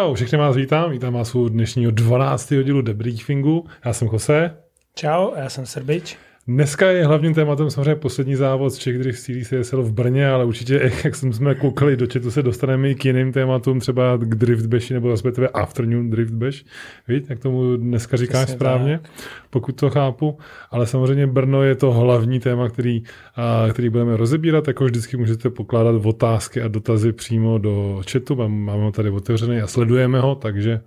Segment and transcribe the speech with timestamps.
[0.00, 2.48] čau, všechny vás vítám, vítám vás u dnešního 12.
[2.64, 3.64] dílu debriefingu.
[3.84, 4.56] Já jsem Jose.
[4.94, 6.18] Čau, já jsem Srbič.
[6.48, 10.44] Dneska je hlavním tématem samozřejmě poslední závod z Czech Drift Series CSL v Brně, ale
[10.44, 14.66] určitě, jak jsme koukali do četu, se dostaneme i k jiným tématům, třeba k Drift
[14.66, 16.64] Bash nebo respektive Afternoon Drift Bash.
[17.08, 19.10] Víš, jak tomu dneska říkáš Přesně správně, tak.
[19.50, 20.38] pokud to chápu.
[20.70, 23.02] Ale samozřejmě Brno je to hlavní téma, který,
[23.36, 24.68] a, který budeme rozebírat.
[24.68, 28.36] Jako vždycky můžete pokládat otázky a dotazy přímo do chatu.
[28.36, 30.80] Máme ho tady otevřený a sledujeme ho, takže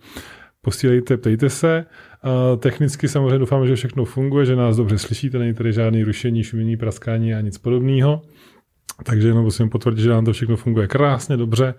[0.64, 1.86] posílejte, ptejte se.
[2.60, 6.78] Technicky samozřejmě doufám, že všechno funguje, že nás dobře slyšíte, není tady žádný rušení, šumění,
[6.78, 8.22] praskání a nic podobného.
[9.04, 11.74] Takže jenom musím potvrdit, že nám to všechno funguje krásně, dobře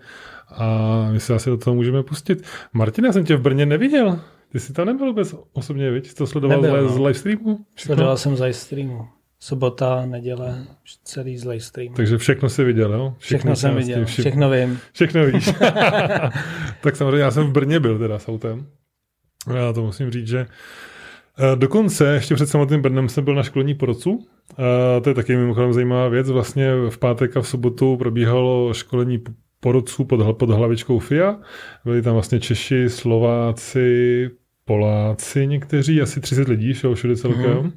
[0.49, 2.43] a my se asi do toho můžeme pustit.
[2.73, 4.19] Martina, jsem tě v Brně neviděl.
[4.51, 6.07] Ty jsi tam nebyl vůbec osobně, víš?
[6.07, 6.97] Jsi to sledoval Nebyl, z, no.
[6.97, 7.65] z live streamu?
[7.75, 9.07] Sledoval jsem z live streamu.
[9.39, 10.63] Sobota, neděle,
[11.03, 11.95] celý z live streamu.
[11.95, 13.15] Takže všechno jsi viděl, jo?
[13.17, 14.23] Všechno, všechno jsem viděl, všim...
[14.23, 14.79] všechno vím.
[14.93, 15.45] Všechno víš.
[16.81, 18.65] tak samozřejmě já jsem v Brně byl teda s autem.
[19.55, 20.45] Já to musím říct, že
[21.39, 24.27] eh, Dokonce ještě před samotným Brnem jsem byl na školení porodců.
[24.57, 26.29] A to je taky mimochodem zajímavá věc.
[26.29, 29.23] Vlastně v pátek a v sobotu probíhalo školení
[29.59, 31.39] porodců pod, pod hlavičkou FIA.
[31.85, 34.29] Byli tam vlastně Češi, Slováci,
[34.65, 37.57] Poláci někteří, asi 30 lidí, všude celkem.
[37.57, 37.71] Mm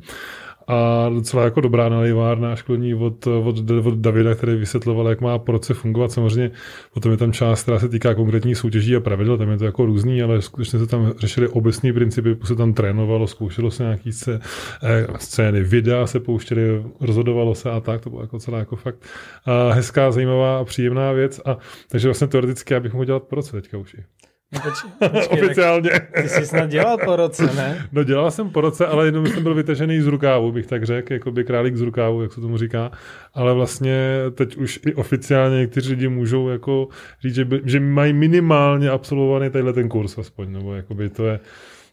[0.68, 5.74] a docela jako dobrá nalivárna školní od, od, od Davida, který vysvětloval, jak má proce
[5.74, 6.12] fungovat.
[6.12, 6.50] Samozřejmě
[6.94, 9.86] potom je tam část, která se týká konkrétních soutěží a pravidel, tam je to jako
[9.86, 14.40] různý, ale skutečně se tam řešili obecní principy, se tam trénovalo, zkoušelo se nějaký se,
[14.82, 18.98] eh, scény, videa se pouštěly, rozhodovalo se a tak, to bylo jako celá jako fakt
[19.46, 21.40] a hezká, zajímavá a příjemná věc.
[21.44, 21.56] A,
[21.88, 23.96] takže vlastně teoreticky já bych mohl dělat proce teďka už.
[23.96, 24.17] No
[24.52, 24.72] poč,
[25.10, 25.90] počkej, Oficiálně.
[26.22, 27.88] Ty jsi snad dělal po roce, ne?
[27.92, 31.12] No dělal jsem po roce, ale jenom jsem byl vytažený z rukávu, bych tak řekl,
[31.12, 32.90] jako by králík z rukávu, jak se tomu říká.
[33.34, 36.88] Ale vlastně teď už i oficiálně někteří lidi můžou jako
[37.22, 41.40] říct, že, by, že mají minimálně absolvovaný tenhle ten kurz aspoň, nebo by to je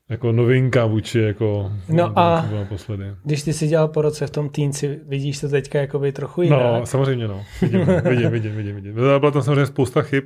[0.09, 3.05] jako novinka vůči jako no a naposledy.
[3.23, 6.41] když ty si dělal po roce v tom týnci, vidíš to teďka jako by trochu
[6.41, 6.59] jinak?
[6.59, 7.43] No, samozřejmě no.
[7.61, 8.93] Vidím, vidím, vidím, vidím, vidím.
[8.93, 10.23] Byla tam samozřejmě spousta chyb,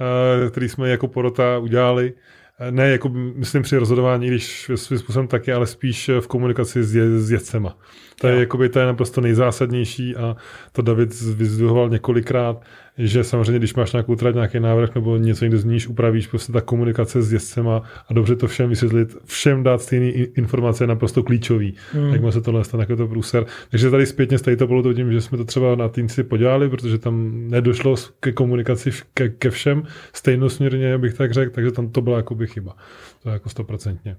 [0.00, 2.14] uh, které jsme jako porota udělali.
[2.60, 6.94] Eh, ne, jako myslím při rozhodování, když svým způsobem taky, ale spíš v komunikaci s,
[6.94, 7.78] je, s jedcema.
[8.20, 10.36] To je, jakoby, to je naprosto nejzásadnější a
[10.72, 12.62] to David vyzdvihoval několikrát,
[12.98, 16.60] že samozřejmě, když máš nějakou trať, nějaký návrh nebo něco někde zníš, upravíš, prostě ta
[16.60, 21.74] komunikace s jezdcema a dobře to všem vysvětlit, všem dát stejné informace je naprosto klíčový.
[21.92, 22.12] Hmm.
[22.12, 23.46] Jak se tohle stane, jako to průser.
[23.70, 26.68] Takže tady zpětně z to bylo to tím, že jsme to třeba na týnci podělali,
[26.68, 29.82] protože tam nedošlo ke komunikaci ke, ke všem
[30.12, 32.76] stejnosměrně, bych tak řekl, takže tam to byla jakoby chyba.
[33.22, 34.16] To je jako stoprocentně.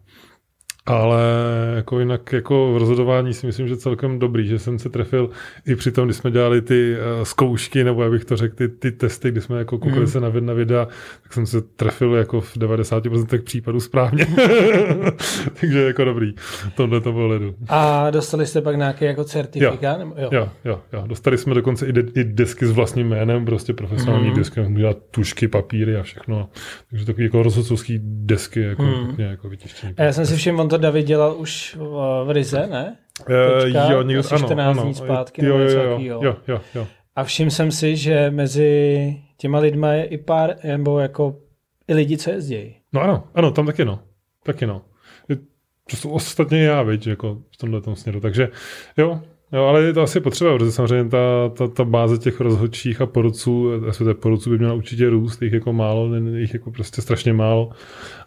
[0.86, 1.22] Ale
[1.76, 5.30] jako jinak jako v rozhodování si myslím, že celkem dobrý, že jsem se trefil
[5.68, 8.92] i při tom, když jsme dělali ty uh, zkoušky, nebo abych to řekl, ty, ty
[8.92, 10.08] testy, kdy jsme jako koukali mm.
[10.08, 10.88] se na, na videa,
[11.24, 14.26] tak jsem se trefil jako v 90% případů správně.
[15.60, 16.34] Takže jako dobrý.
[16.76, 17.56] Tohle to bylo ledu.
[17.68, 20.00] A dostali jste pak nějaký jako certifikát?
[20.00, 20.30] Jo, jo.
[20.32, 21.04] jo, jo, jo.
[21.08, 24.36] Dostali jsme dokonce i, de, i desky s vlastním jménem, prostě profesionální mm.
[24.36, 26.50] desky, dělat tušky, papíry a všechno.
[26.90, 29.16] Takže takové jako rozhodcovské desky jako, mm.
[29.18, 29.94] jako vytištění.
[29.98, 32.98] Já jsem si všiml, on to David dělal už v, v Rize, ne?
[33.18, 35.46] Teďka, uh, jo, někdo, asi 14 ano, dní zpátky.
[35.46, 36.88] Jo, jo, jo, jo, jo, jo, jo.
[37.16, 41.36] A všiml jsem si, že mezi těma lidma je i pár, nebo jako
[41.88, 42.76] i lidi, co jezdí.
[42.94, 44.00] No ano, ano, tam taky no.
[44.44, 44.82] Taky no.
[45.90, 48.20] To jsou ostatně já, viď, jako v tomhle tom směru.
[48.20, 48.50] Takže
[48.98, 49.22] jo,
[49.52, 53.06] Jo, ale je to asi potřeba, protože samozřejmě ta, ta, ta báze těch rozhodčích a
[53.06, 57.70] porodců, asi porodců by měla určitě růst, jich jako málo, jich jako prostě strašně málo.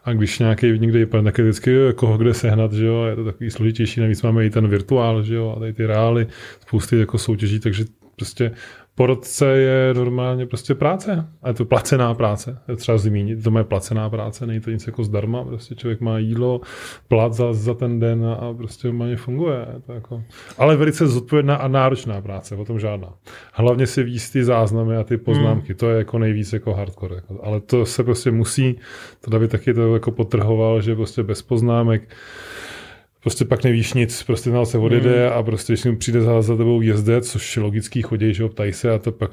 [0.05, 3.25] A když nějaký někde je tak je vždycky koho kde sehnat, že jo, je to
[3.25, 6.27] takový složitější, navíc máme i ten virtuál, že jo, a tady ty reály,
[6.61, 7.85] spousty jako soutěží, takže
[8.17, 8.51] prostě
[8.95, 11.29] porodce je normálně prostě práce.
[11.43, 12.59] A je to placená práce.
[12.69, 15.45] Je třeba zmínit, to je placená práce, není to nic jako zdarma.
[15.45, 16.61] Prostě člověk má jídlo,
[17.09, 19.67] plat za, za ten den a prostě normálně funguje.
[19.75, 20.23] Je to jako...
[20.59, 23.15] Ale velice zodpovědná a náročná práce, o tom žádná.
[23.53, 25.79] Hlavně si víc ty záznamy a ty poznámky, hmm.
[25.79, 27.15] to je jako nejvíc jako hardcore.
[27.15, 27.41] Jako.
[27.43, 28.79] Ale to se prostě musí,
[29.21, 32.09] to David taky to jako potrhoval, že prostě bez poznámek
[33.23, 35.39] prostě pak nevíš nic, prostě znal se odjede hmm.
[35.39, 38.73] a prostě když přijde za, za tebou jezdec, což je logický, chodí, že ho ptají
[38.73, 39.31] se a to pak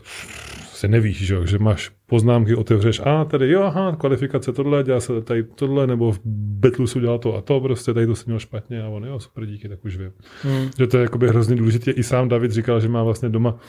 [0.73, 5.21] se nevíš, že, že máš poznámky, otevřeš, a tady jo, aha, kvalifikace tohle, dělá se
[5.21, 6.19] tady tohle, nebo v
[6.59, 9.45] Betlusu dělá to a to, prostě tady to se měl špatně a on, jo, super,
[9.45, 10.11] díky, tak už vím.
[10.41, 10.69] Hmm.
[10.77, 11.91] Že to je jakoby hrozně důležité.
[11.91, 13.59] I sám David říkal, že má vlastně doma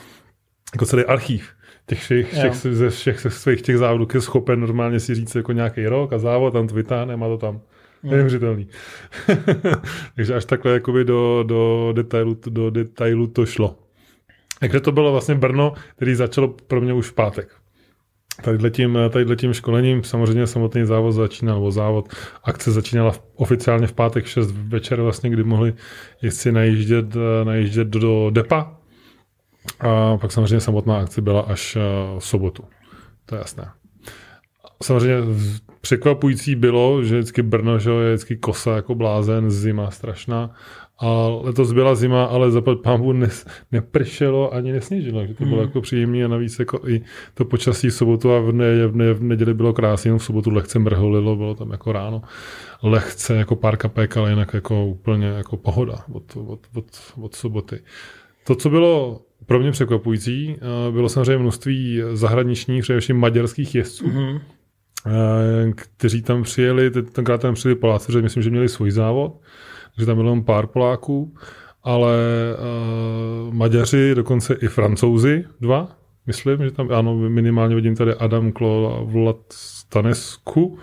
[0.73, 1.49] jako celý archív
[1.85, 5.85] těch všech, všech, ze všech svých těch závodů, je schopen normálně si říct jako nějaký
[5.85, 7.61] rok a závod, tam to vytáhne, má to tam.
[8.03, 8.11] Hmm.
[8.11, 8.67] Neuvěřitelný.
[10.15, 13.77] Takže až takhle jakoby do, do, detailu, do detailu to šlo.
[14.59, 17.55] Takže to bylo vlastně Brno, který začalo pro mě už v pátek.
[18.43, 22.09] Tadyhle tím, tadyhle tím školením samozřejmě samotný závod začínal, nebo závod,
[22.43, 25.73] akce začínala v, oficiálně v pátek v 6 večer, vlastně, kdy mohli
[26.21, 27.05] jezdci najíždět,
[27.43, 28.77] najíždět do, do depa.
[29.79, 31.77] A pak samozřejmě samotná akce byla až
[32.19, 32.63] v sobotu.
[33.25, 33.80] To je jasné.
[34.83, 35.21] Samozřejmě
[35.81, 40.55] překvapující bylo, že vždycky Brno že je vždycky kosa jako blázen, zima strašná.
[41.03, 43.29] A letos byla zima, ale zapad pámbu ne,
[43.71, 45.67] nepršelo ani nesněžilo, že to bylo hmm.
[45.67, 47.01] jako příjemné a navíc jako i
[47.33, 50.23] to počasí v sobotu a v, ne, v, ne, v neděli bylo krásné, jenom v
[50.23, 52.21] sobotu lehce mrholilo, bylo tam jako ráno
[52.83, 56.85] lehce jako pár kapek, ale jinak jako úplně jako pohoda od, od, od,
[57.21, 57.79] od soboty.
[58.43, 64.39] To, co bylo pro mě překvapující, eh, bylo samozřejmě množství zahraničních, především maďarských jezdců, mm-hmm.
[65.75, 69.41] Kteří tam přijeli, tenkrát tam přijeli Poláci, že myslím, že měli svůj závod,
[69.99, 71.33] že tam bylo jenom pár Poláků,
[71.83, 72.17] ale
[73.47, 78.97] uh, Maďaři, dokonce i Francouzi, dva, myslím, že tam, ano, minimálně vidím tady Adam Klo
[78.97, 80.77] a Vlad Stanesku,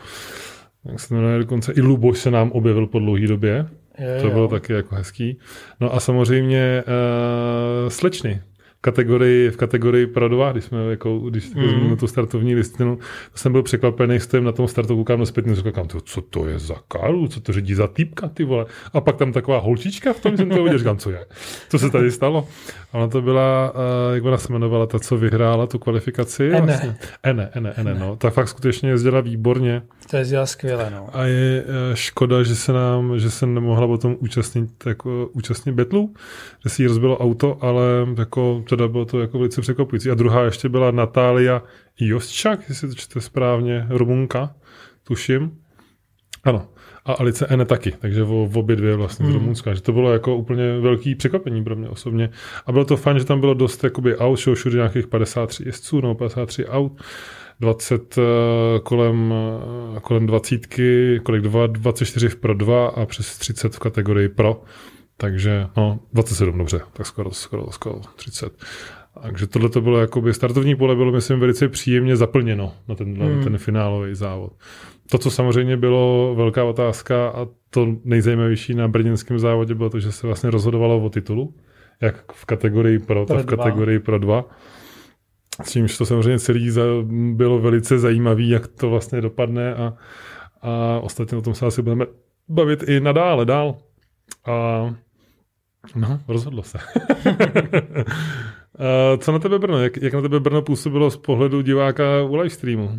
[0.85, 3.69] jak se jmenuje, dokonce i Luboš se nám objevil po dlouhé době.
[3.99, 4.49] Je, to bylo jo.
[4.49, 5.39] taky jako hezký.
[5.81, 8.43] No a samozřejmě uh, slečny,
[8.81, 11.97] kategorii, v kategorii pro dva, když jsme jako, když mm.
[11.97, 12.97] tu startovní listinu,
[13.33, 16.59] to jsem byl překvapený, stojím na tom startu, koukám na zpětný, říkám, co to je
[16.59, 18.67] za karu, co to řídí za týpka, ty vole.
[18.93, 21.27] A pak tam taková holčička v tom, jsem to viděl, říkám, co je,
[21.69, 22.49] co se tady stalo.
[22.93, 26.49] Ona to byla, uh, jak ona se jmenovala, ta, co vyhrála tu kvalifikaci.
[26.49, 26.61] Ene.
[26.61, 26.97] Vlastně.
[27.23, 28.17] Ene, Ene, Ene, no.
[28.17, 29.83] Ta fakt skutečně jezdila výborně.
[30.11, 31.09] To jezdila skvěle, no.
[31.13, 36.15] A je uh, škoda, že se nám, že se nemohla potom účastnit, jako, účastnit betlu,
[36.65, 37.85] že si jí rozbilo auto, ale
[38.19, 40.11] jako teda bylo to jako velice překvapující.
[40.11, 41.63] A druhá ještě byla Natália
[42.01, 44.55] Jostčak, jestli to čte správně, Rumunka,
[45.05, 45.51] tuším.
[46.45, 46.69] Ano.
[47.09, 49.33] A Alice Ene taky, takže v, v obě dvě vlastně hmm.
[49.33, 49.75] z Rumunska.
[49.75, 52.31] Že to bylo jako úplně velký překvapení pro mě osobně.
[52.67, 56.01] A bylo to fajn, že tam bylo dost jakoby aut, šlo všude nějakých 53 jezdců,
[56.01, 57.03] no 53 aut.
[57.61, 58.25] 20 uh,
[58.83, 59.35] kolem,
[59.93, 60.61] uh, kolem 20,
[61.23, 64.63] kolik 2, 24 v Pro 2 a přes 30 v kategorii Pro.
[65.17, 68.53] Takže no, 27, dobře, tak skoro, skoro, skoro 30.
[69.23, 73.39] Takže tohle to bylo jakoby, startovní pole bylo, myslím, velice příjemně zaplněno na ten, hmm.
[73.39, 74.53] na ten finálový závod.
[75.11, 80.13] To, co samozřejmě bylo velká otázka a to nejzajímavější na brněnském závodě bylo to, že
[80.13, 81.55] se vlastně rozhodovalo o titulu,
[82.01, 84.45] jak v kategorii pro, tak v kategorii pro dva.
[85.63, 86.71] S čímž to samozřejmě celý
[87.33, 89.95] bylo velice zajímavé, jak to vlastně dopadne a,
[90.63, 92.07] a ostatně o tom se asi budeme
[92.49, 93.77] bavit i nadále dál.
[94.47, 94.95] A
[95.95, 96.79] No, rozhodlo se.
[99.19, 99.83] Co na tebe Brno?
[99.83, 102.85] Jak, jak na tebe Brno působilo z pohledu diváka u live streamu?
[102.85, 102.93] Uh,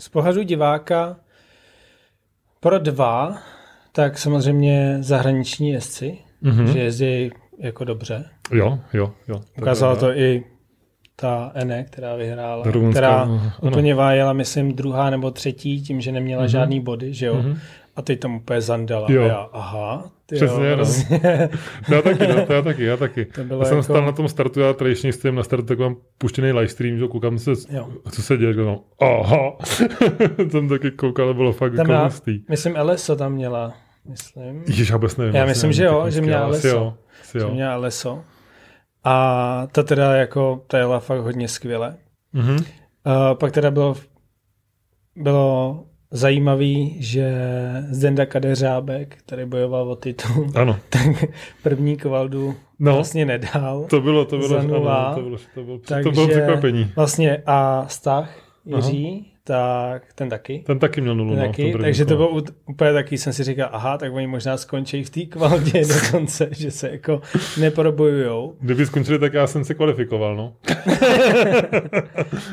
[0.00, 1.16] z pohledu diváka
[2.60, 3.38] pro dva,
[3.92, 6.64] tak samozřejmě zahraniční jezdci, mm-hmm.
[6.64, 8.24] že jezdí jako dobře.
[8.52, 9.40] Jo, jo, jo.
[9.58, 10.44] Ukázala to i
[11.16, 13.52] ta Ene, která vyhrála, Rumunská, která ano.
[13.60, 16.50] úplně vájela, myslím, druhá nebo třetí, tím, že neměla mm-hmm.
[16.50, 17.34] žádný body, že jo.
[17.34, 17.58] Mm-hmm.
[17.96, 19.06] A teď tam úplně zandala.
[19.10, 19.22] Jo.
[19.22, 20.84] Já, aha, ty Přesně, jo, no.
[21.96, 23.24] já taky, no, to já taky, já taky.
[23.24, 23.82] To já jsem jako...
[23.82, 27.38] stál na tom startu, já tradičně stojím na startu, tak mám puštěný livestream, že koukám
[27.38, 27.88] se, jo.
[28.10, 29.56] co se děje, no, aha,
[30.52, 32.14] tam taky koukal, ale bylo fakt tam jako
[32.48, 33.74] Myslím, Eleso tam měla,
[34.08, 34.62] myslím.
[34.66, 35.34] Ježiš, já vůbec nevím.
[35.34, 36.68] Já myslím, nevím, že jo, že měla Eleso.
[36.68, 36.94] Jo,
[37.34, 37.48] jo.
[37.48, 38.22] Že měla Eleso.
[39.04, 41.96] A ta teda jako, ta jela fakt hodně skvěle.
[42.34, 42.64] Mm-hmm.
[43.06, 43.96] Uh, pak teda bylo,
[45.16, 47.34] bylo zajímavý, že
[47.90, 50.78] Zdenda Kadeřábek, který bojoval o titul, ano.
[50.88, 51.24] tak
[51.62, 53.86] první kvaldu no, vlastně nedal.
[53.90, 54.68] To bylo, to bylo, ano,
[55.14, 56.92] to bylo, to bylo, to bylo překvapení.
[56.96, 58.30] Vlastně a Stach
[58.64, 60.62] Jiří, tak ten taky.
[60.66, 61.34] Ten taky měl nulu.
[61.34, 65.04] No, taky, takže to bylo úplně taky, jsem si říkal, aha, tak oni možná skončí
[65.04, 67.20] v té kvalitě dokonce, že se jako
[67.60, 68.56] neprobojujou.
[68.60, 70.54] Kdyby skončili, tak já jsem se kvalifikoval, no.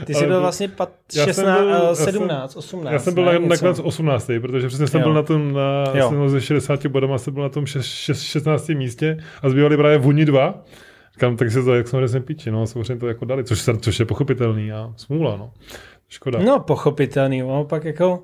[0.05, 2.93] Ty jsi byl vlastně pat, 16, byl, 17, 18.
[2.93, 5.05] Já jsem byl ne, nakonec 18, protože přesně jsem jo.
[5.05, 8.69] byl na tom, na, jsem ze 60 bodama jsem byl na tom 16.
[8.69, 10.63] místě a zbývali právě vůni dva.
[11.13, 13.99] Říkám, tak se to, jak jsem jsem píči, no, samozřejmě to jako dali, což, což
[13.99, 15.51] je pochopitelný a smůla, no.
[16.09, 16.39] Škoda.
[16.39, 17.41] No, pochopitelný.
[17.41, 18.23] No, pak jako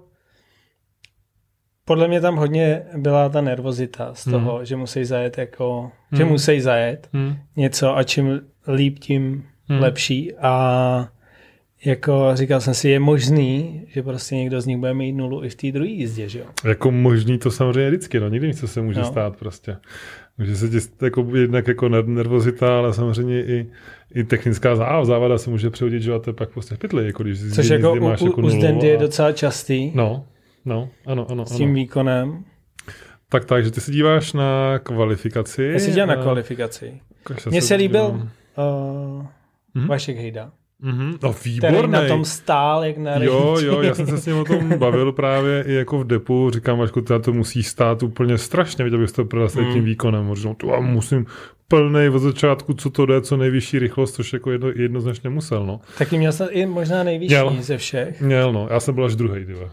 [1.85, 4.65] podle mě tam hodně byla ta nervozita z toho, hmm.
[4.65, 6.17] že musí zajet jako, hmm.
[6.17, 7.35] že musí zajet hmm.
[7.55, 9.79] něco a čím líp, tím hmm.
[9.79, 11.09] lepší a
[11.85, 15.49] jako říkal jsem si, je možný, že prostě někdo z nich bude mít nulu i
[15.49, 16.45] v té druhé jízdě, že jo?
[16.63, 19.05] Jako možný to samozřejmě vždycky, no, nikdy nic se může no.
[19.05, 19.77] stát prostě.
[20.37, 23.71] Může se ti jako jednak jako nervozita, ale samozřejmě i,
[24.15, 27.39] i technická závada se může přehodit, že a to je pak prostě pytli, jako když
[27.55, 28.91] Což jako u, máš jako u Zdendy a...
[28.91, 29.91] je docela častý.
[29.95, 30.25] No,
[30.65, 31.45] no, ano, ano.
[31.45, 31.75] S tím ano.
[31.75, 32.43] výkonem.
[33.29, 35.63] Tak, takže ty se díváš na kvalifikaci.
[35.63, 36.99] Já se dívám na kvalifikaci.
[37.49, 39.25] Mně se líbil uh,
[39.75, 39.87] hmm?
[39.87, 40.51] Vašek Hejda.
[40.83, 41.17] Mm-hmm.
[41.23, 41.77] No výborný.
[41.77, 44.69] Který na tom stál, jak na Jo, jo, já jsem se s ním o tom
[44.77, 46.49] bavil právě i jako v depu.
[46.49, 49.73] Říkám, Vašku, to musí stát úplně strašně, viděl bych to prodal s mm.
[49.73, 50.35] tím výkonem.
[50.35, 51.25] Říkám, to já musím
[51.67, 55.65] plný od začátku, co to jde, co nejvyšší rychlost, což jako jedno, jednoznačně musel.
[55.65, 55.81] No.
[55.97, 58.21] Taky měl jsem i možná nejvyšší měl, ze všech.
[58.21, 58.67] Měl, no.
[58.71, 59.69] Já jsem byl až druhý, tyhle.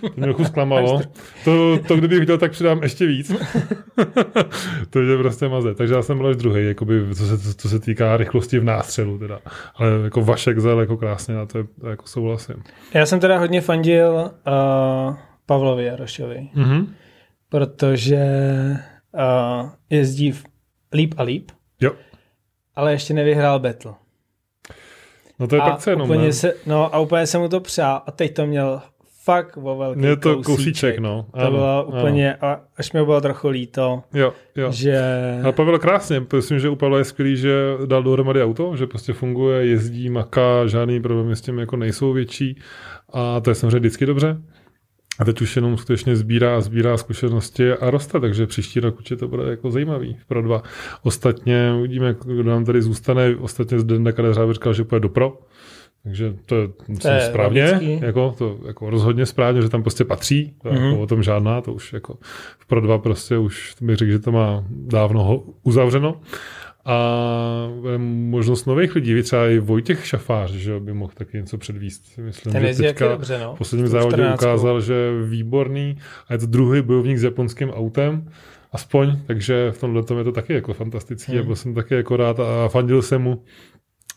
[0.00, 1.00] To mě trochu zklamalo.
[1.44, 3.32] To, to, kdybych viděl, tak přidám ještě víc.
[4.90, 5.74] to je prostě maze.
[5.74, 9.18] Takže já jsem byl až druhý, jakoby, co, se, co se týká rychlosti v nástřelu.
[9.18, 9.38] Teda.
[9.74, 12.62] Ale jako Vašek zel jako krásně a to je to jako souhlasím.
[12.94, 15.16] Já jsem teda hodně fandil uh,
[15.46, 16.86] Pavlovi Jarošovi, mm-hmm.
[17.48, 18.24] protože
[19.12, 20.44] uh, jezdí v
[20.92, 21.92] líp a líp, jo.
[22.76, 23.94] ale ještě nevyhrál battle.
[25.38, 28.02] No to je a pak jenom, úplně se, no a úplně jsem mu to přál
[28.06, 28.82] a teď to měl
[29.28, 30.46] fakt o velký Je to kousíček.
[30.46, 31.26] kousíček no.
[31.32, 32.56] To ano, bylo úplně, ano.
[32.76, 34.72] až mi bylo trochu líto, jo, jo.
[34.72, 35.00] že...
[35.42, 37.52] Ale Pavel krásně, myslím, že u Pavla je skvělý, že
[37.86, 42.60] dal dohromady auto, že prostě funguje, jezdí, maká, žádný problémy s tím jako nejsou větší
[43.12, 44.36] a to je samozřejmě vždycky dobře.
[45.18, 49.28] A teď už jenom skutečně sbírá, sbírá zkušenosti a roste, takže příští rok určitě to
[49.28, 50.62] bude jako zajímavý pro dva.
[51.02, 53.36] Ostatně uvidíme, kdo nám tady zůstane.
[53.36, 55.38] Ostatně zde Kadeřáb říkal, že půjde do pro,
[56.08, 56.68] takže to je,
[57.02, 60.84] to je správně, jako, to jako rozhodně správně, že tam prostě patří, to mm-hmm.
[60.84, 62.18] jako o tom žádná, to už jako
[62.58, 66.20] v Pro 2 prostě už bych řekl, že to má dávno uzavřeno.
[66.84, 66.98] A
[68.08, 72.18] možnost nových lidí, třeba i Vojtěch Šafář, že by mohl taky něco předvíst.
[72.18, 73.54] Myslím, Ten že teďka dobře, no.
[73.54, 74.40] v posledním závodě 14.
[74.40, 75.96] ukázal, že je výborný
[76.28, 78.30] a je to druhý bojovník s japonským autem,
[78.72, 81.40] aspoň, takže v tomhle je to taky jako fantastický, hmm.
[81.40, 83.42] a byl jsem taky jako rád a fandil jsem mu.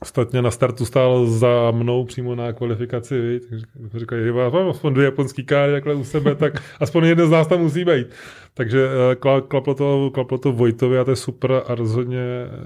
[0.02, 3.66] Ostatně na startu stál za mnou přímo na kvalifikaci, takže
[3.96, 7.48] říkají, že mám aspoň dvě japonský káry takhle u sebe, tak aspoň jeden z nás
[7.48, 8.08] tam musí být.
[8.54, 9.16] Takže eh,
[9.48, 12.20] klaplo to, klaplo to Vojtovi a to je super a rozhodně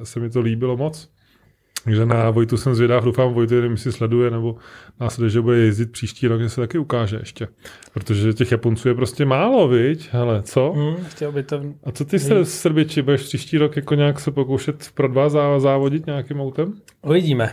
[0.03, 1.09] se mi to líbilo moc.
[1.85, 4.55] Takže na Vojtu jsem zvědav, doufám Vojtu, nevím, si sleduje, nebo
[4.99, 7.47] následuje, že bude jezdit příští rok, že se taky ukáže ještě.
[7.93, 10.09] Protože těch Japonců je prostě málo, viď?
[10.11, 10.73] Hele, co?
[10.73, 11.61] Mm, chtěl by to...
[11.83, 16.05] A co ty se Srbiči, budeš příští rok jako nějak se pokoušet pro dva závodit
[16.05, 16.73] nějakým autem?
[17.01, 17.51] Uvidíme.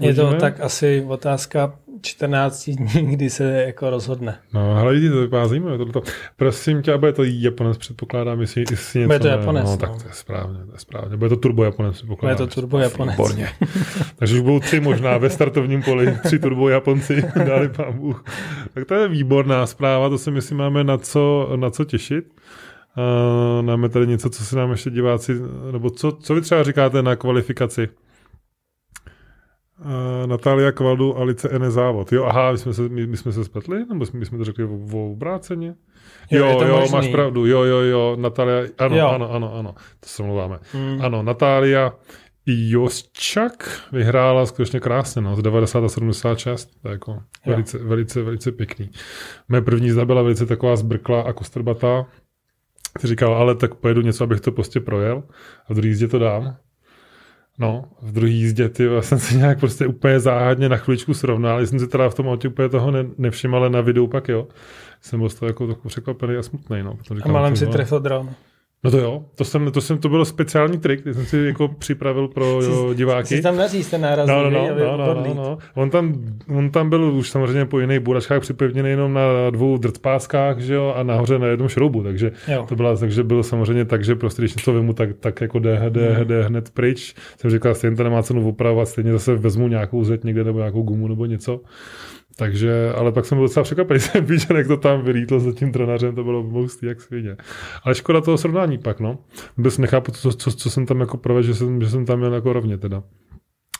[0.00, 4.38] Je to tak asi otázka 14 dní, kdy se jako rozhodne.
[4.54, 5.78] No, ale lidi, to vypadá zajímavé.
[5.78, 6.02] Tohleto.
[6.36, 9.08] Prosím tě, bude to Japonec, předpokládám, jestli, jestli něco...
[9.08, 9.76] Bude to Japonec, no, no.
[9.76, 11.16] tak to je správně, to je správně.
[11.16, 12.36] Bude to turbo Japonec, předpokládám.
[12.36, 13.16] Bude to turbo Japonec.
[13.16, 13.48] Výborně.
[14.16, 18.24] Takže už budou tři možná ve startovním poli, tři turbo Japonci, dali pán Bůh.
[18.74, 22.24] Tak to je výborná zpráva, to si myslím máme na co, na co těšit.
[22.96, 25.32] Uh, máme tady něco, co se nám ještě diváci,
[25.72, 27.88] nebo co, co vy třeba říkáte na kvalifikaci?
[29.80, 31.70] Uh, Natália Kvaldu, Alice N.
[31.70, 32.12] závod.
[32.12, 33.84] Jo, aha, my jsme se, my, my jsme se spletli?
[33.88, 35.74] Nebo jsme, my jsme to řekli o obráceně?
[36.30, 37.46] Jo, jo, jo máš pravdu.
[37.46, 39.08] Jo, jo, jo, Natália, ano, jo.
[39.08, 40.58] ano, ano, ano, to se mluváme.
[40.72, 41.00] Hmm.
[41.02, 41.92] Ano, Natália
[42.46, 48.52] Josčak vyhrála skutečně krásně, no, z 90 a 76, to je jako velice, velice, velice
[48.52, 48.90] pěkný.
[49.48, 52.06] Mé první jízda byla velice taková zbrkla a kostrbatá.
[53.04, 55.22] Říkal, ale tak pojedu něco, abych to prostě projel
[55.68, 56.56] a v druhé jízdě to dám.
[57.60, 61.66] No, v druhé jízdě, ty, já jsem si nějak prostě úplně záhadně na chviličku srovnal,
[61.66, 64.48] jsem si teda v tom autě úplně toho ne, nevšiml, ale na videu pak jo.
[65.00, 66.82] Jsem byl z toho jako trochu překvapený a smutný.
[66.82, 66.98] No.
[67.02, 68.30] Říkám, a malem si trefil dron.
[68.84, 71.68] No to jo, to, jsem, to, jsem, to bylo speciální trik, který jsem si jako
[71.68, 73.36] připravil pro jo, diváky.
[73.36, 75.58] Jsi tam naříz ten náraz, no, no, no, no, no, no, no.
[75.74, 76.14] On, tam,
[76.56, 80.94] on tam byl už samozřejmě po jiných buračkách připevněný jenom na dvou drtpáskách, že jo,
[80.96, 82.66] a nahoře na jednom šroubu, takže jo.
[82.68, 85.82] to byla, takže bylo samozřejmě tak, že prostě když něco vemu, tak, tak jako jde,
[85.88, 86.24] jde, hmm.
[86.24, 87.14] jde hned pryč.
[87.38, 90.82] Jsem říkal, stejně to nemá cenu opravovat, stejně zase vezmu nějakou zeď někde nebo nějakou
[90.82, 91.60] gumu nebo něco.
[92.36, 95.72] Takže, ale pak jsem byl docela překvapený, jsem viděl, jak to tam vylítlo za tím
[95.72, 97.36] trenařem, to bylo moustý jak svině.
[97.82, 99.18] Ale škoda toho srovnání pak, no.
[99.56, 102.34] Vůbec nechápu, co, co, co jsem tam jako provedl, že jsem, že jsem tam měl
[102.34, 103.02] jako rovně teda.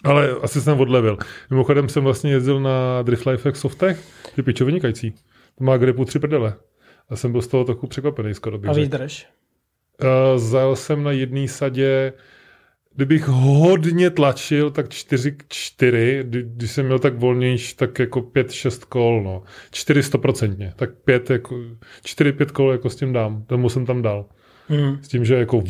[0.05, 1.19] Ale asi jsem odlevil.
[1.51, 4.05] Mimochodem jsem vlastně jezdil na Drift Life softech,
[4.35, 5.15] ty pičo vynikající.
[5.59, 6.55] To má gripu tři prdele.
[7.09, 9.27] A jsem byl z toho trochu překvapený skoro bych A výdrž?
[10.03, 12.13] Uh, zajel jsem na jedné sadě
[12.95, 18.85] kdybych hodně tlačil, tak 4 4, když jsem měl tak volnější, tak jako 5 6
[18.85, 19.43] kol, no.
[19.71, 21.61] 4 stoprocentně, tak 5 jako,
[22.05, 24.27] 4 5 kol jako s tím dám, tomu jsem tam dal.
[24.69, 25.03] Mm.
[25.03, 25.63] S tím, že jako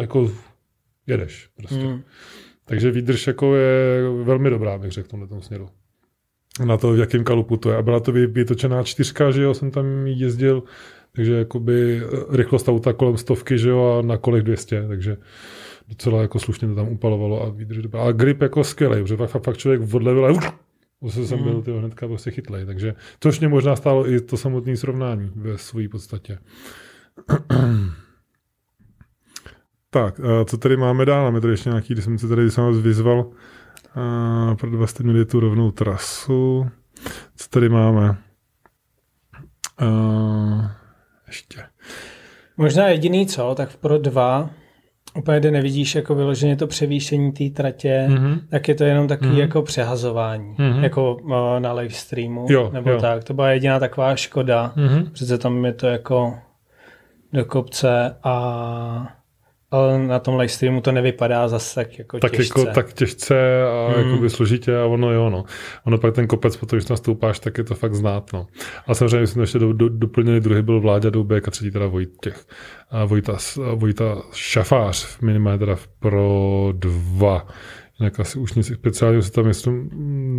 [0.00, 0.32] jako
[1.06, 1.84] jedeš prostě.
[1.84, 2.02] Mm.
[2.64, 5.68] Takže výdrž jako je velmi dobrá, bych řekl v tomhle směru.
[6.64, 7.76] Na to, v jakém kalupu to je.
[7.76, 10.62] A byla to vytočená čtyřka, že jo, jsem tam jezdil,
[11.12, 15.16] takže jakoby rychlost auta kolem stovky, že jo, a na kolech 200, takže
[15.88, 19.56] docela jako slušně to tam upalovalo a vydrž A grip jako skvělý, protože fakt, fakt
[19.56, 20.30] člověk odlevil a
[21.02, 22.66] zase jsem byl ty hnedka prostě chytlej.
[22.66, 26.38] Takže tož mě možná stálo i to samotné srovnání ve své podstatě.
[29.90, 31.24] tak, co tady máme dál?
[31.24, 33.30] Máme tady ještě nějaký, když jsem se tady sám vyzval,
[33.94, 36.66] A pro dva jste měli tu rovnou trasu.
[37.36, 38.16] Co tady máme?
[39.78, 39.86] A,
[41.26, 41.62] ještě.
[42.56, 44.50] Možná jediný co, tak pro dva
[45.18, 48.40] úplně kde nevidíš jako vyloženě to převýšení té tratě, mm-hmm.
[48.48, 49.40] tak je to jenom takový mm-hmm.
[49.40, 50.82] jako přehazování, mm-hmm.
[50.82, 53.00] jako uh, na live streamu, jo, nebo jo.
[53.00, 53.24] tak.
[53.24, 55.10] To byla jediná taková škoda, mm-hmm.
[55.12, 56.38] přece tam je to jako
[57.32, 59.14] do kopce a
[59.74, 62.60] ale na tom live streamu to nevypadá zase tak jako tak těžce.
[62.60, 64.04] Jako, tak těžce a mm.
[64.04, 65.44] jakoby složitě a ono jo, no.
[65.84, 68.46] Ono pak ten kopec, potom, když nastoupáš, tak je to fakt znát, no.
[68.86, 72.46] A samozřejmě jsme ještě do, do, doplnili, druhý byl Vláďa Doubek a třetí teda Vojtěch.
[72.90, 73.36] A Vojta,
[73.74, 77.46] Vojta Šafář, minimálně teda pro dva.
[78.00, 79.90] Jinak asi už nic speciálního se tam myslím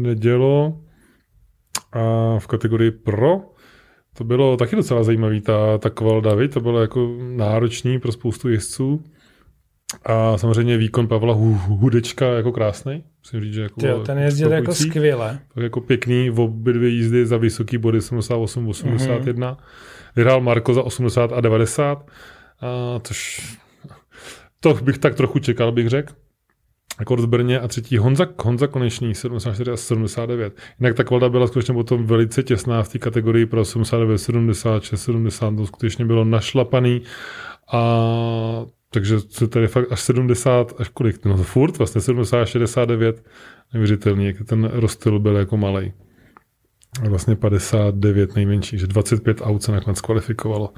[0.01, 0.77] nedělo.
[1.94, 3.42] A v kategorii pro
[4.18, 8.50] to bylo taky docela zajímavý, ta, ta Kval David, to bylo jako náročný pro spoustu
[8.50, 9.04] jezdců.
[10.06, 13.04] A samozřejmě výkon Pavla Hudečka jako krásný.
[13.20, 15.39] Musím říct, že jako Tyjo, ten jezdil jako skvěle.
[15.54, 19.54] Tak jako pěkný, v obě dvě jízdy za vysoký body 78, 81.
[19.54, 19.58] Mm-hmm.
[20.15, 22.10] Vyhrál Marko za 80 a 90.
[22.62, 23.50] A což
[24.60, 26.13] to bych tak trochu čekal, bych řekl.
[26.98, 30.54] Akord v Brně a třetí Honza, Honza Konečný 74 a 79.
[30.80, 35.56] Jinak ta kvalita byla skutečně potom velice těsná v té kategorii pro 79, 76, 70,
[35.56, 37.01] to skutečně bylo našlapaný
[37.74, 43.25] a takže se tady fakt až 70, až kolik, no to furt, vlastně 70, 69,
[43.73, 45.93] neuvěřitelný, jak ten rozstyl byl jako malý.
[47.03, 50.73] A vlastně 59 nejmenší, že 25 aut se nakonec kvalifikovalo.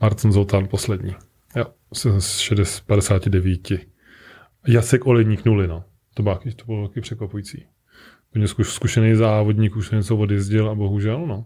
[0.00, 1.14] Martin Zoltán poslední.
[1.56, 1.64] Jo,
[2.18, 3.68] z 59.
[4.68, 5.84] Jacek Olejník nuly, no.
[6.14, 7.66] To, bylo, to bylo taky překvapující.
[8.30, 11.44] Úplně zkušený závodník už něco odjezdil a bohužel, no.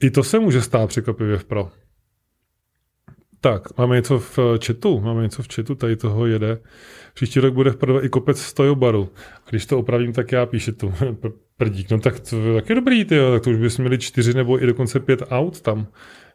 [0.00, 1.70] I to se může stát překvapivě v pro.
[3.46, 6.58] Tak, máme něco v chatu, máme něco v chatu, tady toho jede.
[7.14, 9.08] Příští rok bude v i kopec stojobaru.
[9.46, 10.94] A když to opravím, tak já píšu tu
[11.56, 11.90] prdík.
[11.90, 14.66] No tak to je taky dobrý, ty, tak to už bychom měli čtyři nebo i
[14.66, 15.86] dokonce pět aut tam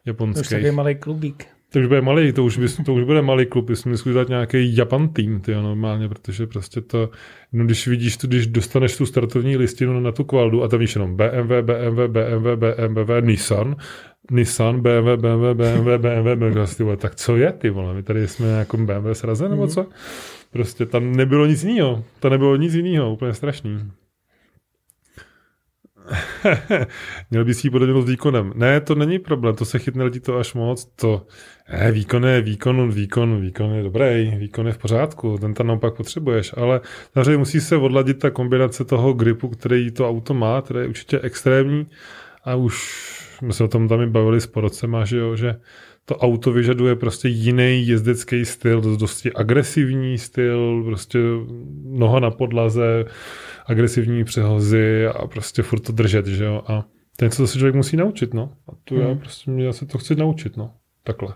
[0.04, 0.48] japonských.
[0.48, 1.46] To je malý klubík.
[1.72, 4.28] To už bude malý, to už, by, to už bude malý klub, bychom měli dát
[4.28, 7.10] nějaký Japan tým, ty normálně, protože prostě to,
[7.52, 10.94] no když vidíš, tu, když dostaneš tu startovní listinu na tu kvaldu a tam víš
[10.94, 13.76] jenom BMW, BMW, BMW, BMW, Nissan,
[14.30, 18.28] Nissan, BMW, BMW, BMW, BMW, BMW, ty vole, tak co je ty vole, my tady
[18.28, 19.86] jsme jako BMW srazen nebo co?
[20.50, 23.78] Prostě tam nebylo nic jiného, to nebylo nic jiného, úplně strašný.
[27.30, 28.52] Měl bys jí podobně s výkonem.
[28.56, 30.84] Ne, to není problém, to se chytne lidi to až moc.
[30.96, 31.26] To,
[31.72, 35.94] ne, výkon je výkon, výkon, výkon je dobrý, výkon je v pořádku, ten tam naopak
[35.94, 36.80] potřebuješ, ale
[37.12, 41.20] samozřejmě musí se odladit ta kombinace toho gripu, který to auto má, který je určitě
[41.20, 41.86] extrémní
[42.44, 43.02] a už
[43.38, 45.56] jsme se o tom tam i bavili s porodcema, že jo, že
[46.04, 51.18] to auto vyžaduje prostě jiný jezdecký styl, dosti agresivní styl, prostě
[51.84, 53.04] noha na podlaze,
[53.66, 56.62] agresivní přehozy a prostě furt to držet, že jo.
[56.66, 56.84] A
[57.16, 58.52] to je něco, co se člověk musí naučit, no.
[58.68, 59.08] A tu hmm.
[59.08, 60.74] já prostě já se to chci naučit, no.
[61.04, 61.34] Takhle.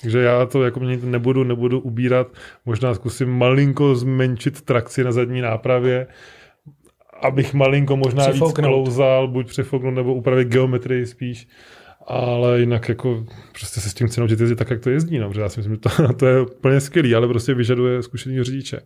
[0.00, 2.26] Takže já to jako mě nebudu, nebudu ubírat,
[2.64, 6.06] možná zkusím malinko zmenšit trakci na zadní nápravě,
[7.22, 11.48] abych malinko možná víc klouzal, buď přefouknout nebo upravit geometrii spíš,
[12.06, 13.26] ale jinak jako
[13.58, 15.60] prostě se s tím chci naučit jezdit tak, jak to jezdí, no, protože já si
[15.60, 18.80] myslím, že to, to je úplně skvělý, ale prostě vyžaduje zkušený řidiče.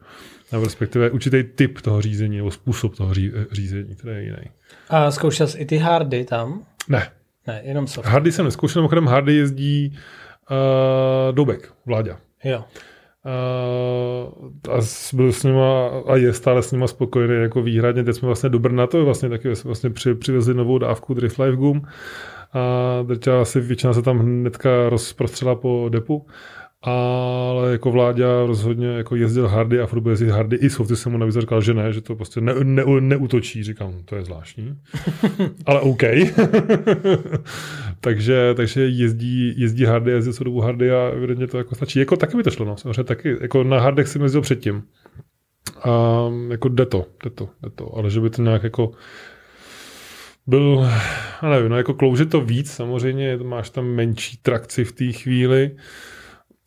[0.53, 4.51] Nebo respektive určitý typ toho řízení nebo způsob toho ří, řízení, který je jiný.
[4.89, 6.63] A zkoušel jsi i ty hardy tam?
[6.89, 7.11] Ne.
[7.47, 8.07] Ne, jenom soft.
[8.07, 9.99] Hardy jsem neskoušel, mimochodem hardy jezdí
[10.51, 12.19] uh, Doubek, Vláďa.
[12.45, 12.65] Jo.
[13.25, 14.81] Uh, a
[15.13, 18.05] byl s nima a je stále s nima spokojený jako výhradně.
[18.05, 21.57] Teď jsme vlastně do Brna, to vlastně taky vlastně při, přivezli novou dávku Drift Life
[21.57, 21.83] Goom
[22.53, 26.27] a drťa asi většina se tam hnedka rozprostřela po depu
[26.83, 30.57] ale jako vládě rozhodně jako jezdil hardy a furt bude jezdit hardy.
[30.57, 33.63] I Softy jsem mu navíc říkal, že ne, že to prostě ne, ne, neutočí.
[33.63, 34.75] Říkám, to je zvláštní.
[35.67, 36.03] ale OK.
[38.01, 41.99] takže, takže jezdí, jezdí hardy, jezdí co dobu hardy a evidentně to jako stačí.
[41.99, 42.77] Jako taky by to šlo, no.
[42.77, 43.37] Samozřejmě taky.
[43.41, 44.83] Jako na hardech jsem jezdil předtím.
[45.83, 47.97] A jako jde to, jde to, jde to.
[47.97, 48.93] Ale že by to nějak jako
[50.47, 50.89] byl,
[51.43, 55.77] já nevím, no jako klouže to víc, samozřejmě máš tam menší trakci v té chvíli,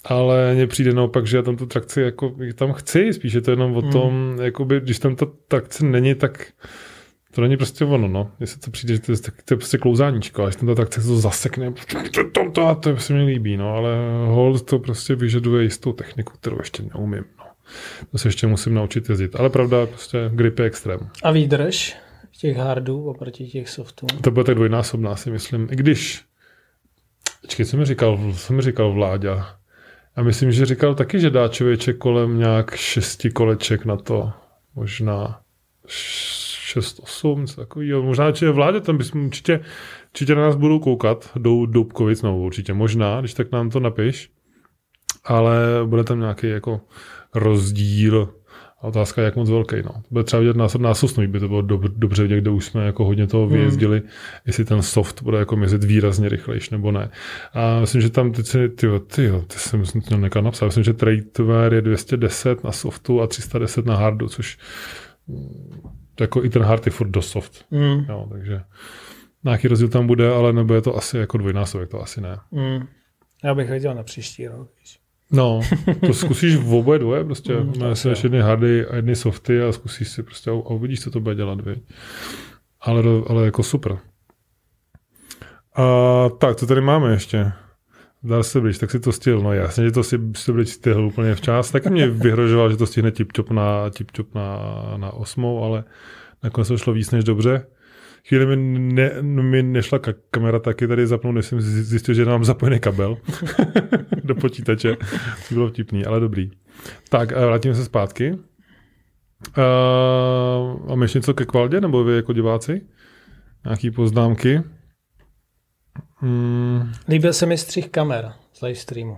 [0.05, 3.51] ale mně přijde naopak, že já tam tu trakci jako tam chci, spíš je to
[3.51, 3.91] jenom o hmm.
[3.91, 6.47] tom, jakoby, když tam ta trakce není, tak
[7.31, 8.31] to není prostě ono, no.
[8.39, 11.01] Jestli to přijde, že to je, to je prostě klouzáníčko, a když tam ta trakce
[11.01, 11.73] to zasekne,
[12.13, 13.89] to, to, to, to se mi líbí, no, ale
[14.25, 17.45] hold to prostě vyžaduje jistou techniku, kterou ještě neumím, no.
[18.11, 20.99] To se ještě musím naučit jezdit, ale pravda, prostě grip je extrém.
[21.23, 21.95] A výdrž
[22.43, 24.07] těch hardů oproti těch softů?
[24.21, 25.67] To bude tak dvojnásobná, si myslím.
[25.71, 26.21] I když,
[27.41, 29.55] počkej, co mi říkal, co mi říkal Vláďa?
[30.15, 34.31] A myslím, že říkal taky, že dá člověče kolem nějak šesti koleček na to.
[34.75, 35.41] Možná.
[35.87, 38.03] 6-8, něco takového.
[38.03, 39.59] Možná, že vládě tam bychom určitě,
[40.09, 44.29] určitě na nás budou koukat, do Doubkovic, no určitě možná, když tak nám to napiš.
[45.25, 46.81] Ale bude tam nějaký jako
[47.35, 48.33] rozdíl
[48.83, 49.75] a otázka je, jak moc velký.
[49.85, 49.91] No.
[50.11, 53.05] Bude třeba vidět nás, násosnový, by to bylo dob, dobře vidět, kde už jsme jako
[53.05, 53.57] hodně toho hmm.
[53.57, 54.09] vyjezdili, hmm.
[54.45, 57.09] jestli ten soft bude jako mezit výrazně rychlejší nebo ne.
[57.53, 60.65] A myslím, že tam ty, ty, ty, ty, ty jsem myslím, to nekal napsat.
[60.65, 64.57] Myslím, že Tradeware je 210 na softu a 310 na hardu, což
[66.15, 67.65] to jako i ten hard je furt dost soft.
[67.71, 68.05] Mm.
[68.09, 68.61] Jo, takže
[69.43, 72.37] nějaký rozdíl tam bude, ale nebude to asi jako dvojnásobek, to asi ne.
[72.51, 72.87] Mm.
[73.43, 74.69] Já bych viděl na příští rok.
[75.33, 75.61] No,
[76.05, 79.71] to zkusíš v oboje dvoje, prostě mm, no, si jedny hardy a jedny softy a
[79.71, 81.75] zkusíš si prostě a, uvidíš, co to bude dělat, vy.
[82.81, 83.97] Ale, ale jako super.
[85.75, 87.51] A, tak, co tady máme ještě?
[88.23, 89.41] Dal se blíž, tak si to stihl.
[89.41, 91.71] No jasně, že to si, si blíž stihl úplně včas.
[91.71, 94.57] Taky mě vyhrožoval, že to stihne tip na, tip na,
[94.97, 95.83] na osmou, ale
[96.43, 97.65] nakonec to šlo víc než dobře.
[98.27, 102.45] Chvíli mi, ne, mi nešla ka- kamera taky tady zapnout, než jsem zjistil, že mám
[102.45, 103.17] zapojený kabel
[104.23, 104.95] do počítače.
[105.47, 106.51] To bylo vtipný, ale dobrý.
[107.09, 108.31] Tak, vrátíme se zpátky.
[109.57, 112.81] Uh, máme ještě něco ke kvaldě, nebo vy jako diváci?
[113.65, 114.61] Nějaký poznámky?
[116.15, 116.91] Hmm.
[117.09, 119.17] Líbil se mi střih kamer z live streamu.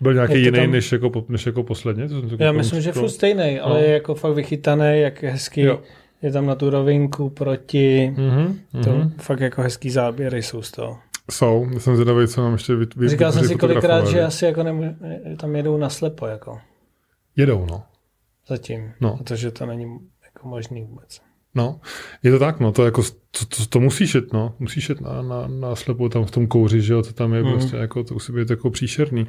[0.00, 0.70] Byl nějaký jiný tam...
[0.70, 2.08] než, jako, než jako posledně?
[2.38, 3.86] Já myslím, že furt stejný, ale no.
[3.86, 5.82] je jako fakt vychytaný, jak hezky jo.
[6.22, 8.14] Je tam na tu rovinku proti.
[8.16, 8.54] Mm-hmm,
[8.84, 9.10] to mm-hmm.
[9.18, 10.98] fakt jako hezký záběry jsou z toho.
[11.30, 14.44] Jsou, já jsem zvědavý, co nám ještě vy, vy, Říkal jsem si kolikrát, že asi
[14.44, 14.96] jako nemů-
[15.36, 16.26] tam jedou naslepo.
[16.26, 16.60] Jako.
[17.36, 17.82] Jedou, no.
[18.48, 19.16] Zatím, no.
[19.16, 21.20] protože to není jako možný vůbec.
[21.54, 21.80] No,
[22.22, 25.22] je to tak, no, to jako, to, to, to musíš jet, no, musíš jet na,
[25.22, 27.52] na, na slepo tam v tom kouři, že jo, to tam je mm.
[27.52, 29.26] prostě jako, to musí být jako příšerný.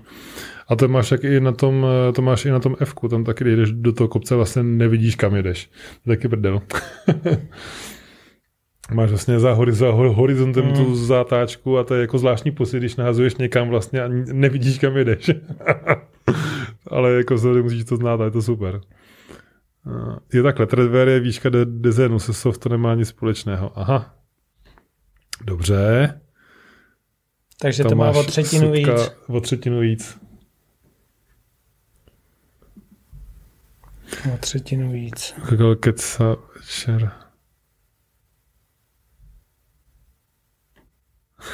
[0.67, 3.43] A to máš jak i na tom, to máš i na tom f tam taky,
[3.43, 5.69] když jdeš do toho kopce, vlastně nevidíš, kam jedeš.
[6.07, 6.61] Taky brdel.
[8.93, 10.73] máš vlastně za, hori, za horizontem mm.
[10.73, 14.97] tu zatáčku a to je jako zvláštní pocit, když nahazuješ někam vlastně a nevidíš, kam
[14.97, 15.31] jedeš.
[16.87, 18.81] Ale jako musíš to znát a je to super.
[20.33, 23.79] Je takhle, Tredware je výška dezenu, se soft to nemá nic společného.
[23.79, 24.15] Aha.
[25.43, 26.21] Dobře.
[27.61, 28.89] Takže Tam to má o třetinu víc.
[29.27, 30.19] O třetinu víc.
[34.33, 35.35] O třetinu víc.
[35.79, 37.11] Keca večer.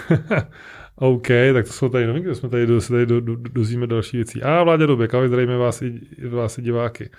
[0.95, 4.43] OK, tak to jsou tady novinky, jsme tady, se tady do, do, dozvíme další věcí.
[4.43, 7.09] A vládě době, zdravíme vás i, vás i diváky.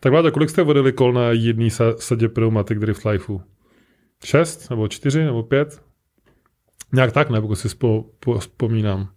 [0.00, 3.40] Tak Vláďo, kolik jste vodili kol na jedný sadě pneumatik Drift Lifeu?
[4.24, 4.70] Šest?
[4.70, 5.24] Nebo čtyři?
[5.24, 5.82] Nebo pět?
[6.92, 9.08] Nějak tak, ne, pokud si spo, po, vzpomínám.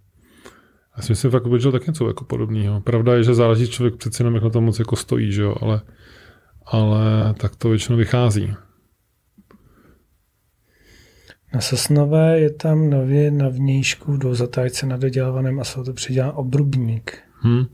[0.97, 2.81] Já si myslím, že fakt tak něco jako podobného.
[2.81, 5.55] Pravda je, že záleží člověk přeci jenom, jak na tom moc jako stojí, že jo,
[5.61, 5.81] ale,
[6.65, 8.53] ale tak to většinou vychází.
[11.53, 17.17] Na Sosnové je tam nově na vnějšku do zatájce na dodělávaném asfaltu přidělán obrubník.
[17.39, 17.65] Hmm.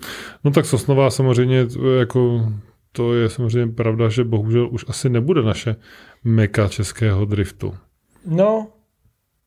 [0.43, 1.67] No tak Sosnová samozřejmě
[1.99, 2.51] jako
[2.97, 5.75] to je samozřejmě pravda, že bohužel už asi nebude naše
[6.23, 7.73] meka českého driftu.
[8.25, 8.67] No,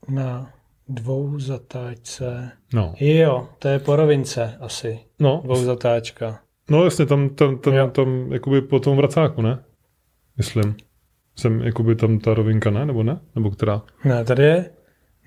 [0.08, 0.52] na
[0.88, 2.50] dvou zatáčce.
[2.74, 2.94] No.
[3.00, 4.98] Jo, to je po rovince asi.
[5.18, 5.40] No.
[5.44, 6.40] Dvou zatáčka.
[6.70, 7.90] No jasně, tam, tam, tam, jo.
[7.90, 9.58] tam jakoby po tom vracáku, ne?
[10.36, 10.76] Myslím.
[11.36, 12.86] Jsem jakoby tam ta rovinka, ne?
[12.86, 13.20] Nebo ne?
[13.34, 13.82] Nebo která?
[14.04, 14.70] Ne, tady je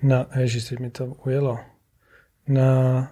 [0.02, 1.58] na, ježiš, teď mi to ujelo.
[2.48, 3.08] Na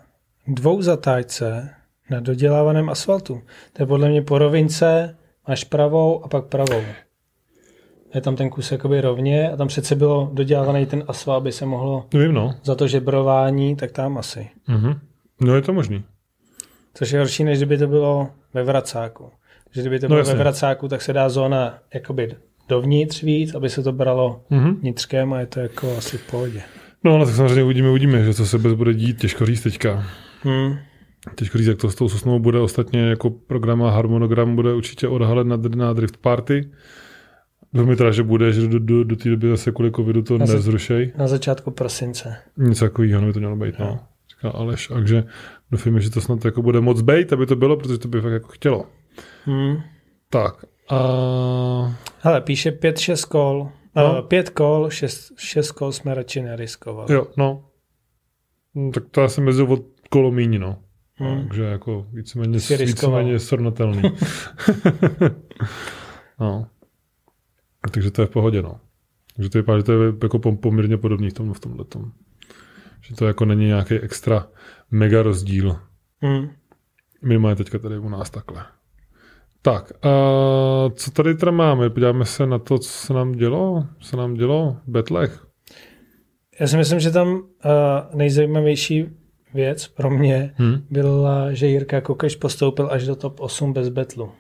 [0.46, 1.74] dvou zatáčce
[2.12, 3.42] na dodělávaném asfaltu.
[3.72, 5.16] To je podle mě po rovince,
[5.48, 6.82] máš pravou a pak pravou.
[8.14, 11.66] Je tam ten kus jakoby rovně a tam přece bylo dodělávaný ten asfalt, aby se
[11.66, 12.54] mohlo Vím, no.
[12.64, 14.48] za to žebrování, tak tam asi.
[14.68, 14.98] Mm-hmm.
[15.40, 16.04] No je to možný.
[16.94, 19.30] Což je horší, než kdyby to bylo ve vracáku.
[19.70, 20.34] Že kdyby to no, bylo jasně.
[20.34, 22.34] ve vracáku, tak se dá zóna jakoby
[22.68, 24.80] dovnitř víc, aby se to bralo mm-hmm.
[24.80, 26.62] vnitřkem a je to jako asi v pohodě.
[27.04, 30.04] No ale tak samozřejmě uvidíme, uvidíme, že co se bez bude dít, těžko říct teďka.
[30.42, 30.78] Hmm.
[31.34, 32.60] Těžko říct, jak to s tou sosnou bude.
[32.60, 36.70] Ostatně jako program a harmonogram bude určitě odhalet na, na Drift Party.
[37.74, 40.46] Doufám teda, že bude, že do, do, do té doby zase kvůli covidu to na
[40.46, 41.12] nezrušej.
[41.16, 42.36] Na začátku prosince.
[42.56, 43.86] Nic takového by to mělo být, no.
[43.86, 44.00] no.
[44.30, 45.24] Říká Aleš, takže
[45.70, 48.32] doufám, že to snad jako bude moc být, aby to bylo, protože to by fakt
[48.32, 48.86] jako chtělo.
[49.44, 49.76] Hmm.
[50.30, 50.64] Tak.
[50.90, 51.96] A...
[52.20, 53.68] Hele, píše 5-6 kol.
[53.96, 54.12] No.
[54.12, 57.14] Uh, pět kol, šest, šest kol jsme radši neriskovali.
[57.14, 57.64] Jo, no.
[58.74, 59.80] no tak to asi mezi od
[60.10, 60.81] kolomíní, no.
[61.22, 61.48] Hmm.
[61.48, 64.02] Takže jako víceméně, víceméně srovnatelný.
[66.40, 66.66] no.
[67.92, 68.80] Takže to je v pohodě, no.
[69.36, 72.12] Takže to vypadá, že to je jako poměrně podobný v tom v tomhle tom.
[73.00, 74.48] Že to jako není nějaký extra
[74.90, 75.76] mega rozdíl.
[76.20, 76.48] Hmm.
[77.22, 78.64] Minimálně teďka tady u nás takhle.
[79.62, 80.08] Tak, a
[80.94, 81.90] co tady teda máme?
[81.90, 85.46] Podíváme se na to, co se nám dělo, co se nám dělo v Betlech.
[86.60, 87.42] Já si myslím, že tam uh,
[88.14, 89.06] nejzajímavější
[89.54, 90.82] věc pro mě hmm.
[90.90, 94.32] byla, že Jirka Kokeš postoupil až do top 8 bez betlu.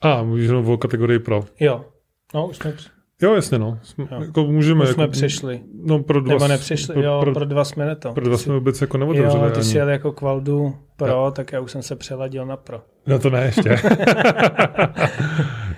[0.00, 1.44] A, mluvíš jenom o kategorii pro.
[1.60, 1.84] Jo.
[2.34, 2.74] No, už jsme...
[3.22, 3.78] Jo, jasně, no.
[3.82, 4.20] Jsme, jo.
[4.20, 4.84] Jako můžeme.
[4.84, 5.60] Už jsme jako, přišli.
[5.82, 8.12] No, pro dva, Nebo nepřišli, pro, jo, pro, pro dva jsme to.
[8.12, 9.44] Pro dva jsme vůbec jako neotevřeli.
[9.44, 11.32] Jo, ty jsi jel jako kvaldu pro, jo.
[11.36, 12.80] tak já už jsem se přeladil na pro.
[13.06, 13.68] No to ne ještě.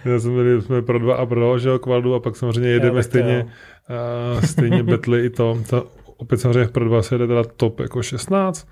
[0.04, 2.96] já jsem měli, jsme pro dva a pro, že jo, kvaldu a pak samozřejmě jedeme
[2.96, 3.46] jo, stejně,
[4.34, 5.58] uh, stejně betly i to.
[5.70, 5.86] to
[6.20, 8.68] opět samozřejmě pro dva se jede teda top jako 16,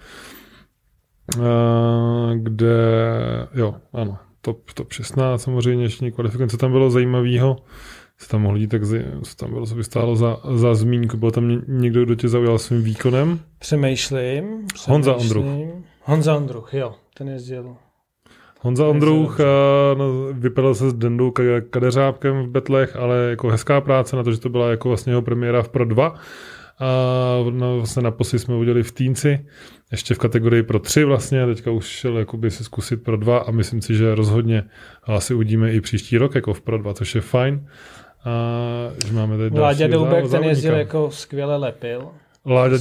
[1.36, 1.44] uh,
[2.34, 2.76] kde,
[3.54, 7.56] jo, ano, top, top 16 samozřejmě, ještě kvalifikace tam bylo zajímavého,
[8.18, 8.82] se tam mohli tak
[9.22, 12.58] co tam bylo, co by stálo za, za zmínku, byl tam někdo, kdo tě zaujal
[12.58, 13.40] svým výkonem?
[13.58, 14.44] Přemýšlím.
[14.66, 14.92] přemýšlím.
[14.92, 15.46] Honza Ondruch.
[16.02, 17.76] Honza Ondruch, jo, ten jezdil.
[18.60, 19.38] Honza Ondruch
[19.96, 21.32] no, vypadal se s Dendou
[21.70, 25.22] Kadeřábkem v Betlech, ale jako hezká práce na to, že to byla jako vlastně jeho
[25.22, 26.14] premiéra v Pro 2
[26.80, 29.46] a no, vlastně naposledy jsme udělali v Týnci,
[29.90, 33.50] ještě v kategorii pro tři vlastně, teďka už šel jakoby si zkusit pro dva a
[33.50, 34.64] myslím si, že rozhodně
[35.04, 37.66] asi uvidíme i příští rok jako v pro dva, což je fajn.
[38.24, 38.30] A
[39.06, 42.08] že máme tady Vláďa Doubek, ten jezdil jako skvěle lepil.
[42.44, 42.76] Vláďa,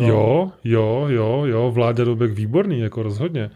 [0.00, 3.50] jo, jo, jo, jo, Vláďa Doubek výborný, jako rozhodně.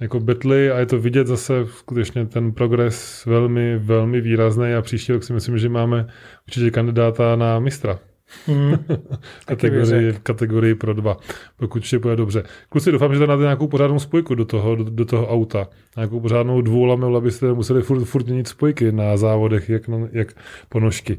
[0.00, 5.12] Jako Betly a je to vidět zase skutečně ten progres velmi, velmi výrazný a příští
[5.12, 6.06] rok si myslím, že máme
[6.46, 7.98] určitě kandidáta na mistra.
[8.46, 8.78] Hmm.
[9.46, 11.16] kategorii, kategorii pro dva,
[11.56, 12.42] pokud vše bude dobře.
[12.68, 15.68] Kluci, doufám, že tam máte nějakou pořádnou spojku do toho, do, do toho auta.
[15.96, 20.34] Nějakou pořádnou dvoulamelu, abyste museli furt, furt měnit spojky na závodech, jak, na, jak
[20.68, 21.18] ponožky.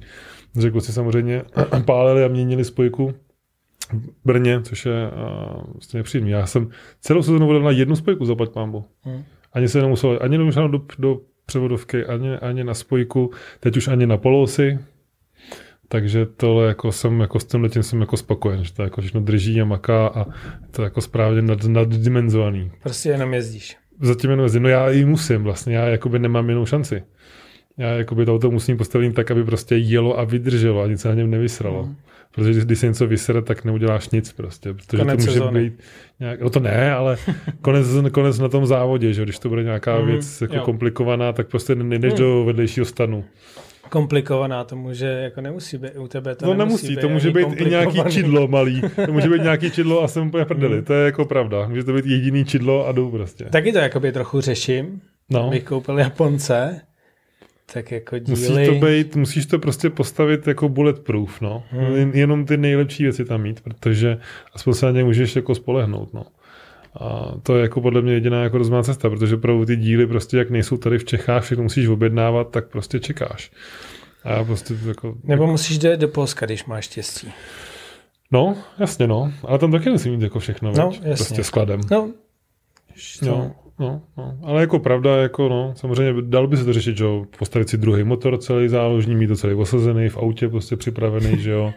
[0.59, 1.43] Že kluci samozřejmě
[1.85, 3.13] pálili a měnili spojku
[3.93, 6.31] v Brně, což je uh, vlastně nepříjemný.
[6.31, 6.69] Já jsem
[7.01, 8.85] celou sezónu volil na jednu spojku, zaplať pámbu.
[9.01, 9.23] Hmm.
[9.53, 14.07] Ani se nemusel, ani nemusel do, do převodovky, ani, ani na spojku, teď už ani
[14.07, 14.79] na polosy,
[15.91, 19.21] takže tohle jako jsem jako s tím letím jsem jako spokojen, že to jako všechno
[19.21, 20.25] drží a maká a
[20.71, 22.71] to jako správně nad, naddimenzovaný.
[22.83, 23.77] Prostě jenom jezdíš.
[24.01, 24.63] Zatím jenom jezdím.
[24.63, 27.03] No já i musím vlastně, já jakoby nemám jinou šanci.
[27.77, 31.07] Já jakoby to auto musím postavit tak, aby prostě jelo a vydrželo a nic se
[31.07, 31.83] na něm nevysralo.
[31.83, 31.95] Mm.
[32.31, 34.73] Protože když se něco vysere, tak neuděláš nic prostě.
[34.73, 35.63] Protože konec to může sezóny.
[35.63, 35.73] být
[36.19, 37.17] nějak, no to ne, ale
[37.61, 41.47] konec, konec na tom závodě, že když to bude nějaká mm, věc jako komplikovaná, tak
[41.47, 42.19] prostě nejdeš mm.
[42.19, 43.25] do vedlejšího stanu
[43.91, 46.35] komplikovaná, to může, jako nemusí být u tebe.
[46.35, 48.81] To no nemusí, nemusí to může být i nějaký čidlo malý.
[49.05, 50.75] To může být nějaký čidlo a jsem úplně prdeli.
[50.75, 50.85] Hmm.
[50.85, 51.67] To je jako pravda.
[51.67, 53.45] Může to být jediný čidlo a jdu prostě.
[53.45, 55.01] Taky to jakoby trochu řeším.
[55.29, 55.49] No.
[55.49, 56.81] Bych koupil Japonce,
[57.73, 58.39] tak jako díly...
[58.49, 61.63] Musíš to, být, musíš to prostě postavit jako bulletproof, no.
[61.69, 62.11] Hmm.
[62.13, 64.17] Jenom ty nejlepší věci tam mít, protože
[64.53, 66.25] aspoň se na ně můžeš jako spolehnout, no.
[66.99, 70.37] A to je jako podle mě jediná jako rozumná cesta, protože pro ty díly prostě,
[70.37, 73.51] jak nejsou tady v Čechách, všechno musíš objednávat, tak prostě čekáš.
[74.23, 75.17] A já prostě jako...
[75.23, 77.31] Nebo musíš jít do Polska, když máš štěstí.
[78.31, 81.15] No, jasně no, ale tam taky musí mít jako všechno, no, jasně.
[81.15, 81.81] prostě skladem.
[81.91, 82.11] No,
[83.21, 83.55] no.
[83.81, 87.25] No, no, ale jako pravda, jako no, samozřejmě dal by se to řešit, že jo,
[87.39, 91.51] postavit si druhý motor celý záložní, mít to celý osazený, v autě prostě připravený, že
[91.51, 91.73] jo,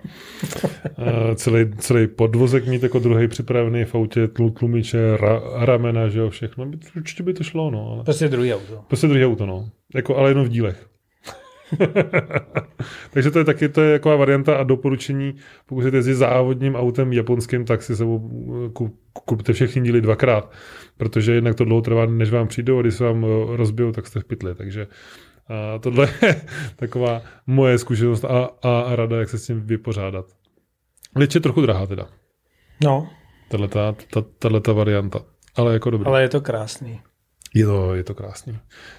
[0.98, 6.18] uh, celý, celý podvozek mít jako druhý připravený v autě, tl, tlumiče, ra, ramena, že
[6.18, 7.92] jo, všechno, určitě by to šlo, no.
[7.92, 8.04] Ale...
[8.04, 8.84] Prostě druhý auto.
[8.88, 10.93] Prostě druhý auto, no, jako, ale jenom v dílech.
[13.10, 15.34] Takže to je taky to je taková varianta a doporučení,
[15.66, 18.30] pokud jste jezdit závodním autem japonským, tak si sebou
[19.12, 20.52] kupte všechny díly dvakrát,
[20.96, 24.06] protože jednak to dlouho trvá, než vám přijdou a když se vám eh, rozbijou, tak
[24.06, 24.54] jste v pytli.
[24.54, 24.86] Takže
[25.48, 26.42] a tohle je
[26.76, 30.26] taková moje zkušenost a, a rada, jak se s tím vypořádat.
[31.16, 32.08] Lič je trochu drahá teda.
[32.84, 33.08] No.
[34.38, 35.20] Tahle ta varianta.
[35.56, 36.06] Ale jako dobrý.
[36.06, 37.00] Ale je to krásný.
[37.54, 38.58] Je to, je to krásný.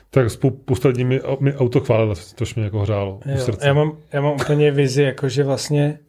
[0.09, 3.67] Tak s posledními mi auto chválilo, což mě jako hřálo jo, srdce.
[3.67, 5.99] Já mám, já mám úplně vizi, jako že vlastně,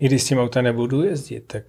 [0.00, 1.64] i když s tím autem nebudu jezdit, tak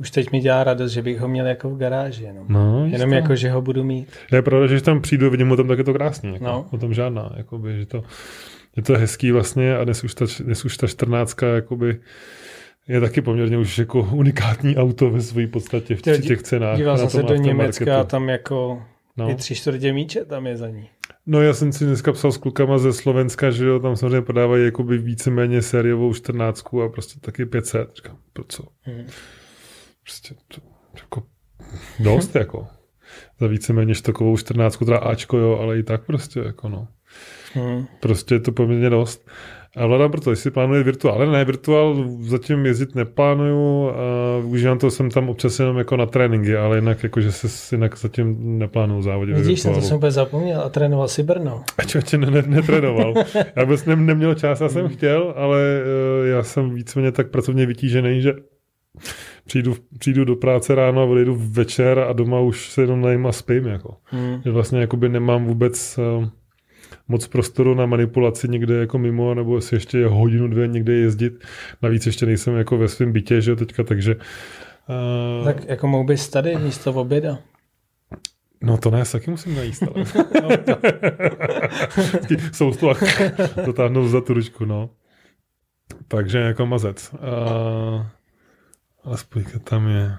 [0.00, 2.46] už teď mi dělá radost, že bych ho měl jako v garáži jenom.
[2.48, 4.08] No, jenom jako, že ho budu mít.
[4.32, 6.32] Je pravda, že když tam přijdu, vidím o tom, tak je to krásný.
[6.32, 6.66] Jako, no.
[6.70, 7.32] O tom žádná.
[7.36, 8.04] Jakoby, že to,
[8.76, 12.00] je to hezký vlastně a dnes už ta, dnes už ta 14 jakoby,
[12.88, 16.76] je taky poměrně už jako unikátní auto ve své podstatě v těch cenách.
[16.76, 18.82] Díval jsem se do Německa a tam jako
[19.18, 19.30] No.
[19.30, 20.90] I tři čtvrtě míče tam je za ní.
[21.26, 24.64] No já jsem si dneska psal s klukama ze Slovenska, že jo, tam samozřejmě podávají
[24.64, 27.96] jakoby víceméně sériovou čtrnáctku a prostě taky 500.
[27.96, 28.64] Říkám, pro co?
[28.80, 29.06] Hmm.
[30.02, 30.60] Prostě to,
[30.94, 31.22] jako
[32.00, 32.66] dost jako.
[33.40, 36.88] Za víceméně štokovou čtrnáctku, teda Ačko jo, ale i tak prostě jako no.
[37.52, 37.86] Hmm.
[38.00, 39.30] Prostě je to poměrně dost.
[39.76, 41.14] A vládám proto, jestli plánuje virtuál.
[41.14, 43.90] Ale ne, virtuál zatím jezdit neplánuju.
[43.90, 47.76] A užívám to, jsem tam občas jenom jako na tréninky, ale jinak jako, že se
[47.76, 49.36] jinak zatím neplánuju závodit.
[49.36, 51.62] Vidíš, jsem to jsem úplně zapomněl a trénoval si Brno.
[51.78, 53.14] A čo, ne, ne, netrénoval.
[53.56, 54.96] já bych ne, neměl čas, já jsem hmm.
[54.96, 55.82] chtěl, ale
[56.20, 58.34] uh, já jsem víceméně tak pracovně vytížený, že
[59.44, 63.32] přijdu, přijdu do práce ráno a odejdu večer a doma už se jenom najím a
[63.32, 63.66] spím.
[63.66, 63.96] Jako.
[64.04, 64.42] Hmm.
[64.44, 66.28] Že vlastně jakoby nemám vůbec uh,
[67.08, 71.44] moc prostoru na manipulaci někde jako mimo, nebo si ještě hodinu, dvě někde jezdit.
[71.82, 74.14] Navíc ještě nejsem jako ve svém bytě, že jo, teďka, takže...
[74.16, 77.38] Uh, tak jako mohl bys tady místo v oběda?
[78.62, 80.04] No to ne, taky musím najíst, ale...
[82.52, 82.94] Soustu a
[83.66, 84.90] dotáhnout za tu ručku, no.
[86.08, 87.12] Takže jako mazec.
[87.12, 88.06] Uh,
[89.12, 90.14] aspoň tam je...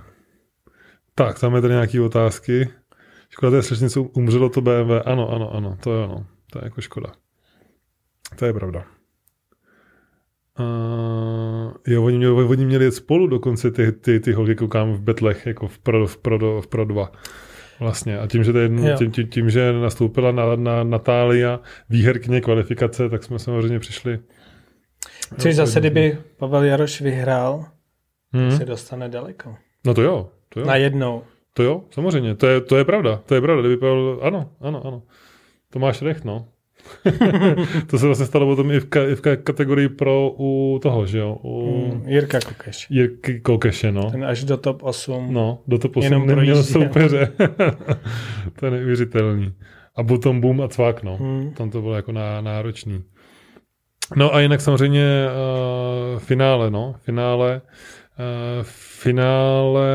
[1.16, 2.70] Tak, tam je tady nějaké otázky.
[3.30, 4.92] Škoda, strašně umřelo to BMW.
[5.06, 6.26] Ano, ano, ano, to je ono.
[6.52, 7.12] To je jako škoda.
[8.36, 8.86] To je pravda.
[10.60, 15.02] Uh, jo, oni měli, oni měli jet spolu dokonce ty, ty, ty holky, koukám v
[15.02, 17.12] Betlech, jako v Pro, v Pro, v Pro 2.
[17.80, 18.20] Vlastně.
[18.20, 21.60] A tím, že, tady, tím, tím, tím, že nastoupila na, na Natália
[21.90, 24.20] výherkyně kvalifikace, tak jsme samozřejmě přišli.
[25.38, 27.66] Což zase, kdyby Pavel Jaroš vyhrál,
[28.34, 28.52] hmm.
[28.52, 29.56] se dostane daleko.
[29.86, 30.30] No to jo.
[30.50, 30.66] To jo.
[30.66, 31.24] Na jednou.
[31.54, 32.36] To jo, samozřejmě.
[32.36, 33.22] To je, to je pravda.
[33.26, 33.62] To je pravda.
[33.62, 35.02] Kdyby Pavel, ano, ano, ano.
[35.74, 36.48] To máš recht, no.
[37.88, 41.18] to se vlastně stalo potom i v, ka- i v kategorii pro u toho, že
[41.18, 41.38] jo?
[41.44, 41.86] U...
[41.94, 42.88] Mm, Jirka Kokeš.
[42.90, 44.12] Jirky Kokeše, no.
[44.12, 45.34] Ten až do top 8.
[45.34, 47.32] No, do top 8 Jenom neměl soupeře.
[48.60, 49.54] to je neuvěřitelný.
[49.96, 51.18] A potom boom a cvak, no.
[51.18, 51.54] Hmm.
[51.54, 53.04] Tam to bylo jako ná, náročný.
[54.16, 55.26] No a jinak samozřejmě
[56.14, 56.96] uh, finále, no.
[56.98, 57.62] Finále
[58.62, 59.90] v finále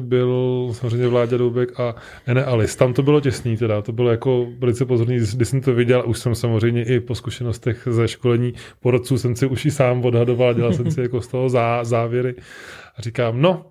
[0.00, 1.94] byl samozřejmě Vláďa Doubek a
[2.26, 2.78] Ene Alice.
[2.78, 6.18] Tam to bylo těsný teda, to bylo jako velice pozorný, když jsem to viděl, už
[6.18, 10.72] jsem samozřejmě i po zkušenostech ze školení porodců jsem si už i sám odhadoval, dělal
[10.72, 12.34] jsem si jako z toho zá, závěry
[12.96, 13.66] a říkám, no,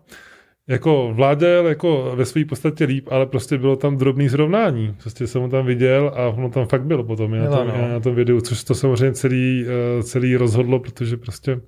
[0.67, 4.95] jako vládě jako ve své podstatě líp, ale prostě bylo tam drobný zrovnání.
[5.01, 7.89] Prostě jsem ho tam viděl a ono tam fakt bylo potom je na, tom, no.
[7.89, 11.59] na tom videu, což to samozřejmě celý, eh, celý rozhodlo, protože prostě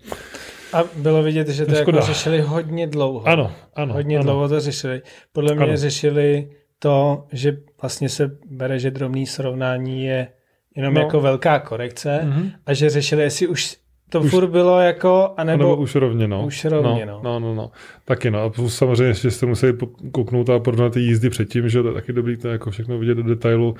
[0.74, 3.28] a bylo vidět, že to jako řešili hodně dlouho.
[3.28, 3.94] Ano, ano.
[3.94, 4.24] Hodně ano.
[4.24, 5.02] dlouho to řešili.
[5.34, 5.78] Podle mě ano.
[5.78, 10.28] řešili to, že vlastně se bere, že drobný srovnání je
[10.76, 11.02] jenom no.
[11.02, 12.52] jako velká korekce mm-hmm.
[12.66, 13.78] a že řešili, jestli už
[14.10, 16.46] to už, furt bylo jako, anebo, anebo už rovně, no.
[16.46, 17.22] Už rovně, no.
[17.24, 17.56] No, no, no.
[17.56, 17.72] no.
[18.06, 18.40] Taky, no.
[18.44, 19.78] A samozřejmě, že jste museli
[20.12, 23.16] kouknout a porovnat ty jízdy předtím, že to je taky dobrý, to jako všechno vidět
[23.16, 23.76] do detailu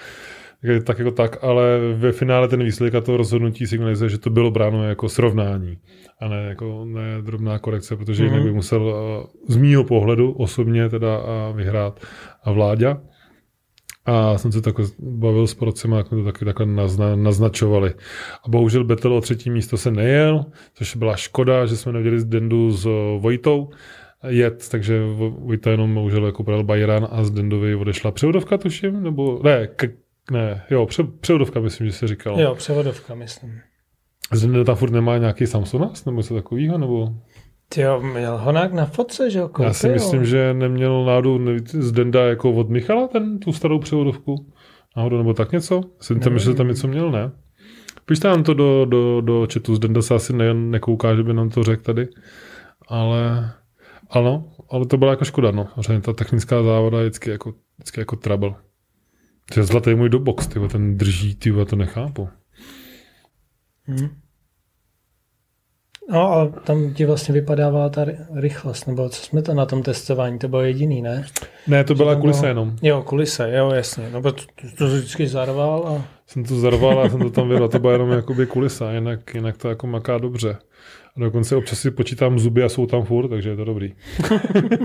[0.84, 4.52] tak jako tak, ale ve finále ten výsledek a to rozhodnutí signalizuje, že to bylo
[4.52, 5.78] bráno jako srovnání
[6.20, 8.48] a ne jako ne drobná korekce, protože jinak mhm.
[8.48, 8.94] by musel
[9.48, 11.22] z mýho pohledu osobně teda
[11.56, 12.00] vyhrát
[12.44, 13.02] a vláďa.
[14.06, 17.94] A jsem se takhle bavil s porodcema, jak to taky takhle nazna, naznačovali.
[18.46, 22.72] A bohužel Betel o třetí místo se nejel, což byla škoda, že jsme neviděli Dendu
[22.72, 22.84] s
[23.20, 23.70] Vojtou
[24.28, 25.02] jet, takže
[25.40, 29.90] Vojta jenom bohužel jako bral Bayern a z Dendovi odešla převodovka, tuším, nebo ne, k,
[30.32, 32.40] ne, jo, pře, převodovka myslím, že se říkalo.
[32.40, 33.62] Jo, převodovka myslím.
[34.34, 37.10] Zde tam furt nemá nějaký Samsung nebo něco takového, nebo?
[37.70, 39.50] Ty jo, měl Honák na fotce, že jo?
[39.60, 44.52] Já si myslím, že neměl nádu z Denda jako od Michala ten, tu starou převodovku.
[44.98, 45.82] Náhodou nebo tak něco?
[46.02, 47.32] Jsem tam, že tam něco měl, ne?
[48.06, 51.34] Pište nám to do, do, do chatu, z Denda se asi ne, nekouká, že by
[51.34, 52.08] nám to řekl tady.
[52.88, 53.52] Ale
[54.10, 55.68] ano, ale to byla jako škoda, no.
[55.88, 58.56] Že ta technická závoda je vždycky jako, vždycky jako trouble.
[59.58, 62.30] Je zlatý můj do box, tyvo, ten drží, tyvo, to nechápu.
[63.84, 64.10] Hmm.
[66.12, 70.40] No a tam ti vlastně vypadávala ta rychlost, nebo co jsme to na tom testování,
[70.40, 71.26] to bylo jediný, ne?
[71.68, 72.50] Ne, to byla kulisa bylo...
[72.50, 72.76] jenom.
[72.82, 74.10] Jo, kulise, jo, jasně.
[74.12, 74.46] No, to, to,
[74.78, 76.06] to vždycky zarval a...
[76.28, 79.58] Jsem to zarval a jsem to tam věděl, to byla jenom jakoby kulisa, jinak, jinak
[79.58, 80.58] to jako maká dobře.
[81.16, 83.94] A dokonce občas si počítám zuby a jsou tam furt, takže je to dobrý.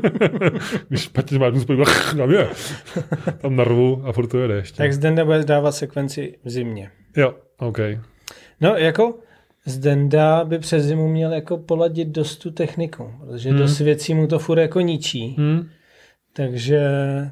[0.88, 1.82] Když špatně máš zuby,
[2.16, 2.48] tam je.
[3.38, 4.76] Tam narvu a furt to jede ještě.
[4.76, 6.90] Tak zde nebude dávat sekvenci v zimě.
[7.16, 7.78] Jo, OK.
[8.60, 9.14] No, jako
[9.66, 13.58] Zdenda by přes zimu měl jako poladit dost tu techniku, protože hmm.
[13.58, 15.34] dost věcí mu to furt jako ničí.
[15.38, 15.68] Hmm.
[16.36, 16.80] Takže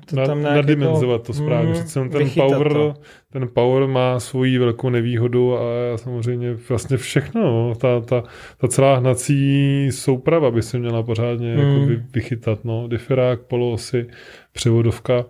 [0.07, 1.73] to na, tam nadimenzovat jako, to správně.
[1.95, 2.95] Hmm, ten power, to.
[3.33, 5.63] ten power má svoji velkou nevýhodu a
[5.97, 7.43] samozřejmě vlastně všechno.
[7.43, 7.75] No.
[7.75, 8.23] Ta, ta,
[8.59, 12.65] ta celá hnací souprava by se měla pořádně jako vy, vychytat.
[12.65, 12.89] No.
[12.89, 14.07] Diferák, poloosy,
[14.53, 15.25] převodovka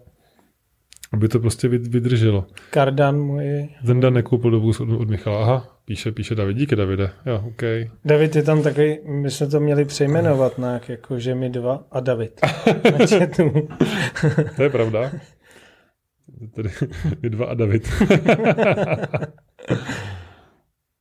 [1.12, 2.46] aby to prostě vydrželo.
[2.70, 3.68] Kardan můj.
[3.84, 5.42] Zenda nekoupil dobu od Michala.
[5.42, 6.56] Aha, píše, píše David.
[6.56, 7.10] Díky, Davide.
[7.26, 7.62] Jo, OK.
[8.04, 12.00] David je tam takový, my jsme to měli přejmenovat na jako, že my dva a
[12.00, 12.40] David.
[14.56, 15.10] to je pravda.
[16.54, 16.70] Tady
[17.22, 17.88] my dva a David.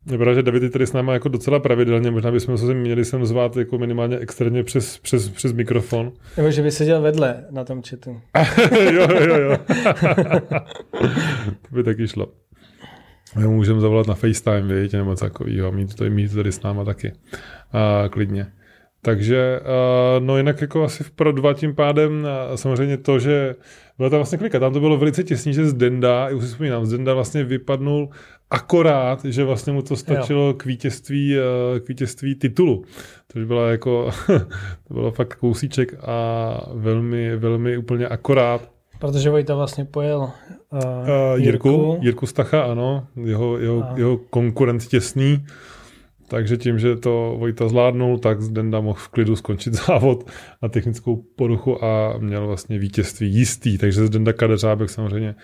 [0.06, 3.06] Je pravda, že David je tady s náma jako docela pravidelně, možná bychom se měli
[3.06, 6.12] sem zvát jako minimálně externě přes, přes, přes mikrofon.
[6.38, 8.22] Nebo že by seděl vedle na tom chatu.
[8.92, 9.58] jo, jo, jo.
[11.62, 12.28] to by taky šlo.
[13.38, 17.14] My můžeme zavolat na FaceTime, víte, nebo takovýho, mít, to, mít tady s náma taky.
[17.74, 18.48] A, klidně.
[19.02, 19.60] Takže,
[20.20, 23.56] no jinak jako asi v pro dva tím pádem samozřejmě to, že
[23.98, 26.86] byla tam vlastně klika, tam to bylo velice těsný, že z Denda, už si vzpomínám,
[26.86, 28.10] z Denda vlastně vypadnul
[28.52, 30.54] akorát, že vlastně mu to stačilo jo.
[30.54, 31.36] k vítězství,
[31.80, 32.84] k vítězství titulu.
[33.32, 34.12] Což byla jako,
[34.88, 38.72] to bylo fakt kousíček a velmi, velmi úplně akorát.
[39.00, 41.98] Protože Vojta vlastně pojel uh, uh, Jirku, Jirku.
[42.02, 43.94] Jirku Stacha, ano, jeho, jeho, a...
[43.98, 45.46] jeho konkurent těsný.
[46.28, 50.30] Takže tím, že to Vojta zvládnul, tak Zdenda mohl v klidu skončit závod
[50.62, 53.78] na technickou poruchu a měl vlastně vítězství jistý.
[53.78, 55.36] Takže Zdenda Kadeřábek samozřejmě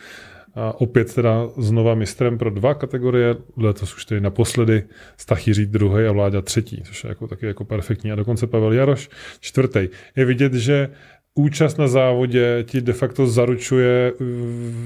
[0.57, 4.83] a opět teda znova mistrem pro dva kategorie, letos už tedy naposledy,
[5.17, 8.11] Stach druhý a Vláďa třetí, což je jako taky jako perfektní.
[8.11, 9.89] A dokonce Pavel Jaroš čtvrtý.
[10.15, 10.89] Je vidět, že
[11.35, 14.13] účast na závodě ti de facto zaručuje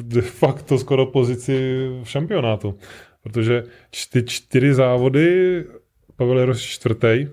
[0.01, 2.77] de facto skoro pozici v šampionátu.
[3.23, 3.63] Protože
[4.11, 5.63] ty čtyři závody
[6.15, 7.27] Pavel Jaroš čtvrtý,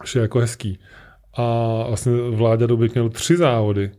[0.00, 0.78] což je jako hezký.
[1.36, 1.44] A
[1.88, 3.90] vlastně Vláďa Dubik měl tři závody,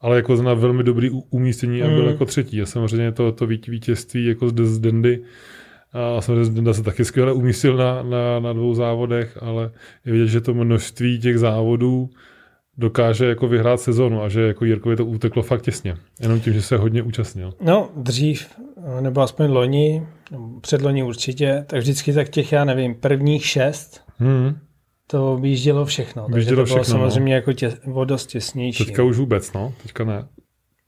[0.00, 2.08] ale jako zna velmi dobrý umístění a byl mm.
[2.08, 2.62] jako třetí.
[2.62, 5.22] A samozřejmě to, to vítězství jako z Dendy
[5.92, 9.70] a samozřejmě Denda se taky skvěle umístil na, na, na dvou závodech, ale
[10.04, 12.10] je vidět, že to množství těch závodů
[12.78, 15.96] dokáže jako vyhrát sezonu a že jako Jirkovi to uteklo fakt těsně.
[16.20, 17.54] Jenom tím, že se hodně účastnil.
[17.60, 18.46] No, dřív,
[19.00, 20.06] nebo aspoň loni,
[20.60, 24.58] předloni určitě, tak vždycky tak těch, já nevím, prvních šest, hmm.
[25.10, 26.24] To objíždělo všechno.
[26.24, 27.00] Objíždělo takže to bylo všechno, no.
[27.00, 27.36] samozřejmě no.
[27.36, 28.84] jako tě, o dost těsnější.
[28.84, 29.74] Teďka už vůbec, no.
[29.82, 30.28] Teďka ne.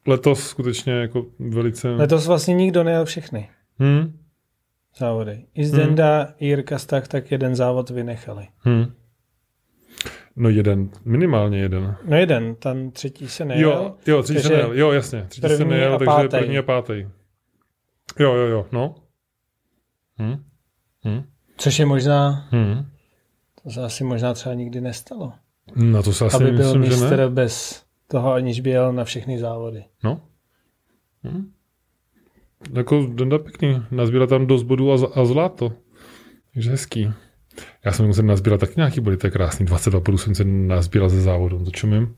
[0.07, 1.91] Letos skutečně jako velice...
[1.91, 3.49] Letos vlastně nikdo nejel všechny.
[3.79, 4.19] Hmm.
[4.99, 5.45] Závody.
[5.55, 6.35] I Zdenda, hmm.
[6.39, 8.47] i Jirka Stach tak jeden závod vynechali.
[8.59, 8.93] Hmm.
[10.37, 11.97] No jeden, minimálně jeden.
[12.05, 13.71] No jeden, ten třetí se nejel.
[13.71, 16.29] Jo, jo třetí se nejel, jo jasně, třetí se nejel, takže pátý.
[16.29, 17.07] první a pátý.
[18.19, 18.95] Jo, jo, jo, no.
[20.19, 20.45] Hm?
[21.05, 21.23] Hm?
[21.57, 22.87] Což je možná, hm?
[23.63, 25.33] To se asi možná třeba nikdy nestalo.
[25.77, 27.29] No to se asi Aby byl myslím, že ne.
[27.29, 29.85] bez toho, aniž by jel na všechny závody.
[30.05, 30.21] No.
[31.25, 31.53] Hm?
[32.73, 35.73] Jako Denda pěkný, nazbíral tam dost bodů a, a zlato.
[36.55, 37.13] Takže hezký.
[37.85, 39.67] Já jsem musel nazbírat taky nějaký body, to je krásný.
[39.67, 42.17] 22 bodů jsem se nazbíral ze závodu, to čumím.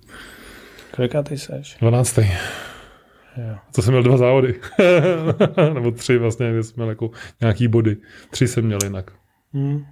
[1.24, 1.76] Ty seš?
[1.80, 2.18] 12.
[2.18, 3.56] Jo.
[3.74, 4.60] To jsem měl dva závody.
[5.74, 7.96] Nebo tři vlastně, kde měl jako nějaký body.
[8.30, 9.10] Tři jsem měl jinak.
[9.52, 9.84] Hmm.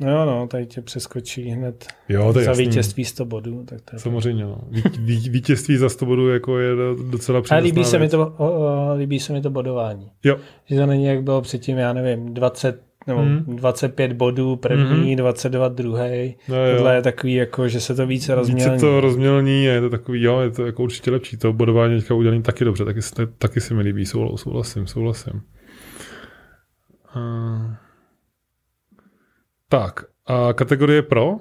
[0.00, 2.66] No jo, no, tady tě přeskočí hned jo, to je za jasný.
[2.66, 3.64] vítězství 100 bodů.
[3.64, 4.60] Tak to je Samozřejmě, no.
[4.70, 6.70] Ví, ví, vítězství za 100 bodů jako je
[7.10, 10.10] docela A líbí se, mi to, o, o, líbí se mi to bodování.
[10.24, 10.36] Jo.
[10.64, 13.56] Že to není, jak bylo předtím, já nevím, 20 nebo hmm.
[13.56, 15.16] 25 bodů první, hmm.
[15.16, 16.36] 22 druhý.
[16.48, 18.74] No, Tohle je takový, jako, že se to více rozmělní.
[18.74, 21.36] Více to rozmělní, je to takový, jo, je to jako určitě lepší.
[21.36, 23.00] To bodování teďka udělané taky dobře, taky,
[23.38, 25.42] taky si mi líbí, souhlasím, souhlasím.
[27.16, 27.74] Uh,
[29.78, 31.30] tak, a kategorie pro.
[31.30, 31.38] Uh,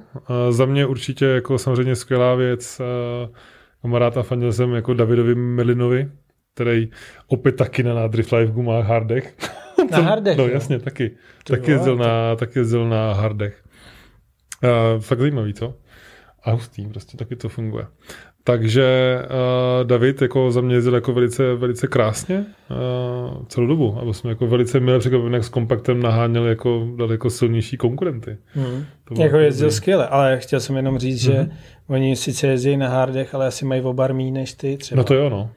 [0.49, 2.79] za mě určitě jako samozřejmě skvělá věc.
[2.79, 3.35] Uh,
[3.81, 6.11] kamarád a fandil jsem jako Davidovi Melinovi,
[6.53, 6.89] který
[7.27, 9.35] opět taky na Drift Live má hardech.
[9.91, 10.37] Na hardech?
[10.37, 11.11] no jasně, taky.
[11.43, 13.63] taky jezdil, na, taky jezdil na hardech.
[14.63, 15.73] Uh, fakt zajímavý, co?
[16.43, 17.87] A hustý, prostě taky to funguje.
[18.45, 23.97] Takže uh, David jako za mě jezdil jako velice, velice krásně uh, celou dobu.
[24.01, 28.37] A jsme jako velice milé překvapený, jak s kompaktem naháněl jako daleko silnější konkurenty.
[28.53, 28.85] Hmm.
[29.17, 31.31] jako jezdil skvěle, ale chtěl jsem jenom říct, mm-hmm.
[31.31, 31.51] že mhm.
[31.87, 34.97] oni sice jezdí na hardech, ale asi mají obarmí než ty třeba.
[34.97, 35.49] No to jo, no.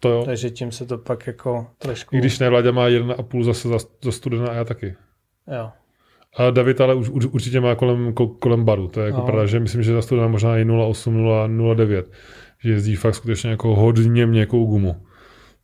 [0.00, 0.22] To jo.
[0.24, 2.16] Takže tím se to pak jako trošku...
[2.16, 4.94] I když Nevládě má jeden a půl zase za, za studena a já taky.
[5.56, 5.70] Jo.
[6.36, 8.88] A David ale už, určitě má kolem, kolem baru.
[8.88, 9.26] To je jako no.
[9.26, 11.16] pravda, že myslím, že za studena možná i 0,8,
[11.46, 12.04] 0,9.
[12.58, 15.06] Že jezdí fakt skutečně jako hodně měkkou gumu.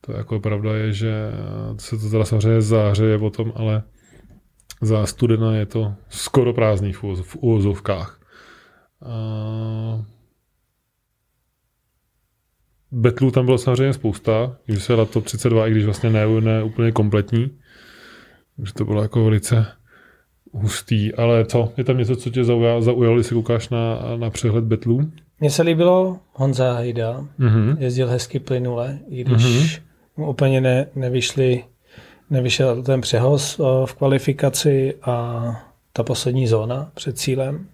[0.01, 1.31] To jako pravda je, že
[1.77, 3.83] se to teda samozřejmě zahřeje potom, ale
[4.81, 8.19] za studena je to skoro prázdný v, úvozovkách.
[9.05, 10.05] A
[12.91, 16.91] Betlů tam bylo samozřejmě spousta, když se top 32, i když vlastně ne, ne úplně
[16.91, 17.59] kompletní.
[18.57, 19.78] Takže to bylo jako velice
[20.53, 24.29] hustý, ale co, je tam něco, co tě zaujalo, zaujalo když se koukáš na, na
[24.29, 25.11] přehled Betlů?
[25.39, 27.77] Mně se líbilo Honza Hejda, mm-hmm.
[27.79, 29.81] jezdil hezky plynule, i když mm-hmm.
[30.17, 31.63] mu úplně ne, nevyšli,
[32.29, 35.45] nevyšel ten přehoz v kvalifikaci a
[35.93, 37.67] ta poslední zóna před cílem.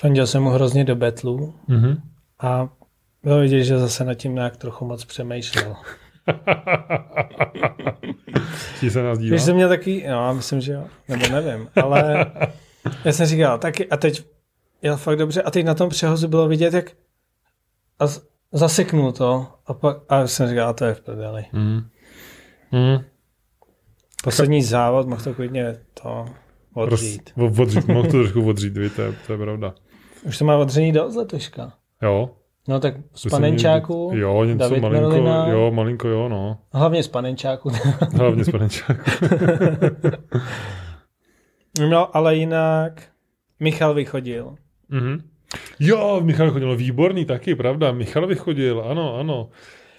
[0.00, 1.96] Fandil jsem mu hrozně do Betlu mm-hmm.
[2.40, 2.68] a
[3.22, 5.76] bylo vidět, že zase nad tím nějak trochu moc přemýšlel.
[8.80, 9.36] Ti se nás dívá?
[9.36, 12.26] Víš, to mě taky, no, myslím, že jo, nebo nevím, ale
[13.04, 14.24] já jsem říkal, taky, a teď
[14.82, 16.90] jel fakt dobře, a teď na tom přehozu bylo vidět, jak
[17.98, 18.04] a
[18.52, 21.44] zaseknul to, a pak, a jsem říkal, to je v prdeli.
[21.52, 21.80] Mm.
[22.72, 22.98] Mm.
[24.24, 26.26] Poslední závod, mohl to klidně to
[26.74, 27.32] odřít.
[27.36, 29.74] Roz, odřít, mohl to trošku odřít, víte, to je, to je pravda.
[30.22, 31.72] Už to má odření dost letoška.
[32.02, 32.30] Jo.
[32.68, 36.58] No tak z panenčáku, jo, něco David malinko, Merlina, jo, malinko, jo, no.
[36.72, 37.70] Hlavně z panenčáku.
[38.16, 39.10] Hlavně z panenčáku.
[41.90, 43.02] no, ale jinak
[43.60, 44.54] Michal vychodil.
[44.92, 45.20] Mm-hmm.
[45.80, 47.92] Jo, Michal vychodil, výborný taky, pravda.
[47.92, 49.48] Michal vychodil, ano, ano.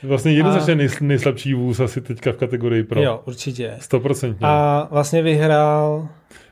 [0.03, 0.75] Vlastně jednoznačně a...
[0.75, 3.01] nej, nejslabší vůz asi teďka v kategorii pro.
[3.01, 3.77] Jo, určitě.
[3.79, 4.35] 100%.
[4.41, 6.07] A vlastně vyhrál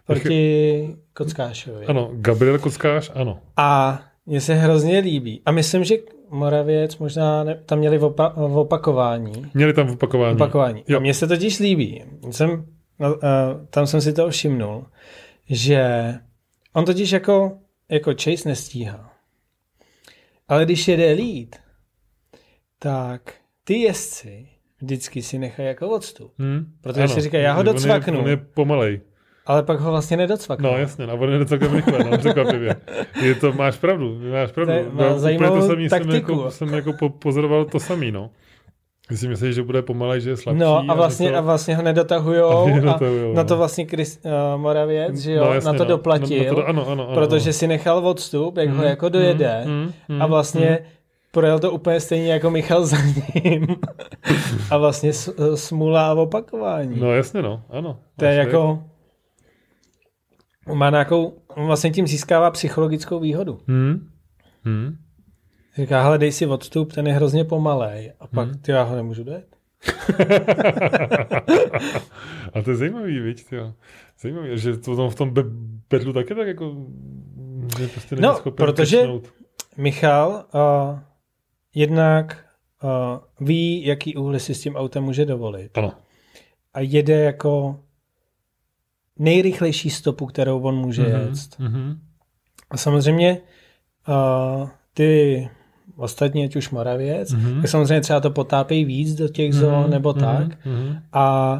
[0.08, 1.86] proti Kockášovi.
[1.86, 3.40] Ano, Gabriel Kockáš, ano.
[3.58, 5.42] A mně se hrozně líbí.
[5.46, 5.96] A myslím, že
[6.30, 9.52] Moravěc možná ne, tam měli v, opa- v opakování.
[9.54, 10.36] Měli tam v opakování.
[10.36, 10.84] opakování.
[10.88, 10.98] Jo.
[10.98, 12.04] A mně se totiž líbí.
[12.32, 13.08] Jsem, uh,
[13.70, 14.86] tam jsem si to všimnul,
[15.50, 16.14] že
[16.74, 17.58] on totiž jako,
[17.90, 19.14] jako Chase nestíhá.
[20.48, 21.56] Ale když jede lead,
[22.80, 24.48] tak ty jezdci
[24.82, 26.34] vždycky si nechají jako odstup.
[26.40, 26.66] Hmm.
[26.82, 27.14] Protože ano.
[27.14, 28.20] si říkají, já ho docvaknu.
[28.20, 29.02] On je, on je pomalej.
[29.46, 30.70] Ale pak ho vlastně nedocvakne.
[30.70, 32.76] No jasně, a on nedocvakne rychle, no, překvapivě.
[33.22, 34.74] Je to, máš pravdu, máš pravdu.
[34.74, 36.12] To má zajímavou to samý taktiku.
[36.12, 38.30] Jsem jako, jsem jako po, pozoroval to samý, no.
[39.08, 40.60] Když si myslíš, že bude pomalej, že je slabší.
[40.60, 41.38] No a vlastně, a, to...
[41.38, 42.68] a vlastně ho nedotahujou.
[42.68, 43.58] A, nedotahujou, a na to no.
[43.58, 45.90] vlastně Chris, uh, Moravěc, že jo, no, jasně, na to no.
[45.90, 46.44] doplatil.
[46.44, 47.54] Na, na to, ano, ano, ano, protože ano.
[47.54, 49.64] si nechal odstup, jak mm, ho jako dojede.
[49.66, 50.88] Mm, mm, a vlastně mm
[51.34, 52.98] projel to úplně stejně jako Michal za
[53.36, 53.68] ním.
[54.72, 55.14] a vlastně
[55.56, 57.00] smula a opakování.
[57.00, 57.98] No jasně, no, ano.
[58.20, 58.84] To je jako...
[60.74, 61.38] Má nějakou...
[61.56, 63.60] Vlastně tím získává psychologickou výhodu.
[63.68, 64.10] Hmm.
[64.64, 64.98] Hmm.
[65.76, 68.14] Říká, hele, dej si odstup, ten je hrozně pomalej.
[68.20, 68.58] A pak, hmm.
[68.58, 69.48] ty já ho nemůžu dojet.
[72.54, 73.74] a to je zajímavý, víš, jo.
[74.20, 75.34] Zajímavý, že to v tom
[75.90, 76.76] bedlu taky tak jako...
[77.78, 79.34] Že prostě no, protože kečnout.
[79.78, 81.00] Michal uh,
[81.76, 82.46] jednak
[82.84, 85.78] uh, ví, jaký úhly si s tím autem může dovolit.
[85.78, 85.92] Ano.
[86.74, 87.80] A jede jako
[89.20, 91.22] nejrychlejší stopu, kterou on může mm-hmm.
[91.22, 91.34] jet.
[91.34, 91.98] Mm-hmm.
[92.72, 93.38] A samozřejmě
[94.08, 95.50] uh, ty
[95.96, 97.62] ostatní, ať už Moravěc, mm-hmm.
[97.62, 99.90] tak samozřejmě třeba to potápějí víc do těch zón mm-hmm.
[99.90, 100.20] nebo mm-hmm.
[100.20, 100.66] tak.
[100.66, 101.00] Mm-hmm.
[101.14, 101.56] A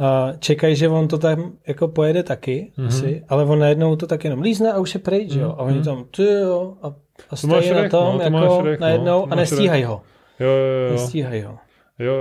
[0.00, 2.86] uh, čekají, že on to tam jako pojede taky mm-hmm.
[2.86, 5.40] asi, ale on najednou to tak jenom lízne a už je pryč, mm-hmm.
[5.40, 5.54] jo.
[5.58, 5.84] A oni mhm.
[5.84, 6.94] tam, ty jo, a
[7.30, 10.02] a stojí na tom no, jako šrek, no, najednou no, a nestíhají ho.
[10.40, 10.92] Jo, jo, jo.
[10.92, 11.58] Nestíhají ho.
[11.98, 12.14] Jo,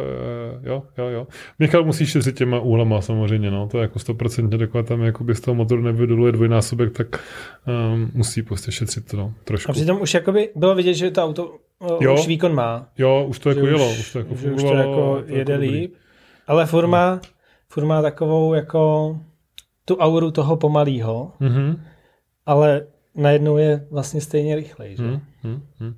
[0.63, 1.27] jo, jo, jo.
[1.59, 3.67] Michal musí šetřit těma úhlama samozřejmě, no.
[3.67, 7.07] To je jako 100% dokud tam jakoby z toho motoru nevydoluje dvojnásobek, tak
[7.93, 9.71] um, musí prostě šetřit to, no, trošku.
[9.71, 11.47] A přitom už jakoby bylo vidět, že to auto
[11.79, 12.87] uh, jo, už výkon má.
[12.97, 14.65] Jo, už to jako jelo, už to jako fungovalo.
[14.65, 15.93] Už to jako to jede jako líp.
[16.47, 17.21] Ale furt má,
[17.69, 19.15] furt má takovou jako
[19.85, 21.79] tu auru toho pomalýho, mm-hmm.
[22.45, 24.95] ale najednou je vlastně stejně rychlej.
[24.95, 25.03] Že?
[25.03, 25.93] Hmm, hmm, hmm.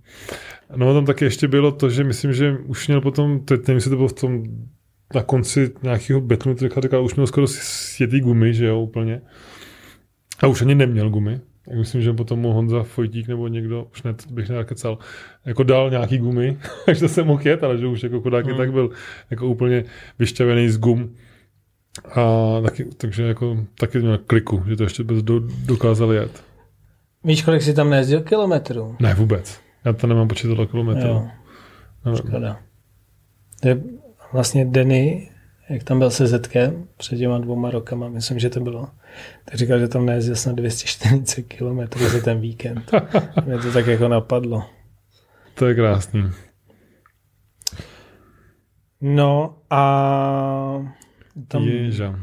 [0.76, 3.90] No tam taky ještě bylo to, že myslím, že už měl potom, teď nevím, jestli
[3.90, 4.44] to bylo v tom
[5.16, 9.22] na konci nějakého betonu, říkal, říkal, už měl skoro sjetý gumy, že jo, úplně.
[10.40, 11.40] A už ani neměl gumy.
[11.66, 14.98] Tak myslím, že potom mu Honza Fojtík nebo někdo, už ne, bych nekecal,
[15.46, 18.58] jako dal nějaký gumy, takže se mohl jet, ale že už jako chudáky hmm.
[18.58, 18.90] tak byl
[19.30, 19.84] jako úplně
[20.20, 21.16] vyšťavený z gum.
[22.16, 26.45] A taky, takže jako taky měl kliku, že to ještě bez do, dokázal jet.
[27.26, 28.96] Víš, kolik jsi tam nejezdil kilometrů?
[29.00, 29.60] Ne, vůbec.
[29.86, 31.30] Já to nemám počítat kilometrů.
[32.06, 32.16] No.
[32.16, 32.60] Škoda.
[33.62, 33.82] To je
[34.34, 35.32] vlastně Denny,
[35.70, 38.90] jak tam byl se Zetkem před těma dvouma rokama, myslím, že to bylo,
[39.46, 42.92] tak říkal, že tam nejezdil snad 240 kilometrů za ten víkend.
[43.46, 44.64] Mě to tak jako napadlo.
[45.54, 46.32] To je krásný.
[49.02, 50.94] No a
[51.48, 51.64] tam...
[51.64, 52.20] Ježa.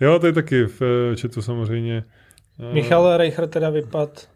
[0.00, 0.80] Jo, to je taky v
[1.16, 2.04] četu samozřejmě
[2.72, 4.28] Michal Reicher teda vypad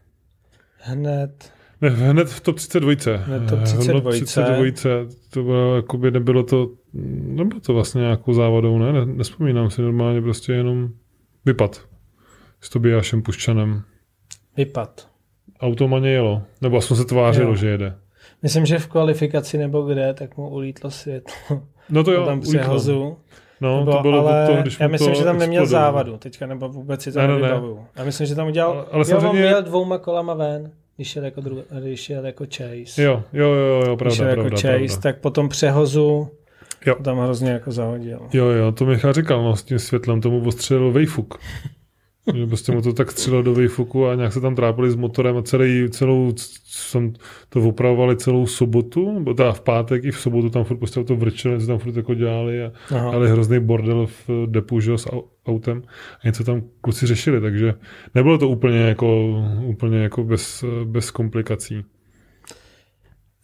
[0.77, 1.51] hned
[1.81, 3.17] ne, hned v top 32.
[3.17, 4.11] Hned top 32.
[4.11, 5.05] 32.
[5.29, 6.69] To bylo, jakoby nebylo to,
[7.23, 9.05] nebylo to vlastně nějakou závadou, ne?
[9.05, 10.89] Nespomínám si normálně prostě jenom
[11.45, 11.81] vypad
[12.61, 13.83] s Tobiášem Puščanem.
[14.57, 15.07] Vypad.
[15.59, 16.43] Automaně jelo.
[16.61, 17.55] Nebo aspoň se tvářilo, jo.
[17.55, 17.95] že jede.
[18.43, 21.61] Myslím, že v kvalifikaci nebo kde, tak mu ulítlo světlo.
[21.89, 23.17] No to jo, tam přehozu.
[23.61, 26.69] No, to bylo ale to, když já myslím, to že tam neměl závadu teďka, nebo
[26.69, 27.85] vůbec si to ne, nevybavuju.
[27.95, 29.41] Já myslím, že tam udělal, ale, ale jo, samozřejmě...
[29.41, 31.63] měl dvouma kolama ven, když jel jako, dru...
[31.79, 33.03] když jel jako Chase.
[33.03, 35.01] Jo, jo, jo, jo pravda, když jel jako pravda, Chase, pravda.
[35.01, 36.29] tak potom přehozu
[36.85, 36.95] jo.
[37.03, 38.19] tam hrozně jako zahodil.
[38.33, 41.39] Jo, jo, to Michal říkal, no, s tím světlem tomu ostřelil Vejfuk.
[42.35, 45.37] Že prostě mu to tak střelo do výfuku a nějak se tam trápili s motorem
[45.37, 46.33] a celý, celou,
[46.65, 47.13] jsem
[47.49, 51.15] to opravovali celou sobotu, nebo teda v pátek i v sobotu tam furt prostě to
[51.15, 55.07] vrčeli, se tam furt jako dělali a ale hrozný bordel v depu, že, s
[55.45, 55.83] autem
[56.23, 57.73] a něco tam kluci řešili, takže
[58.15, 59.27] nebylo to úplně jako,
[59.63, 61.83] úplně jako bez, bez komplikací.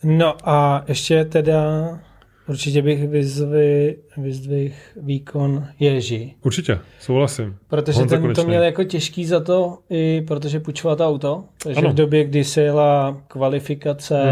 [0.03, 1.61] No a ještě teda
[2.47, 3.09] Určitě bych
[4.17, 6.33] vyzdvih výkon Ježi.
[6.41, 7.55] Určitě, souhlasím.
[7.67, 8.43] Protože Honza ten konečný.
[8.43, 11.43] to měl jako těžký za to, i protože půjčoval to auto.
[11.63, 11.89] Takže ano.
[11.89, 14.23] v době, kdy se jela kvalifikace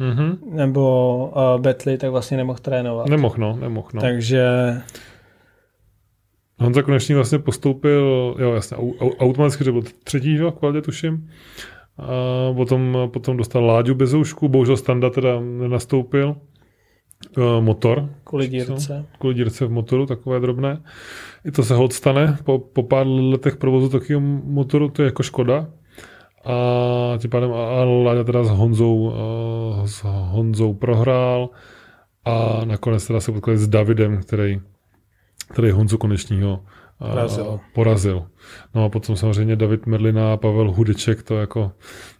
[0.00, 3.08] mm-hmm, nebo uh, betly, tak vlastně nemohl trénovat.
[3.08, 4.00] Nemohl, no, nemohl, no.
[4.00, 4.46] Takže...
[6.58, 8.76] Honza Konečný vlastně postoupil, jo jasně,
[9.18, 11.30] automaticky, že byl třetí, jo, kvalitě tuším.
[11.98, 16.36] A potom, potom dostal Láďu Bezoušku, bohužel Standa teda nenastoupil.
[17.38, 18.10] Uh, motor.
[18.24, 19.06] Kvůli dírce.
[19.18, 20.82] Kvůli dírce v motoru, takové drobné.
[21.44, 25.22] I to se hod stane po, po pár letech provozu takového motoru, to je jako
[25.22, 25.66] škoda.
[26.44, 27.50] A tím pádem
[28.04, 31.50] Láďa teda s Honzou, uh, s Honzou prohrál
[32.24, 34.60] a nakonec teda se potkali s Davidem, který,
[35.52, 36.62] který Honzu konečního
[36.98, 37.60] porazil.
[37.74, 38.26] porazil.
[38.74, 41.72] No a potom samozřejmě David Merlina a Pavel Hudeček, to jako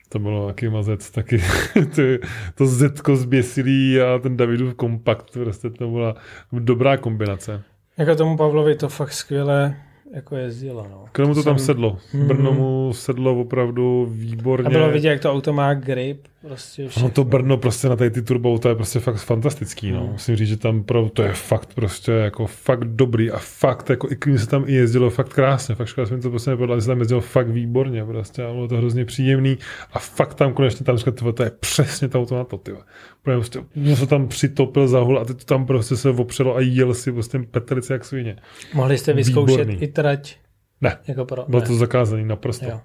[0.09, 1.43] to bylo taky mazec, taky
[1.95, 2.21] ty,
[2.55, 6.15] to Zetko zběsilý a ten Davidův kompakt, prostě to byla
[6.53, 7.63] dobrá kombinace.
[7.99, 9.77] Jako tomu Pavlovi to fakt skvěle
[10.13, 10.87] jako jezdila.
[10.91, 11.05] No.
[11.13, 11.51] K tomu to Jsem...
[11.51, 11.99] tam sedlo.
[12.27, 14.67] Brno mu sedlo opravdu výborně.
[14.67, 16.27] A bylo vidět, jak to auto má grip.
[16.47, 19.93] Prostě no to Brno prostě na tady ty turbo to je prostě fakt fantastický.
[19.93, 20.05] No.
[20.05, 20.13] Mm.
[20.13, 24.11] Musím říct, že tam pro, to je fakt prostě jako fakt dobrý a fakt jako
[24.11, 25.75] i když se tam i jezdilo fakt krásně.
[25.75, 28.77] Fakt škoda, jsem to prostě nepovedla, se tam jezdilo fakt výborně prostě a bylo to
[28.77, 29.59] hrozně příjemný
[29.93, 32.83] a fakt tam konečně tam říkal, to je přesně to auto na to, tyhle.
[33.23, 33.61] Prostě,
[33.95, 37.13] se tam přitopil za hul a teď to tam prostě se opřelo a jel si
[37.13, 38.37] prostě petelice jak svině.
[38.75, 39.83] Mohli jste vyzkoušet Výborný.
[39.83, 40.37] i trať?
[40.81, 41.67] Ne, jako pro, bylo ne.
[41.67, 42.65] to zakázané naprosto.
[42.65, 42.81] Jo.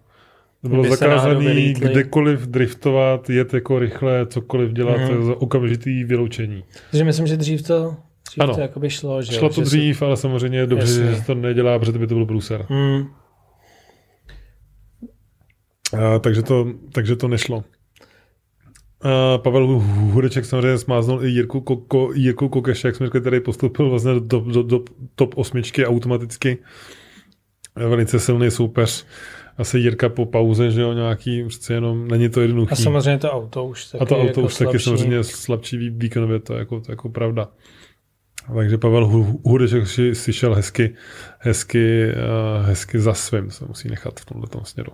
[0.62, 5.26] To bylo zakázané kdekoliv driftovat, jet jako rychle, cokoliv dělat, mm.
[5.26, 6.64] za okamžitý vyloučení.
[6.92, 7.96] Takže myslím, že dřív to,
[8.26, 8.56] dřív ano.
[8.56, 9.22] to jakoby šlo.
[9.22, 10.06] Že šlo to že dřív, si...
[10.06, 11.16] ale samozřejmě je dobře, Jasně.
[11.16, 12.66] že se to nedělá, protože by to byl bruser.
[12.70, 13.06] Mm.
[16.00, 17.64] A, takže, to, takže to nešlo.
[19.02, 19.68] A Pavel
[20.12, 24.40] Hudeček samozřejmě smáznul i Jirku, Koko, Jirku Kokeše, jak jsme řekli, který postoupil vlastně do,
[24.40, 24.84] do, do
[25.16, 26.58] top osmičky automaticky.
[27.76, 29.06] Velice silný soupeř
[29.62, 32.72] asi Jirka po pauze, že jo, nějaký, přece jenom není to jednoduchý.
[32.72, 34.72] A samozřejmě to auto už taky A to auto jako už slabší.
[34.72, 37.50] taky samozřejmě slabší výkonově, to je jako, to je jako pravda.
[38.56, 39.06] Takže Pavel
[39.46, 40.96] Hudeček si, si šel hezky,
[41.40, 44.92] hezky, uh, hezky za svým, se musí nechat v tomhle směru.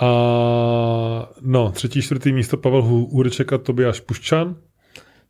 [0.00, 0.08] A
[1.40, 4.56] no, třetí, čtvrtý místo Pavel Hudeček a Tobiáš Puščan.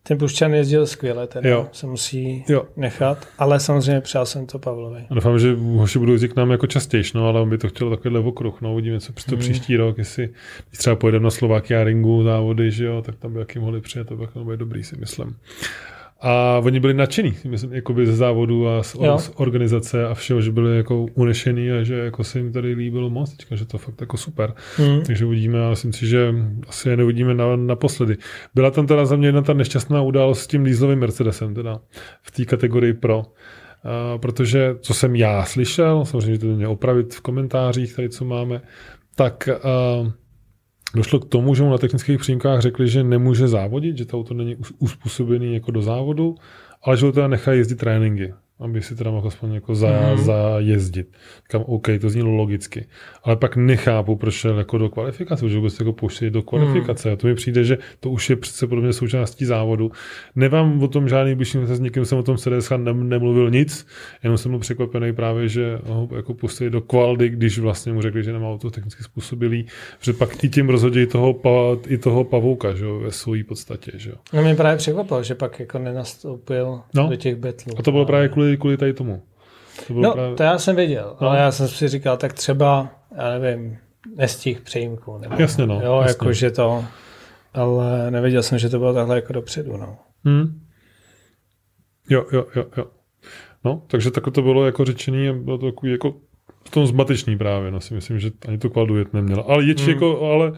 [0.08, 1.68] Ten Puščan jezdil skvěle, ten jo.
[1.72, 2.64] se musí jo.
[2.76, 5.06] nechat, ale samozřejmě přál jsem to Pavlovi.
[5.10, 7.68] A doufám, že hoši budou jezdit k nám jako častěji, no, ale on by to
[7.68, 8.60] chtěl takovýhle okruh.
[8.60, 9.38] No, uvidíme, co to hmm.
[9.38, 10.28] příští rok, jestli
[10.68, 14.08] když třeba pojedeme na Slovakia ringu závody, že jo, tak tam by jaký mohli přijet,
[14.08, 15.36] to by bylo dobrý, si myslím.
[16.20, 20.52] A oni byli nadšení, myslím, jakoby ze závodu a z, z organizace a všeho, že
[20.52, 24.00] byli jako unešený a že jako se jim tady líbilo moc teďka, že to fakt
[24.00, 24.54] jako super.
[24.78, 25.02] Mm.
[25.02, 26.34] Takže uvidíme a myslím si, že
[26.68, 28.16] asi je neuvidíme na, naposledy.
[28.54, 31.80] Byla tam teda za mě jedna ta nešťastná událost s tím dieselovým Mercedesem teda
[32.22, 33.18] v té kategorii Pro.
[33.18, 38.60] Uh, protože, co jsem já slyšel, samozřejmě to mě opravit v komentářích tady, co máme,
[39.14, 39.48] tak
[40.02, 40.12] uh,
[40.96, 44.34] Došlo k tomu, že mu na technických přímkách řekli, že nemůže závodit, že to auto
[44.34, 46.34] není uspůsobený jako do závodu,
[46.82, 50.16] ale že ho teda nechá jezdit tréninky aby si teda mohl aspoň jako za, mm-hmm.
[50.16, 51.08] zajezdit.
[51.42, 52.86] Říkám, OK, to zní logicky.
[53.22, 57.08] Ale pak nechápu, proč šel jako do kvalifikace, že vůbec jako pouštět do kvalifikace.
[57.08, 57.12] Mm.
[57.12, 59.92] A to mi přijde, že to už je přece podobně součástí závodu.
[60.36, 63.86] Nemám o tom žádný blížší s nikým jsem o tom CDSH nemluvil nic,
[64.22, 68.24] jenom jsem byl překvapený právě, že ho jako pustili do kvaldy, když vlastně mu řekli,
[68.24, 69.66] že nemá auto technicky způsobilý,
[70.00, 71.40] že pak i tím rozhodí toho,
[71.88, 73.92] i toho pavouka, že jo, ve své podstatě.
[73.94, 74.16] Že jo.
[74.32, 77.08] No mě právě překvapilo, že pak jako nenastoupil no.
[77.08, 77.74] do těch betlů.
[77.78, 79.22] A to bylo právě kvůli kvůli, kvůli tady tomu.
[79.86, 80.36] To no, právě...
[80.36, 81.28] to já jsem věděl, no.
[81.28, 83.78] ale já jsem si říkal, tak třeba, já nevím,
[84.16, 85.18] nestih přejímku.
[85.18, 85.80] Nebo, jasně, no.
[85.84, 86.10] Jo, jasně.
[86.10, 86.84] jako, že to,
[87.54, 89.98] ale nevěděl jsem, že to bylo takhle jako dopředu, no.
[90.24, 90.60] Hmm.
[92.10, 92.86] Jo, jo, jo, jo.
[93.64, 96.14] No, takže takhle to bylo jako řečený a bylo to takový jako
[96.66, 99.42] v tom zmatečný právě, no si myslím, že ani to kvaldu jet neměla.
[99.42, 99.90] Ale ječ hmm.
[99.90, 100.52] jako, ale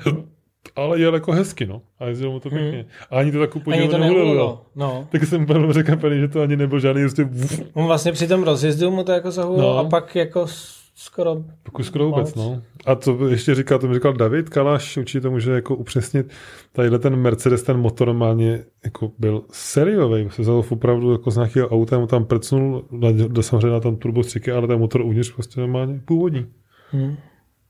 [0.77, 1.83] ale jel jako hezky, no.
[1.99, 2.59] A jezdil mu to hmm.
[2.59, 2.87] pěkně.
[3.11, 4.67] A ani to takovou podíval nehulilo.
[4.77, 5.09] No.
[5.13, 7.29] Tak jsem byl překvapený, že to ani nebyl žádný prostě...
[7.73, 9.79] On vlastně při tom rozjezdu mu to jako zahulilo no.
[9.79, 10.47] a pak jako
[10.95, 12.63] skoro Pokud skoro vůbec, no.
[12.87, 16.33] A to ještě říkal, to mi říkal David Kalaš, určitě to může jako upřesnit,
[16.73, 21.69] tadyhle ten Mercedes, ten motor normálně jako byl seriový, se vzal opravdu jako z nějakého
[21.69, 22.85] auta, mu tam prcnul,
[23.29, 26.47] do samozřejmě na tam turbostřiky, ale ten motor uvnitř prostě normálně původní.
[26.91, 27.17] Hmm.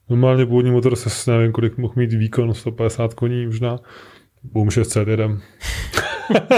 [0.09, 3.79] Normálně původní motor se nevím, kolik mohl mít výkon, 150 koní možná,
[4.43, 5.43] Boom 600 jedem.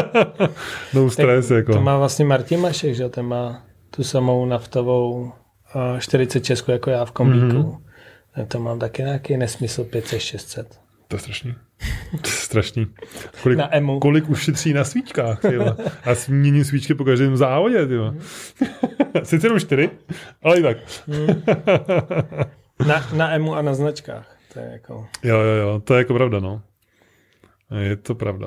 [0.95, 1.73] no stres, tak jako.
[1.73, 5.33] To má vlastně Martin Mašek, že ten má tu samou naftovou
[5.99, 7.47] 46 jako já v kombíku.
[7.47, 8.47] Mm-hmm.
[8.47, 10.65] To mám taky nějaký nesmysl 500-600.
[11.09, 11.55] To je strašný.
[12.11, 12.87] To je strašný.
[13.43, 14.01] Kolik, na emu.
[14.01, 15.41] kolik ušetří na svíčkách.
[15.41, 15.77] Tyjo.
[16.05, 17.87] A směním svíčky po každém závodě.
[17.87, 18.13] Tyjo.
[18.13, 18.21] Mm.
[19.23, 19.91] Sice jenom čtyři,
[20.43, 20.77] ale i tak.
[21.07, 21.43] Mm.
[22.87, 24.37] na, na emu a na značkách.
[24.53, 25.07] To je jako...
[25.23, 26.63] Jo, jo, jo, to je jako pravda, no.
[27.79, 28.47] Je to pravda.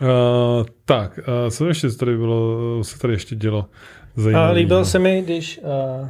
[0.00, 3.68] Uh, tak, uh, co ještě tady bylo, se tady ještě dělo
[4.16, 4.52] zajímavého?
[4.52, 6.08] Uh, líbil se mi, když uh,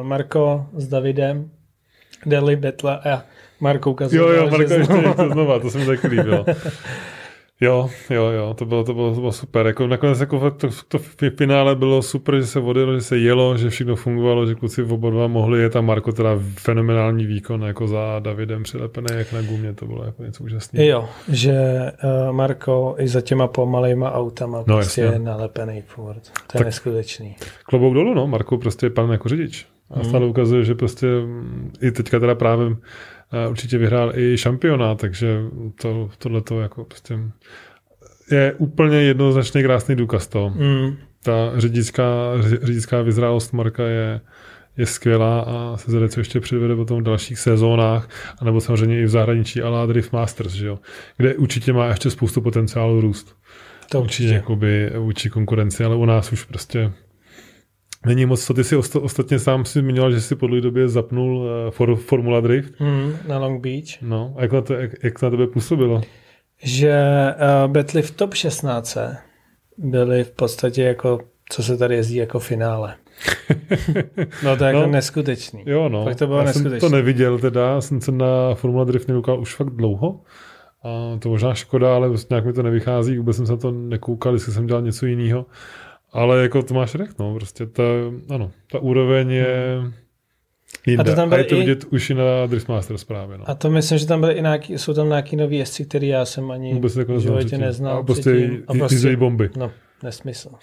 [0.00, 1.50] uh, Marko s Davidem
[2.26, 3.22] dali betla a
[3.60, 6.44] Marko ukazoval, Jo, jo, Marko ještě to znova, to se mi taky líbilo.
[7.62, 9.66] Jo, jo, jo, to bylo, to bylo, to bylo super.
[9.66, 10.98] Jako nakonec jako to, to
[11.36, 15.10] finále bylo super, že se vodilo, že se jelo, že všechno fungovalo, že kluci oba
[15.10, 19.72] dva mohli jet a Marko teda fenomenální výkon jako za Davidem přilepený jak na gumě,
[19.74, 20.86] to bylo jako něco úžasného.
[20.86, 21.52] Jo, že
[22.04, 25.14] uh, Marko i za těma pomalejma autama no, prostě jasně.
[25.14, 26.22] je nalepený furt.
[26.22, 27.36] To je tak neskutečný.
[27.64, 29.66] Klobouk dolů, no, Marko prostě je pan jako řidič.
[29.90, 30.04] A hmm.
[30.04, 32.76] stále ukazuje, že prostě mm, i teďka teda právě
[33.48, 35.40] určitě vyhrál i šampionát, takže
[35.82, 37.18] to, tohle to jako prostě
[38.30, 40.50] je úplně jednoznačný krásný důkaz toho.
[40.50, 40.96] Mm.
[41.22, 42.04] Ta řidická,
[42.62, 44.20] řidická vyzrálost Marka je,
[44.76, 48.08] je skvělá a se zde co ještě předvede potom v dalších sezónách,
[48.38, 50.78] anebo samozřejmě i v zahraničí ala Drift Masters, že jo?
[51.16, 53.36] kde určitě má ještě spoustu potenciálu růst.
[53.90, 54.22] To určitě.
[54.24, 56.92] určitě jakoby vůči konkurenci, ale u nás už prostě
[58.06, 60.88] Není moc, co ty si osta- ostatně sám si zmiňoval, že si po dlouhé době
[60.88, 62.80] zapnul uh, for, Formula Drift.
[62.80, 64.02] Mm, na Long Beach.
[64.02, 66.02] No, a jak na, to, jak, jak na tebe působilo?
[66.62, 66.94] Že
[67.64, 68.98] uh, betly v top 16
[69.78, 71.20] byly v podstatě jako,
[71.50, 72.94] co se tady jezdí jako finále.
[74.44, 75.62] no to je jako no, neskutečný.
[75.66, 76.04] Jo, no.
[76.04, 76.80] Fakt to bylo Já neskutečný.
[76.80, 80.20] jsem to neviděl teda, jsem se na Formula Drift nekoukal už fakt dlouho.
[80.84, 83.70] A to možná škoda, ale prostě nějak mi to nevychází, vůbec jsem se na to
[83.70, 85.46] nekoukal, jestli jsem dělal něco jiného.
[86.12, 87.82] Ale jako to máš recht, no, prostě ta,
[88.28, 89.82] ano, ta úroveň je
[90.86, 91.02] jinde.
[91.02, 91.86] A, to tam a je to vidět i...
[91.86, 93.50] už i na Driftmasters právě, no.
[93.50, 96.24] A to myslím, že tam byly i nějaký, jsou tam nějaký nový jezdci, který já
[96.24, 97.98] jsem ani Vůbec jako v životě neznal.
[97.98, 99.50] A prostě, a prostě bomby.
[99.56, 99.70] No,
[100.02, 100.50] nesmysl.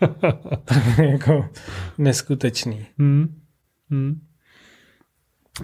[1.10, 1.48] jako
[1.98, 2.86] neskutečný.
[2.98, 3.40] Hmm.
[3.90, 4.20] Hmm.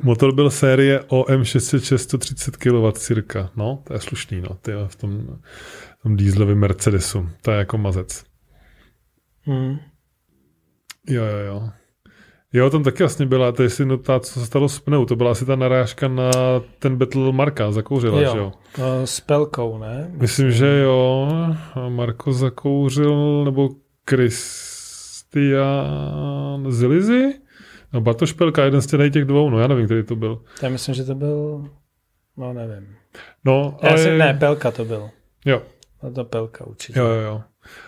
[0.02, 3.50] Motor byl série OM606 130 kW cirka.
[3.56, 5.38] No, to je slušný, no, ty v tom,
[5.98, 7.28] v tom dieselovém Mercedesu.
[7.42, 8.24] To je jako mazec.
[9.42, 9.78] Hmm.
[11.08, 11.68] Jo, jo, jo.
[12.52, 15.30] Jo, tam taky vlastně byla, to jestli ta, co se stalo s pneu, to byla
[15.30, 16.30] asi ta narážka na
[16.78, 18.32] ten Battle Marka, zakouřila, jo.
[18.32, 18.52] že jo?
[19.04, 19.98] S pelkou, ne?
[19.98, 21.28] Myslím, Myslím že jo.
[21.88, 23.68] Marko zakouřil, nebo
[24.04, 25.52] Kristian
[26.68, 27.34] Zilizi?
[27.92, 30.42] No Bartoš Pelka, jeden z těch dvou, no já nevím, který to byl.
[30.62, 31.68] Já myslím, že to byl,
[32.36, 32.96] no nevím.
[33.44, 33.90] No, ale...
[33.90, 35.10] Já si, ne, Pelka to byl.
[35.44, 35.62] Jo.
[36.02, 36.98] No to Pelka určitě.
[36.98, 37.42] Jo, jo, jo.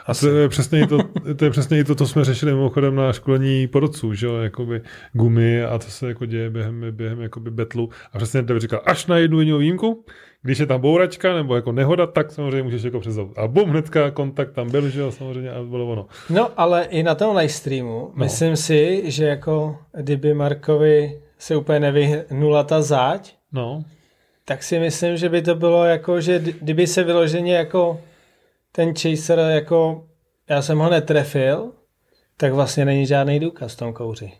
[0.06, 0.98] A to je přesně to,
[1.36, 4.80] to, je přesně i to, co jsme řešili mimochodem na školení porodců, že jo, jakoby
[5.12, 7.90] gumy a to se jako děje během, během jakoby betlu.
[8.12, 10.04] A přesně David říkal, až na jednu jinou výjimku,
[10.42, 13.38] když je tam bouračka nebo jako nehoda, tak samozřejmě můžeš jako přezout.
[13.38, 16.06] A bum, hnedka kontakt tam byl, že jo, samozřejmě a bylo ono.
[16.30, 18.24] No, ale i na tom live streamu, no.
[18.24, 23.84] myslím si, že jako kdyby Markovi se úplně nevyhnula ta záď, no.
[24.44, 28.00] tak si myslím, že by to bylo jako, že kdyby se vyloženě jako
[28.72, 30.06] ten chaser jako,
[30.48, 31.72] já jsem ho netrefil,
[32.36, 34.32] tak vlastně není žádný důkaz v tom kouři.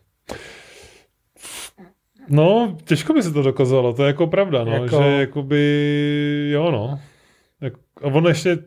[2.29, 5.03] No, těžko by se to dokazalo, to je jako pravda, no, jako...
[5.03, 7.01] že jakoby, jo no.
[8.03, 8.59] A on ještě,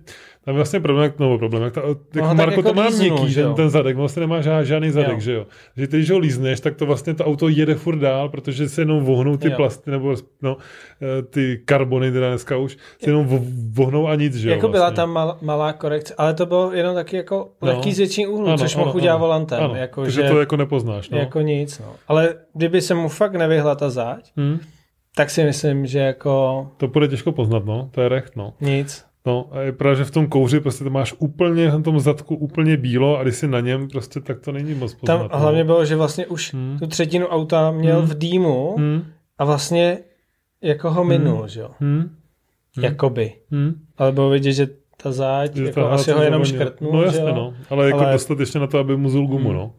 [0.45, 3.31] tam je vlastně problém, no problém, jak ta, no, jako Marko jako to má měkký,
[3.31, 5.19] že ten, ten zadek, vlastně nemá žádný, žádný zadek, jo.
[5.19, 5.45] že jo.
[5.77, 9.03] Že když ho lízneš, tak to vlastně to auto jede furt dál, protože se jenom
[9.03, 9.53] vohnou ty jo.
[9.55, 10.57] plasty, nebo no,
[11.01, 13.27] eh, ty karbony teda dneska už, se jenom
[13.71, 14.55] vohnou a nic, že jo.
[14.55, 14.79] Jako vlastně.
[14.79, 17.67] byla tam mal, malá korekce, ale to bylo jenom taky jako no.
[17.67, 19.63] lehký zvětší úhlu, ano, což mohl udělat volantem.
[19.63, 21.09] Ano, jako, takže že, to jako nepoznáš.
[21.09, 21.17] No.
[21.17, 21.93] Jako nic, no.
[22.07, 24.59] Ale kdyby se mu fakt nevyhla ta záď, hmm.
[25.15, 26.67] tak si myslím, že jako...
[26.77, 27.89] To bude těžko poznat, no.
[27.91, 28.53] To je recht, no.
[28.61, 29.05] Nic.
[29.26, 32.36] No a je pravda, že v tom kouři prostě to máš úplně v tom zadku
[32.36, 35.17] úplně bílo a když si na něm prostě, tak to není moc poznat.
[35.17, 35.39] Tam no.
[35.39, 36.80] hlavně bylo, že vlastně už hmm.
[36.80, 38.09] tu třetinu auta měl hmm.
[38.09, 39.03] v dýmu hmm.
[39.38, 39.97] a vlastně
[40.61, 41.47] jako ho minul, hmm.
[41.47, 41.69] že jo?
[41.80, 41.99] Hmm.
[41.99, 42.86] hmm.
[42.86, 43.34] Jakoby.
[43.51, 43.73] Hmm.
[43.97, 44.67] Ale bylo vidět, že
[45.03, 47.53] ta záď, že jako asi ho jenom škrtnul, No jasně, no.
[47.69, 48.13] Ale jako ale...
[48.13, 49.57] dostatečně na to, aby mu zul gumu, hmm.
[49.57, 49.73] no.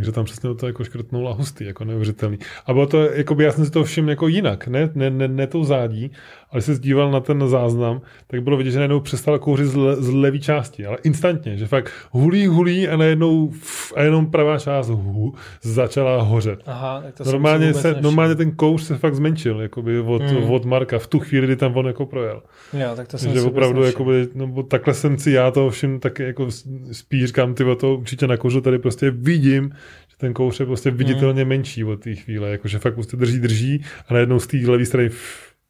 [0.00, 2.38] že tam přesně to jako škrtnul a hustý, jako neuvěřitelný.
[2.66, 5.28] A bylo to, jako by já jsem si to všiml jako jinak, ne, ne, ne,
[5.28, 6.10] ne tou zádí,
[6.56, 9.96] ale se zdíval na ten záznam, tak bylo vidět, že najednou přestal kouřit z, le,
[9.96, 13.52] z levý části, ale instantně, že fakt hulí, hulí a najednou
[13.96, 16.60] a jenom pravá část hu, začala hořet.
[16.66, 20.50] Aha, tak to normálně, se, normálně ten kouř se fakt zmenšil, jakoby od, hmm.
[20.50, 22.42] od Marka v tu chvíli, kdy tam on jako projel.
[22.72, 26.22] Jo, tak to jsem že opravdu, jakoby, no, takhle jsem si já to všim taky
[26.22, 26.48] jako
[26.92, 29.70] spíš říkám, ty to určitě na kouřu tady prostě vidím,
[30.08, 31.48] že ten kouř je prostě viditelně hmm.
[31.48, 35.10] menší od té chvíle, jakože fakt prostě drží, drží a najednou z té levé strany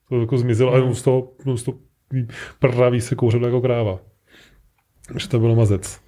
[0.09, 0.91] to jako zmizelo hmm.
[0.91, 1.79] a z toho, z toho
[2.59, 3.99] praví se kouřil jako kráva.
[5.17, 6.01] Že to bylo mazec.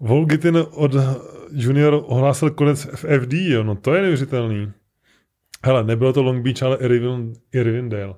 [0.00, 0.92] Volgitin od
[1.52, 4.72] Junior ohlásil konec v FD, jo, no to je neuvěřitelný.
[5.64, 8.14] Hele, nebylo to Long Beach, ale Irvin, Irvindale.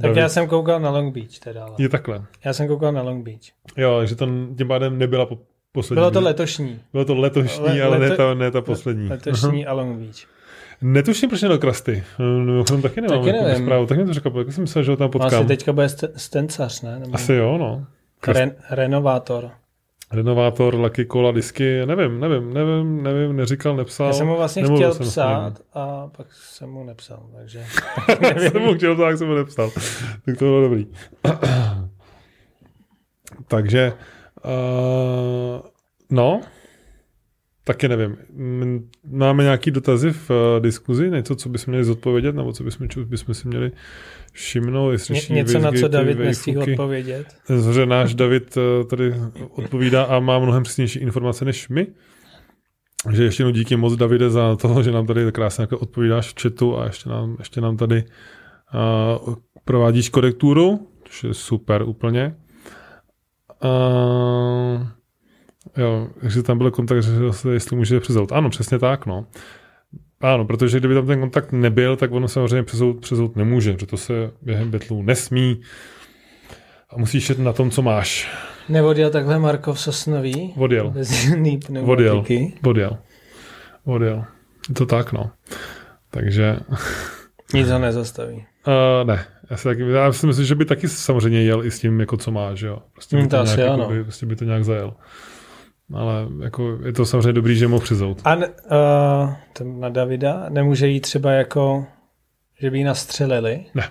[0.00, 0.16] Tak David.
[0.16, 1.64] já jsem koukal na Long Beach teda.
[1.64, 1.74] Ale.
[1.78, 2.24] Je takhle.
[2.44, 3.40] Já jsem koukal na Long Beach.
[3.76, 4.26] Jo, že to
[4.58, 5.38] tím pádem nebyla po,
[5.72, 6.00] poslední.
[6.00, 6.80] Bylo to letošní.
[6.92, 9.08] Bylo to letošní, Le, ale leto, ne, ta, ne ta poslední.
[9.08, 10.37] Letošní a Long Beach.
[10.82, 12.04] Netuším, proč do Krasty.
[12.18, 13.64] Mimochodem taky nemám taky nevím.
[13.64, 13.86] zprávu.
[13.86, 15.40] Tak mi to řekl, jak jsem myslel, že ho tam potkám.
[15.40, 16.98] Asi teďka bude stencař, ne?
[16.98, 17.14] Nebo...
[17.14, 17.86] Asi jo, no.
[18.26, 19.50] Ren, renovátor.
[20.12, 24.06] Renovátor, laky, kola, disky, nevím, nevím, nevím, nevím, neříkal, nepsal.
[24.06, 27.64] Já jsem mu vlastně chtěl psát a pak jsem mu nepsal, takže...
[28.34, 29.70] Já jsem mu chtěl psát, tak jsem mu nepsal.
[30.24, 30.86] tak to bylo dobrý.
[33.48, 33.92] takže,
[34.44, 35.60] uh,
[36.10, 36.40] no,
[37.68, 38.16] Taky nevím.
[39.10, 43.34] Máme nějaký dotazy v uh, diskuzi, něco, co bychom měli zodpovědět, nebo co bychom, bychom
[43.34, 43.72] si měli
[44.32, 47.26] všimnout, jestli Ně, Něco, na co David nestihl odpovědět.
[47.72, 49.14] Že náš David uh, tady
[49.50, 51.86] odpovídá a má mnohem přesnější informace než my.
[53.12, 56.42] že ještě jednou díky moc, Davide, za to, že nám tady krásně jako odpovídáš v
[56.42, 58.04] chatu a ještě nám, ještě nám tady
[59.26, 62.36] uh, provádíš korekturu, což je super úplně.
[63.64, 64.97] Uh,
[65.76, 68.32] Jo, že tam byl kontakt, že se, jestli může přezout.
[68.32, 69.26] Ano, přesně tak, no.
[70.20, 73.96] Ano, protože kdyby tam ten kontakt nebyl, tak ono samozřejmě přezout, přezout nemůže, protože to
[73.96, 75.60] se během betlů nesmí
[76.90, 78.30] a musíš jít na tom, co máš.
[78.68, 80.52] Nevodil takhle Markov Sosnový?
[80.56, 80.90] Vodil.
[80.90, 81.28] Bez
[81.82, 82.24] Vodil.
[82.62, 82.98] Vodil.
[83.86, 84.24] Vodil.
[84.68, 85.30] Je to tak, no.
[86.10, 86.56] Takže...
[87.54, 88.36] Nic ho nezastaví.
[88.36, 91.80] Uh, ne, já si, taky, já si myslím, že by taky samozřejmě jel i s
[91.80, 92.82] tím, jako co máš, jo.
[92.92, 94.94] Prostě by, hmm, to, to nějak, jako, by, prostě by to nějak zajel
[95.94, 98.22] ale jako je to samozřejmě dobrý, že mohl přizout.
[98.24, 98.42] A uh,
[99.52, 101.86] ten na Davida nemůže jít třeba jako,
[102.60, 103.64] že by ji nastřelili?
[103.74, 103.90] Ne.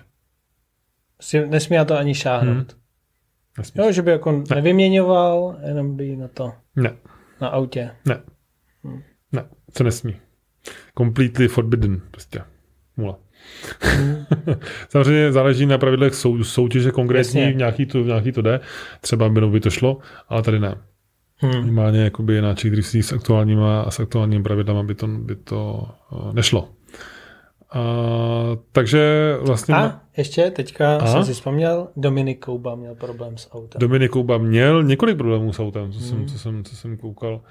[1.48, 2.78] Nesmí na to ani šáhnout.
[3.58, 3.86] Hmm.
[3.86, 4.44] Jo, že by jako ne.
[4.56, 6.54] nevyměňoval, jenom by na to.
[6.76, 6.96] Ne.
[7.42, 7.92] Na autě.
[8.06, 8.22] Ne.
[8.84, 9.02] Hmm.
[9.32, 10.16] Ne, to nesmí.
[10.98, 12.42] Completely forbidden, prostě.
[12.98, 13.20] Nula.
[13.80, 14.26] Hmm.
[14.90, 17.58] Samozřejmě záleží na pravidlech sou, soutěže konkrétní, Jasně.
[17.58, 18.60] nějaký to, nějaký to jde,
[19.02, 20.76] třeba by to šlo, ale tady ne.
[21.38, 21.60] Hmm.
[21.60, 25.90] Minimálně jakoby na Czech Drift s aktuálníma a s aktuálními pravidlama by to, by to
[26.12, 26.70] uh, nešlo.
[27.74, 27.82] A,
[28.72, 29.76] takže vlastně...
[29.76, 31.08] A ještě teďka a?
[31.08, 33.80] jsem si vzpomněl, Dominik Kouba měl problém s autem.
[33.80, 36.08] Dominik Kouba měl několik problémů s autem, co, hmm.
[36.08, 37.42] jsem, co, jsem, co jsem koukal.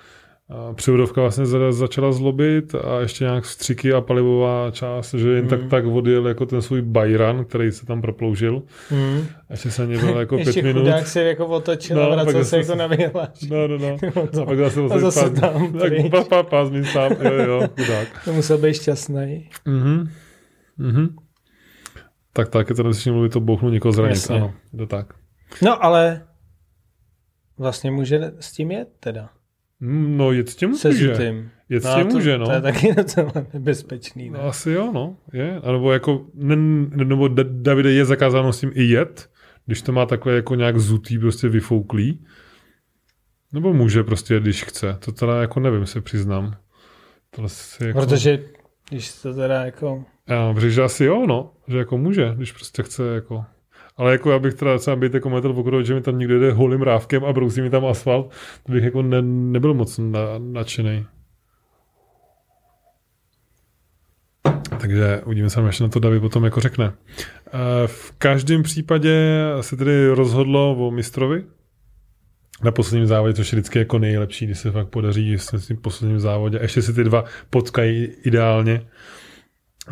[0.75, 5.51] Převodovka vlastně začala zlobit a ještě nějak vstřiky a palivová část, že jen mm.
[5.51, 5.69] tak hmm.
[5.69, 8.63] tak odjel jako ten svůj Bayran, který se tam proploužil.
[8.91, 9.27] Mm.
[9.51, 10.87] Ještě se byl jako ještě pět minut.
[10.87, 12.89] Ještě se jako otočil no, a vracel se jako na.
[13.51, 13.97] No, no, no.
[14.43, 18.09] a pak zase, a zase pár, tam tak pa, pa, pa, sám, jo, jo, chudák.
[18.25, 19.49] To musel být šťastný.
[19.65, 20.09] Mhm.
[20.79, 21.17] Mhm.
[22.33, 24.37] Tak tak, je to neslyším mluvit, to bouchnu někoho zranit, Jasně.
[24.37, 25.15] ano, to tak.
[25.63, 26.23] No ale
[27.59, 29.29] vlastně může s tím jet teda.
[29.81, 31.15] No, jet s tím může.
[31.17, 31.23] Se
[31.69, 32.47] Jet no, s tím může, no.
[32.47, 34.39] To je taky docela nebezpečný, ne?
[34.39, 35.17] Asi jo, no.
[35.33, 35.61] Je.
[35.61, 36.57] A nebo jako, ne,
[37.05, 39.31] nebo Davide je zakázáno s tím i jet,
[39.67, 42.25] když to má takhle jako nějak zutý, prostě vyfouklý.
[43.53, 44.97] Nebo může prostě, když chce.
[45.05, 46.57] To teda jako nevím, se přiznám.
[47.31, 47.99] To si jako...
[47.99, 48.45] Protože
[48.91, 50.05] když to teda jako...
[50.29, 51.53] Já bych že asi jo, no.
[51.69, 53.45] Že jako může, když prostě chce jako...
[53.97, 56.53] Ale jako já bych teda třeba být jako metal okolo, že mi tam někdo jde
[56.53, 58.31] holým rávkem a brousí mi tam asfalt,
[58.63, 61.07] to bych jako ne, nebyl moc na, nadšený.
[64.81, 66.93] Takže uvidíme se, až na to David potom jako řekne.
[67.19, 71.45] Eh, v každém případě se tedy rozhodlo o mistrovi
[72.65, 76.21] na posledním závodě, což je vždycky jako nejlepší, když se fakt podaří s tím posledním
[76.21, 76.59] závodě.
[76.63, 78.87] Ještě si ty dva potkají ideálně.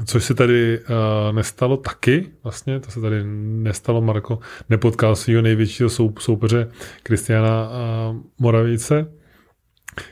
[0.05, 4.38] Což se tady uh, nestalo taky, vlastně, to se tady nestalo, Marko
[4.70, 6.70] nepotkal svého největšího sou, soupeře
[7.03, 9.12] Kristiana uh, Moravice.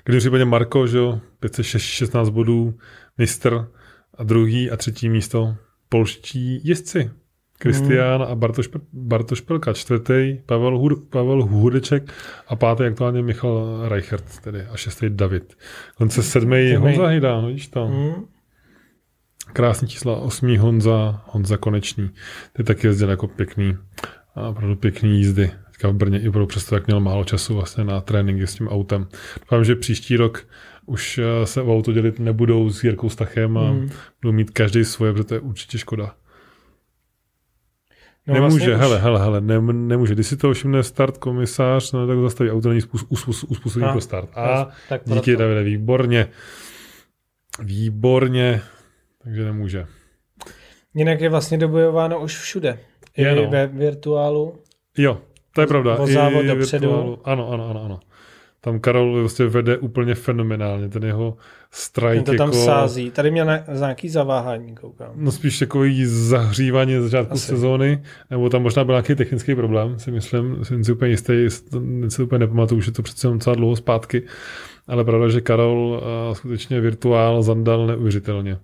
[0.04, 2.74] Když případě Marko, že jo, 516 bodů,
[3.18, 3.68] mistr
[4.14, 5.56] a druhý a třetí místo
[5.88, 7.10] polští jezdci.
[7.58, 8.32] Kristián hmm.
[8.32, 12.12] a Bartoš, Bartoš Pelka, čtvrtý Pavel, Hud, Pavel Hudeček
[12.48, 15.54] a pátý aktuálně Michal Reichert, tedy a šestý David.
[15.94, 17.86] Konce sedmý Honza Hejda, no vidíš to.
[17.86, 18.24] Hmm.
[19.52, 22.10] Krásný čísla, osmý Honza, Honza Konečný.
[22.52, 23.76] Ty taky jezdil jako pěkný,
[24.34, 25.50] a opravdu pěkný jízdy.
[25.66, 28.68] Teďka v Brně i budou přesto, jak měl málo času vlastně na tréninky s tím
[28.68, 29.08] autem.
[29.40, 30.46] Doufám, že příští rok
[30.86, 33.90] už eh, se o auto dělit nebudou s Jirkou Stachem a hmm.
[34.22, 36.14] budou mít každý svoje, protože to je určitě škoda.
[38.26, 39.02] No, nemůže, vlastně hele, už...
[39.02, 40.14] hele, hele, ne, nemůže.
[40.14, 42.80] Když si to všimne start komisář, no tak zastaví auto není
[43.48, 44.28] uspůsobený pro start.
[44.34, 46.28] A tak díky Davide, výborně.
[47.62, 48.62] Výborně.
[49.24, 49.86] Takže nemůže.
[50.94, 52.78] Jinak je vlastně dobojováno už všude.
[53.16, 53.50] I je, no.
[53.50, 54.54] ve virtuálu.
[54.98, 55.18] Jo,
[55.54, 55.96] to je pravda.
[55.96, 56.88] O závod dopředu.
[56.88, 57.18] Virtuálu.
[57.24, 58.00] Ano, ano, ano, ano.
[58.64, 61.36] Tam Karol vlastně vede úplně fenomenálně, ten jeho
[61.70, 62.14] strike.
[62.14, 62.64] Ten to tam jako...
[62.64, 63.10] sází.
[63.10, 65.12] Tady měl na, nějaký zaváhání, koukám.
[65.14, 67.46] No spíš takový zahřívání z začátku Asi.
[67.46, 71.32] sezóny, nebo tam možná byl nějaký technický problém, si myslím, jsem si úplně jistý,
[72.08, 74.22] si úplně nepamatuju, že to přece docela dlouho zpátky,
[74.86, 78.58] ale pravda, že Karol uh, skutečně virtuál zandal neuvěřitelně.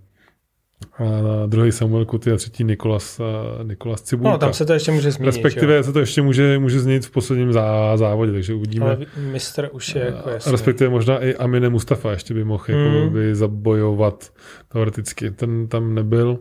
[0.98, 3.20] A druhý Samuel Kuty a třetí Nikolas,
[3.62, 4.30] Nikolas Cibulka.
[4.30, 5.26] No, tam se to ještě může změnit.
[5.26, 5.82] Respektive jo?
[5.82, 8.86] se to ještě může, může změnit v posledním zá, závodě, takže uvidíme.
[8.86, 8.98] Ale
[9.32, 10.52] mistr už je jako jasný.
[10.52, 12.96] Respektive možná i Amine Mustafa ještě by mohl jako hmm.
[12.96, 14.32] jako by zabojovat
[14.68, 15.30] teoreticky.
[15.30, 16.38] Ten tam nebyl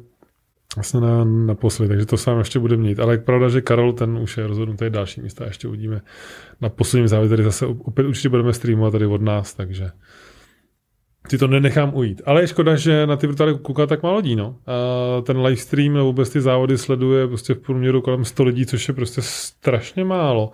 [0.75, 2.99] vlastně na, naposledy, takže to sám ještě bude mít.
[2.99, 6.01] Ale je pravda, že Karol ten už je rozhodnutý další místa, ještě uvidíme
[6.61, 9.89] na posledním závodě, tady zase opět určitě budeme streamovat tady od nás, takže
[11.30, 12.21] si to nenechám ujít.
[12.25, 14.36] Ale je škoda, že na ty vrtály kouká tak málo lidí.
[14.36, 14.55] No.
[14.67, 18.88] A ten livestream nebo vůbec ty závody sleduje prostě v průměru kolem 100 lidí, což
[18.88, 20.51] je prostě strašně málo.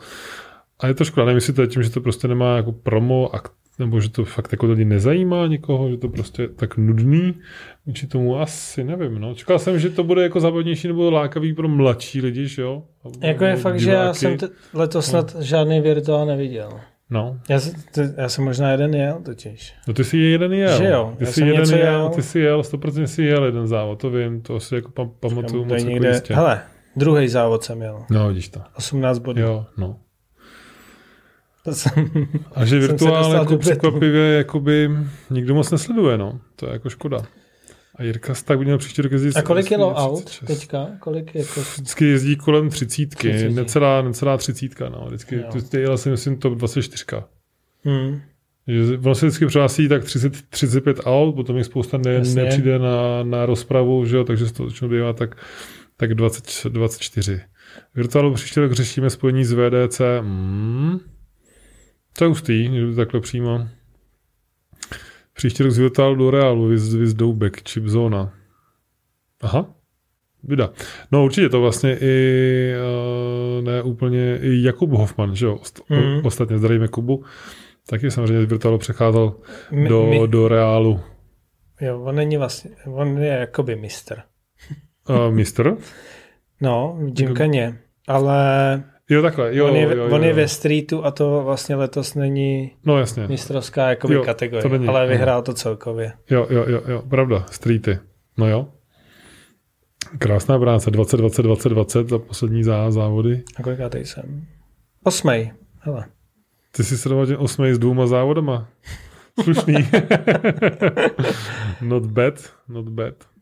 [0.80, 3.36] A je to škoda, nevím, jestli to je tím, že to prostě nemá jako promo,
[3.36, 7.34] akt, nebo že to fakt jako lidi nezajímá nikoho, že to prostě je tak nudný.
[7.86, 9.19] Vůči tomu asi nevím.
[9.19, 9.36] No.
[9.36, 12.84] Čekal jsem, že to bude jako závodnější nebo lákavý pro mladší lidi, že jo?
[13.21, 13.84] Jako je fakt, diváky.
[13.86, 15.11] že já jsem t- letos no.
[15.11, 16.69] snad žádný virtuál neviděl.
[17.14, 17.39] No.
[17.49, 17.59] Já,
[18.18, 19.74] já jsem možná jeden jel totiž.
[19.88, 20.78] No ty jsi jeden jel.
[20.78, 21.16] Že jo?
[21.18, 24.41] Ty jsi jeden jel, jel, ty jsi jel, 100% jsi jel jeden závod, to vím,
[24.41, 26.36] to si jako pam, pamatuju moc jako někde, jako jistě.
[26.36, 26.61] Hele,
[26.95, 28.05] druhý závod jsem jel.
[28.09, 28.61] No, vidíš to.
[28.78, 29.41] 18 bodů.
[29.41, 29.99] Jo, no.
[31.64, 31.91] To jsem,
[32.55, 34.89] A že virtuál jako překvapivě jakoby
[35.30, 36.39] nikdo moc nesleduje, no.
[36.55, 37.18] To je jako škoda.
[37.95, 39.37] A Jirka tak by měl příští rok jezdit.
[39.37, 40.87] A kolik je aut teďka?
[40.99, 41.61] Kolik je jako...
[41.61, 45.05] Vždycky jezdí kolem třicítky, necelá, necelá třicítka, no.
[45.07, 47.05] Vždycky, vždycky jela si myslím top 24.
[47.83, 48.21] Hmm.
[48.67, 53.23] Že ono se vždycky přihlásí tak 30, 35 aut, potom jich spousta ne, nepřijde na,
[53.23, 55.35] na rozpravu, že jo, takže se to začne bývá tak,
[55.97, 57.41] tak 20, 24.
[57.95, 60.01] Virtuálu příští rok řešíme spojení s VDC.
[60.21, 60.99] Hmm.
[62.17, 63.67] To je hustý, takhle přímo.
[65.43, 68.33] Příští rok z Virtual do Realu, viz, viz Doubek, chip zóna.
[69.41, 69.73] Aha,
[70.43, 70.69] vida.
[71.11, 72.73] No určitě to vlastně i
[73.57, 76.25] uh, ne úplně i Jakub Hoffman, že jo, mm.
[76.25, 77.23] ostatně zdravím Jakubu,
[77.89, 79.35] taky samozřejmě z Virtualu přecházel
[79.71, 80.27] my, do, my...
[80.27, 80.99] do Reálu.
[81.81, 84.21] Jo, on není vlastně, on je jakoby mistr.
[85.09, 85.77] uh, mistr?
[86.61, 87.33] No, Jim
[88.07, 89.55] ale Jo, takhle.
[89.55, 92.99] Jo, on je, jo, jo, on je ve streetu a to vlastně letos není no,
[92.99, 93.27] jasně.
[93.27, 96.13] mistrovská jakoby jo, kategorie, to není, ale vyhrál to celkově.
[96.29, 97.99] Jo, jo, jo, jo, pravda, streety.
[98.37, 98.67] No jo.
[100.19, 103.43] Krásná práce, 20, 20, 20, 20 za poslední zá, závody.
[103.55, 104.45] A kolikátej jsem?
[105.03, 106.05] Osmej, hele.
[106.71, 108.69] Ty jsi se osmej s dvouma závodama.
[109.43, 109.73] Slušný.
[111.81, 113.32] not bad, not bad.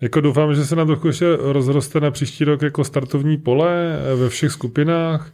[0.00, 4.14] Jako doufám, že se nám trochu ještě rozroste na příští rok jako startovní pole eh,
[4.16, 5.32] ve všech skupinách.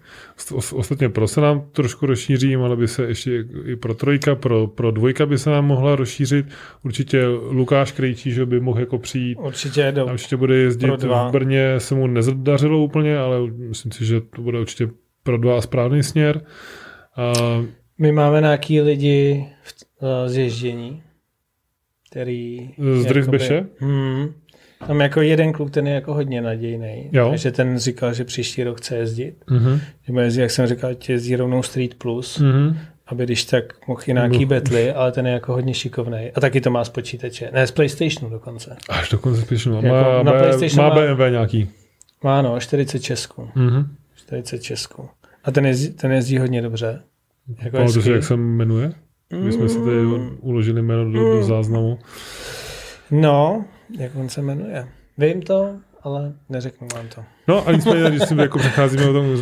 [0.74, 4.90] Ostatně pro se nám trošku rozšíří, ale by se ještě i pro trojka, pro, pro
[4.90, 6.46] dvojka by se nám mohla rozšířit.
[6.82, 9.38] Určitě Lukáš Krejčí, že by mohl jako přijít.
[9.42, 14.20] Určitě do, určitě bude jezdit v Brně, se mu nezadařilo úplně, ale myslím si, že
[14.20, 14.88] to bude určitě
[15.22, 16.40] pro dva správný směr.
[17.16, 17.32] A...
[17.98, 19.46] My máme nějaký lidi
[20.00, 21.02] v zježdění,
[22.10, 22.70] který...
[23.00, 23.66] Z Driftbeše?
[23.78, 24.28] Hmm,
[24.86, 27.10] tam jako jeden kluk, ten je jako hodně nadějný.
[27.30, 29.34] Takže ten říkal, že příští rok chce jezdit.
[29.48, 29.80] Mm-hmm.
[30.06, 32.40] Že bude jezdit, jak jsem říkal, jezdí rovnou Street Plus.
[32.40, 32.76] Mm-hmm
[33.06, 36.30] aby když tak mohl i nějaký betly, ale ten je jako hodně šikovný.
[36.34, 37.50] A taky to má z počítače.
[37.52, 38.76] Ne, z PlayStationu dokonce.
[38.88, 39.88] Až dokonce z PlayStationu.
[39.88, 41.68] Má, jako má, PlayStation má BMW nějaký.
[42.22, 43.48] Má no, 40 Česku.
[43.56, 43.86] Mm-hmm.
[44.14, 45.08] 40 Česku.
[45.44, 47.00] A ten jezdí, ten jezdí hodně dobře.
[47.62, 48.92] Jako Pamatuji jak se jmenuje?
[49.44, 50.36] My jsme si tady mm.
[50.40, 51.98] uložili jméno do, do záznamu.
[53.10, 53.64] No,
[53.98, 54.88] jak on se jmenuje.
[55.18, 57.24] Vím to, ale neřeknu vám to.
[57.48, 59.36] No a nicméně, když si jako přecházíme o tom,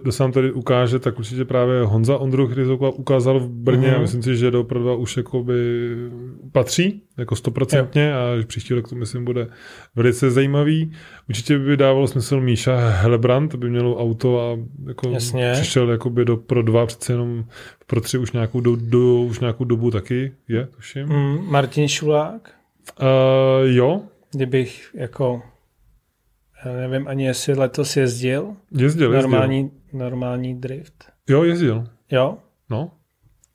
[0.00, 3.96] kdo sám tady ukáže, tak určitě právě Honza Ondru, který to ukázal v Brně mm-hmm.
[3.96, 5.54] a myslím si, že do Pro 2 už jakoby
[6.52, 9.46] patří, jako stoprocentně a že příští rok to myslím bude
[9.96, 10.92] velice zajímavý.
[11.28, 15.52] Určitě by dávalo smysl Míša Helebrant, by měl auto a jako Jasně.
[15.52, 17.44] přišel jakoby do Pro 2, přece jenom
[17.86, 21.06] Pro 3 už nějakou, do, do, už nějakou dobu taky je, tuším.
[21.06, 22.57] Mm, Martin Šulák?
[23.00, 24.02] Uh, jo.
[24.30, 25.42] Kdybych jako
[26.64, 28.56] já nevím ani, jestli letos jezdil.
[28.78, 29.78] Jezdil, normální, jezdil.
[29.92, 31.04] Normální drift.
[31.28, 31.84] Jo, jezdil.
[32.10, 32.38] Jo?
[32.70, 32.90] No.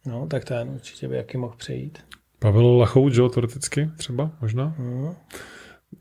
[0.06, 2.00] No, tak ten určitě by jaký mohl přejít.
[2.40, 4.76] Pavel Lachou, jo, teoreticky třeba, možná.
[4.78, 5.16] Hmm.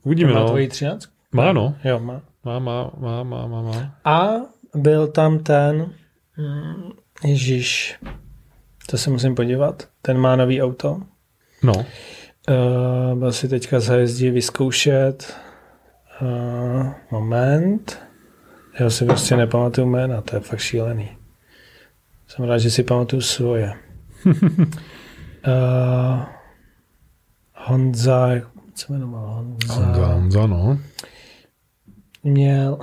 [0.02, 0.48] Uvidíme, má no.
[0.48, 1.08] tvojí třináct?
[1.32, 1.74] Má, no.
[1.84, 2.22] Jo, má.
[2.44, 3.94] Má, má, má, má, má, má.
[4.04, 4.30] A
[4.74, 5.92] byl tam ten,
[6.38, 6.90] mm,
[7.24, 7.98] Ježíš,
[8.90, 11.00] to se musím podívat, ten má nový auto.
[11.62, 11.72] No.
[12.50, 15.34] Uh, byl si teďka zajezdí vyzkoušet
[16.22, 17.98] Uh, moment.
[18.80, 21.16] Já si prostě nepamatuju jména, to je fakt šílený.
[22.26, 23.74] Jsem rád, že si pamatuju svoje.
[24.26, 24.34] uh,
[27.54, 29.28] Honza, jak se jmenoval?
[29.34, 30.78] Honza, Honza, Honza no.
[32.22, 32.78] Měl,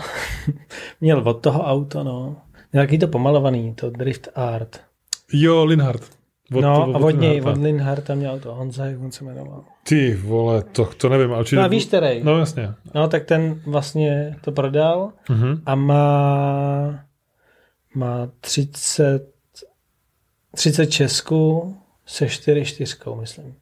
[1.01, 2.41] měl od toho auto, no.
[2.73, 4.81] Nějaký to pomalovaný, to Drift Art.
[5.33, 6.18] Jo, Linhard.
[6.53, 9.63] Od, no od, a od něj, od Linharta měl to Honza, jak on se jmenoval.
[9.83, 11.33] Ty vole, to, to nevím.
[11.33, 12.23] Ale no a víš který?
[12.23, 12.73] No jasně.
[12.95, 15.61] No tak ten vlastně to prodal uh-huh.
[15.65, 16.99] a má,
[17.95, 19.33] má 30,
[20.55, 23.55] 30 Česků se 4 čtyřkou, myslím.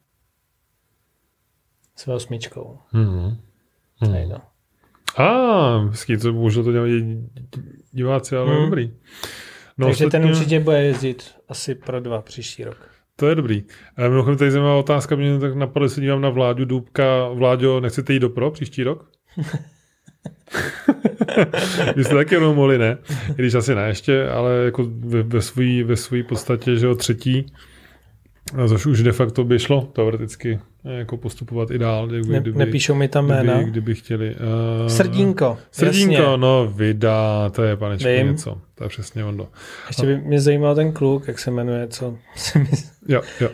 [1.96, 2.78] S osmičkou.
[2.94, 3.36] Uh-huh.
[4.02, 4.12] Uh-huh.
[4.12, 4.36] Nejdo.
[5.16, 7.28] A, ah, hezký, to možná to dělají
[7.92, 8.64] diváci, ale hmm.
[8.64, 8.90] dobrý.
[9.78, 10.26] No, Takže ostatně...
[10.28, 12.76] ten určitě bude jezdit asi pro dva příští rok.
[13.16, 13.64] To je dobrý.
[13.96, 17.28] A mimochodem tady zajímavá otázka, mě tak napadlo, se dívám na Vláďu Důbka.
[17.28, 19.10] Vláďo, nechcete jít do pro příští rok?
[21.96, 22.98] Vy jste taky jenom mohli, ne?
[23.30, 26.94] I když asi ne ještě, ale jako ve, ve své ve svý podstatě, že jo,
[26.94, 27.46] třetí,
[28.68, 32.06] což už de facto by šlo teoreticky jako postupovat i dál.
[32.06, 33.54] Kdyby, ne, kdyby, nepíšou mi tam jména.
[33.54, 34.34] Kdyby, kdyby chtěli.
[34.34, 35.58] Uh, Srdínko.
[35.70, 36.36] Srdínko, jasně.
[36.36, 38.26] no vydá, to je panečko Vím.
[38.26, 38.60] něco.
[38.74, 39.48] To je přesně ono.
[39.88, 42.68] Ještě by mě zajímal ten kluk, jak se jmenuje, co se mi...
[43.08, 43.48] Jo, jo.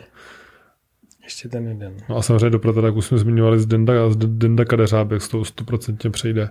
[1.23, 1.93] Ještě ten jeden.
[2.09, 5.41] No a samozřejmě do tak už jsme zmiňovali z Denda, z Denda Kadeřábek, s tou
[5.41, 6.49] 100% přejde.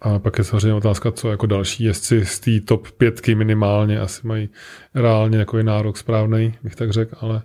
[0.00, 4.26] A pak je samozřejmě otázka, co jako další jezdci z té top pětky minimálně asi
[4.26, 4.48] mají
[4.94, 7.42] reálně takový nárok správný, bych tak řekl, ale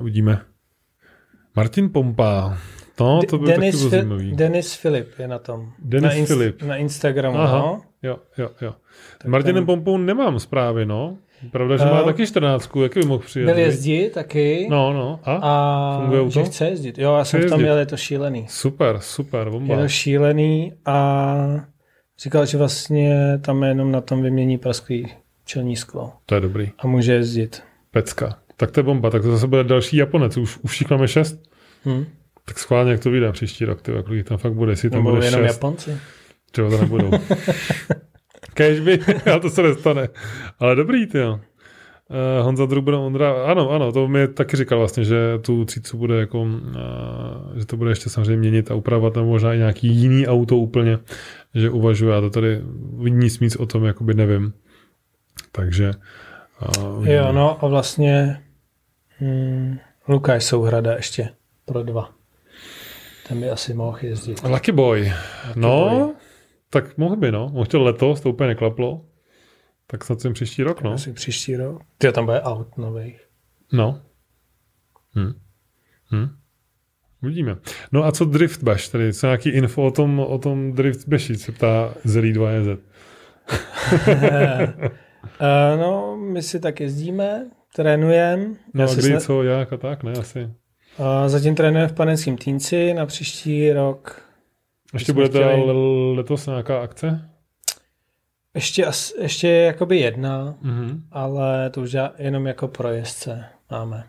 [0.00, 0.40] uvidíme.
[1.56, 2.58] Martin Pompa.
[3.00, 4.32] No, to byl Denis, taky zajímavý.
[4.36, 5.72] Denis Filip je na tom.
[5.78, 6.62] Denis na inst- Filip.
[6.62, 7.58] Na Instagramu, Aha.
[7.58, 7.82] no.
[8.02, 8.74] Jo, jo, jo.
[9.18, 9.66] Tak Martinem ten...
[9.66, 11.18] Pompou nemám zprávy, no.
[11.50, 13.46] Pravda, že uh, má eh, taky 14, jaký by mohl přijet?
[13.46, 14.66] Byl jezdit taky.
[14.70, 15.20] No, no.
[15.24, 15.38] A?
[15.42, 16.46] a Funguje že to?
[16.46, 16.98] chce jezdit.
[16.98, 18.46] Jo, já jsem v tom jel, je to šílený.
[18.48, 19.74] Super, super, bomba.
[19.74, 21.66] Je to šílený a
[22.18, 25.06] říkal, že vlastně tam jenom na tom vymění prasklý
[25.44, 26.12] čelní sklo.
[26.26, 26.70] To je dobrý.
[26.78, 27.62] A může jezdit.
[27.90, 28.38] Pecka.
[28.56, 29.10] Tak to je bomba.
[29.10, 30.36] Tak to zase bude další Japonec.
[30.36, 31.42] Už, už jich máme šest.
[31.84, 32.06] Hmm.
[32.44, 35.26] Tak schválně, jak to vyjde příští rok, ty, kolik tam fakt bude, jestli tam bude
[35.26, 35.54] jenom šest.
[35.54, 35.98] Japonci.
[36.52, 37.10] Čeho to nebudou.
[38.54, 38.98] Kež by,
[39.30, 40.08] ale to se nestane.
[40.58, 41.40] Ale dobrý, ty jo.
[42.10, 46.20] Uh, Honza Druber, Ondra, ano, ano, to mi taky říkal vlastně, že tu třícu bude
[46.20, 46.50] jako, uh,
[47.56, 50.98] že to bude ještě samozřejmě měnit a upravovat nebo možná i nějaký jiný auto úplně,
[51.54, 52.62] že uvažuje, já to tady
[52.98, 54.52] nic víc o tom jakoby nevím.
[55.52, 55.90] Takže
[56.78, 58.40] uh, Jo, no a vlastně
[59.18, 59.78] hmm,
[60.08, 61.28] Lukáš Souhrada ještě
[61.64, 62.10] pro dva.
[63.28, 64.42] Ten by asi mohl jezdit.
[64.48, 65.12] Lucky Boy.
[65.46, 66.23] Lucky no, boy.
[66.74, 67.50] Tak mohl by, no.
[67.54, 69.04] On chtěl letos, to úplně neklaplo.
[69.86, 70.92] Tak snad jsem příští rok, no.
[70.92, 71.82] Asi příští rok.
[71.98, 73.16] Ty tam bude aut nový.
[73.72, 74.00] No.
[75.16, 75.32] Hm.
[76.12, 76.28] Hm.
[77.22, 77.56] Uvidíme.
[77.92, 78.88] No a co Drift Bash?
[78.88, 82.78] Tady co nějaký info o tom, o tom Drift Bashi, se ptá Zelí 2JZ.
[84.08, 84.78] uh,
[85.80, 88.46] no, my si tak jezdíme, trénujeme.
[88.74, 89.20] No a kdy, sna...
[89.20, 90.12] co, jak a tak, ne?
[90.12, 90.40] Asi.
[90.40, 94.23] Uh, zatím trénujeme v panenském týnci na příští rok.
[94.94, 95.62] Ještě bude chtěli...
[96.16, 97.30] letos nějaká akce?
[98.54, 98.86] Ještě,
[99.20, 101.00] ještě jakoby jedna, mm-hmm.
[101.12, 104.04] ale to už jenom jako pro jezdce máme.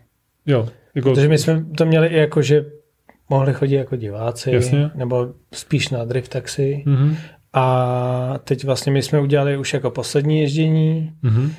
[0.46, 0.68] Jo.
[0.94, 1.10] Jako...
[1.10, 2.66] Protože my jsme to měli i jako, že
[3.28, 4.90] mohli chodit jako diváci, Jasně.
[4.94, 6.84] nebo spíš na drift taxi.
[6.86, 7.16] Mm-hmm.
[7.52, 11.12] A teď vlastně my jsme udělali už jako poslední ježdění.
[11.24, 11.50] Mm-hmm.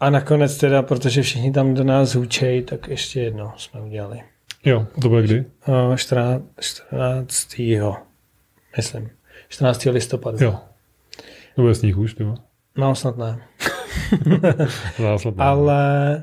[0.00, 4.20] A nakonec teda, protože všichni tam do nás hůčejí, tak ještě jedno jsme udělali.
[4.64, 5.44] Jo, to bude kdy?
[5.96, 6.44] 14.
[6.60, 7.60] 14.
[8.76, 9.10] myslím.
[9.48, 9.84] 14.
[9.84, 10.44] listopadu.
[10.44, 10.58] Jo,
[11.56, 12.34] to bude sníh už, tyvo.
[12.76, 13.38] No, snad ne.
[14.98, 15.44] no, snad ne.
[15.44, 16.22] Ale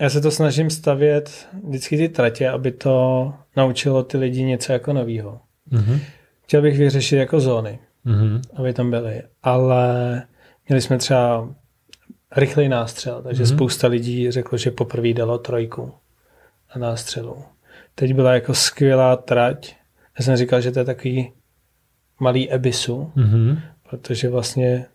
[0.00, 4.92] já se to snažím stavět vždycky ty tratě, aby to naučilo ty lidi něco jako
[4.92, 5.40] novýho.
[5.72, 6.00] Mm-hmm.
[6.44, 8.40] chtěl bych vyřešit jako zóny, mm-hmm.
[8.54, 10.22] aby tam byly, ale
[10.68, 11.48] měli jsme třeba
[12.36, 13.54] rychlej nástřel, takže mm-hmm.
[13.54, 15.92] spousta lidí řeklo, že poprvé dalo trojku
[16.74, 17.44] na nástřelu.
[17.94, 19.76] Teď byla jako skvělá trať.
[20.18, 21.32] Já jsem říkal, že to je takový
[22.20, 23.60] malý Ebisu, mm-hmm.
[23.90, 24.86] protože vlastně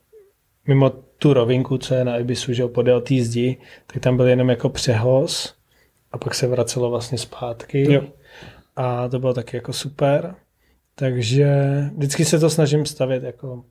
[0.68, 3.57] mimo tu rovinku, co je na Ebisu, že podél té zdi,
[3.88, 5.56] tak tam byl jenom jako přehoz
[6.11, 7.94] a pak se vracelo vlastně zpátky.
[7.94, 8.03] Jo.
[8.76, 10.35] A to bylo taky jako super.
[10.95, 11.56] Takže
[11.98, 13.64] vždycky se to snažím stavět jako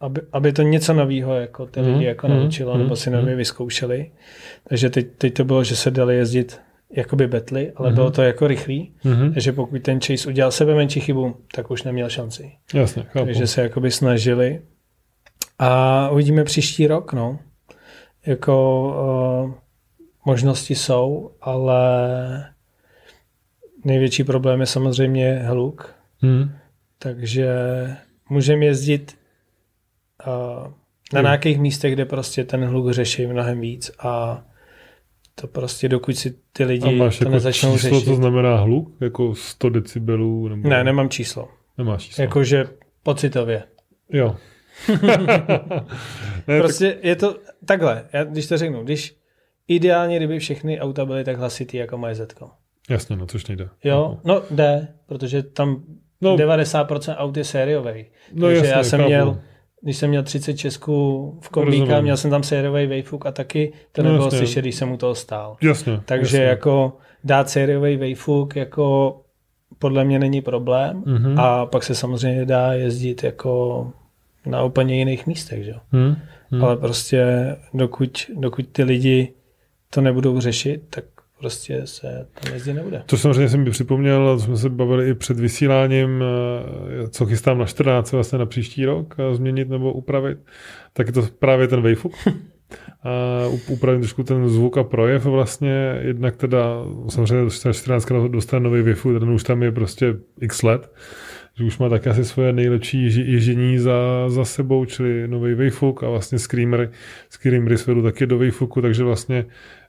[0.00, 3.10] aby, aby to něco nového jako ty lidi mm, jako mm, naučilo mm, nebo si
[3.10, 3.38] nově mm.
[3.38, 4.10] vyzkoušeli.
[4.68, 7.94] Takže teď, teď to bylo, že se dali jezdit jakoby betly, ale mm.
[7.94, 9.32] bylo to jako rychlý, mm.
[9.32, 12.52] takže pokud ten Chase udělal sebe menší chybu, tak už neměl šanci.
[12.74, 13.26] Jasně, chápu.
[13.26, 14.62] Takže se jakoby snažili.
[15.58, 17.38] A uvidíme příští rok, no.
[18.26, 18.82] Jako
[19.44, 19.54] uh,
[20.24, 22.54] možnosti jsou, ale
[23.84, 25.94] největší problém je samozřejmě hluk.
[26.22, 26.50] Mm.
[26.98, 27.48] Takže
[28.30, 29.18] můžeme jezdit
[30.26, 30.72] uh,
[31.12, 34.44] na nějakých místech, kde prostě ten hluk řeší mnohem víc a
[35.40, 38.04] to prostě dokud si ty lidi a máš to jako nezačnou číslo, řešit.
[38.04, 38.96] co znamená hluk?
[39.00, 40.48] Jako 100 decibelů?
[40.48, 40.68] Nebo...
[40.68, 41.48] Ne, nemám číslo.
[41.78, 42.22] Nemáš číslo.
[42.22, 42.64] Jakože
[43.02, 43.62] pocitově.
[44.12, 44.36] Jo.
[46.48, 47.04] ne, prostě tak...
[47.04, 49.16] je to takhle, já, když to řeknu, když
[49.68, 52.50] ideálně, kdyby všechny auta byly tak hlasitý jako moje Zetko.
[52.90, 53.68] Jasně, no což nejde.
[53.84, 55.82] Jo, no jde, protože tam
[56.20, 58.06] no, 90% aut je sériový.
[58.32, 59.08] No, Takže jasně, já jsem chápu.
[59.08, 59.40] měl
[59.80, 64.02] když jsem měl 30 Česků v kombíka, měl jsem tam sériový Wayfook a taky to
[64.02, 64.38] no, nebylo jasně.
[64.38, 65.56] slyšet, když jsem u toho stál.
[65.62, 66.00] Jasně.
[66.04, 66.48] Takže jasně.
[66.48, 69.16] jako dát sériový Wayfook jako
[69.78, 71.40] podle mě není problém mm-hmm.
[71.40, 73.86] a pak se samozřejmě dá jezdit jako
[74.46, 75.74] na úplně jiných místech, že?
[75.92, 76.64] Mm-hmm.
[76.64, 77.26] Ale prostě
[77.74, 79.32] dokud, dokud ty lidi
[79.90, 81.04] to nebudou řešit, tak
[81.38, 83.02] prostě se tam jezdit nebude.
[83.06, 87.64] To samozřejmě jsem mi připomněl, jsme se bavili i před vysíláním, eh, co chystám na
[87.64, 90.38] 14, vlastně na příští rok eh, změnit nebo upravit,
[90.92, 92.12] tak je to právě ten Wayfook.
[93.02, 99.18] a upravím trošku ten zvuk a projev vlastně, jednak teda samozřejmě 14 dostane nový Wayfook,
[99.18, 100.92] ten už tam je prostě x let,
[101.54, 106.08] že už má také asi svoje nejlepší ježení za, za sebou, čili nový Wayfook a
[106.08, 106.88] vlastně Screamery,
[107.30, 109.44] Screamery svedu taky do Wayfooku, takže vlastně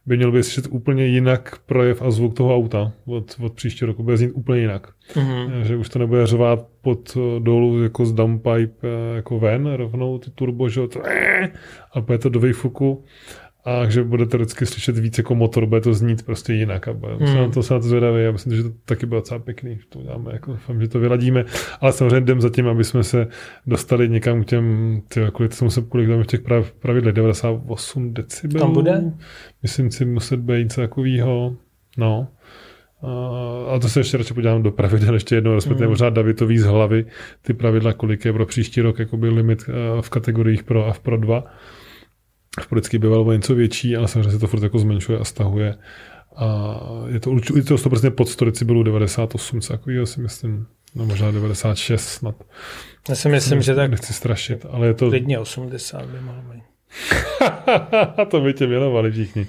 [0.09, 4.03] by měl být slyšet úplně jinak projev a zvuk toho auta od, od příštího roku.
[4.03, 4.87] Bude znít úplně jinak.
[5.13, 5.61] Mm-hmm.
[5.61, 10.17] Že už to nebude řovat pod eh, dolů jako z dumppipe eh, jako ven, rovnou
[10.17, 11.01] ty turbo, že to,
[11.93, 13.03] a bude to do Wayfooku
[13.69, 16.87] a že budete vždycky slyšet víc jako motor, bude to znít prostě jinak.
[16.87, 17.35] A bude, mm.
[17.35, 18.23] na to se na to zvědavý.
[18.23, 19.75] Já myslím, že to taky bylo docela pěkný.
[19.75, 21.45] Že to uděláme, jako doufám, že to vyladíme.
[21.81, 23.27] Ale samozřejmě jdem za tím, aby jsme se
[23.67, 28.65] dostali někam k těm, ty, kvůli tomu se kvůli v těch prav, pravidlech 98 decibelů.
[28.65, 29.03] Tam bude?
[29.63, 31.55] Myslím si, muset být něco takového.
[31.97, 32.27] No.
[33.01, 35.91] Uh, a to se ještě radši podívám do pravidel ještě jednou, respektive mm.
[35.91, 37.05] možná Davidový z hlavy,
[37.41, 40.99] ty pravidla, kolik je pro příští rok jakoby limit uh, v kategoriích Pro a v
[40.99, 41.43] Pro 2
[42.71, 45.75] vždycky bývalo něco větší, ale samozřejmě se to furt jako zmenšuje a stahuje.
[46.35, 51.05] A je to, je to 100% pod 100 decibelů 98, co takového si myslím, no
[51.05, 52.35] možná 96 snad.
[53.09, 55.09] Já si myslím, že tak nechci strašit, ale je to...
[55.09, 56.63] Klidně 80 by mohlo být.
[58.31, 59.47] to by tě věnovali všichni.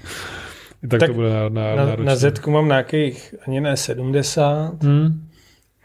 [0.85, 4.83] I tak, tak to bude na, na, na, na Z mám nějakých ani ne 70.
[4.83, 5.29] Hmm.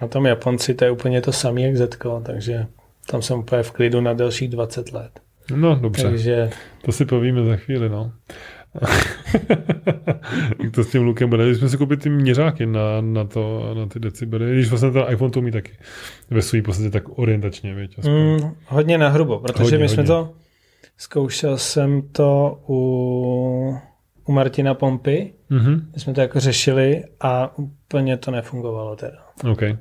[0.01, 2.65] Na tom Japonci to je úplně to samé jak Z, takže
[3.11, 5.19] tam jsem úplně v klidu na dalších 20 let.
[5.55, 6.03] No, dobře.
[6.03, 6.49] Takže...
[6.81, 8.11] To si povíme za chvíli, no.
[10.63, 11.45] Jak to s tím lukem bude.
[11.45, 15.03] Když jsme si koupili ty měřáky na, na, to, na ty decibely, když vlastně ten
[15.09, 15.71] iPhone to umí taky
[16.29, 20.07] ve své podstatě tak orientačně, víš, mm, hodně na hrubo, protože hodně, my jsme hodně.
[20.07, 20.33] to,
[20.97, 23.77] zkoušel jsem to u,
[24.25, 25.81] u Martina Pompy, mm-hmm.
[25.93, 29.17] my jsme to jako řešili a úplně to nefungovalo teda.
[29.51, 29.77] Okay.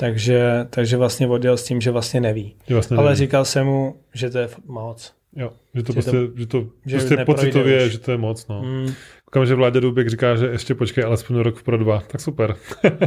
[0.00, 2.56] Takže, takže vlastně odjel s tím, že vlastně neví.
[2.68, 3.16] Že vlastně Ale neví.
[3.16, 5.14] říkal jsem mu, že to je moc.
[5.36, 7.92] Jo, že to že prostě, to, že to že prostě pocitově, už.
[7.92, 8.48] že to je moc.
[8.48, 8.62] No.
[8.62, 8.92] Mm.
[9.24, 12.00] Koukám, že Vládě Dubek říká, že ještě počkej alespoň rok pro dva.
[12.00, 12.56] Tak super.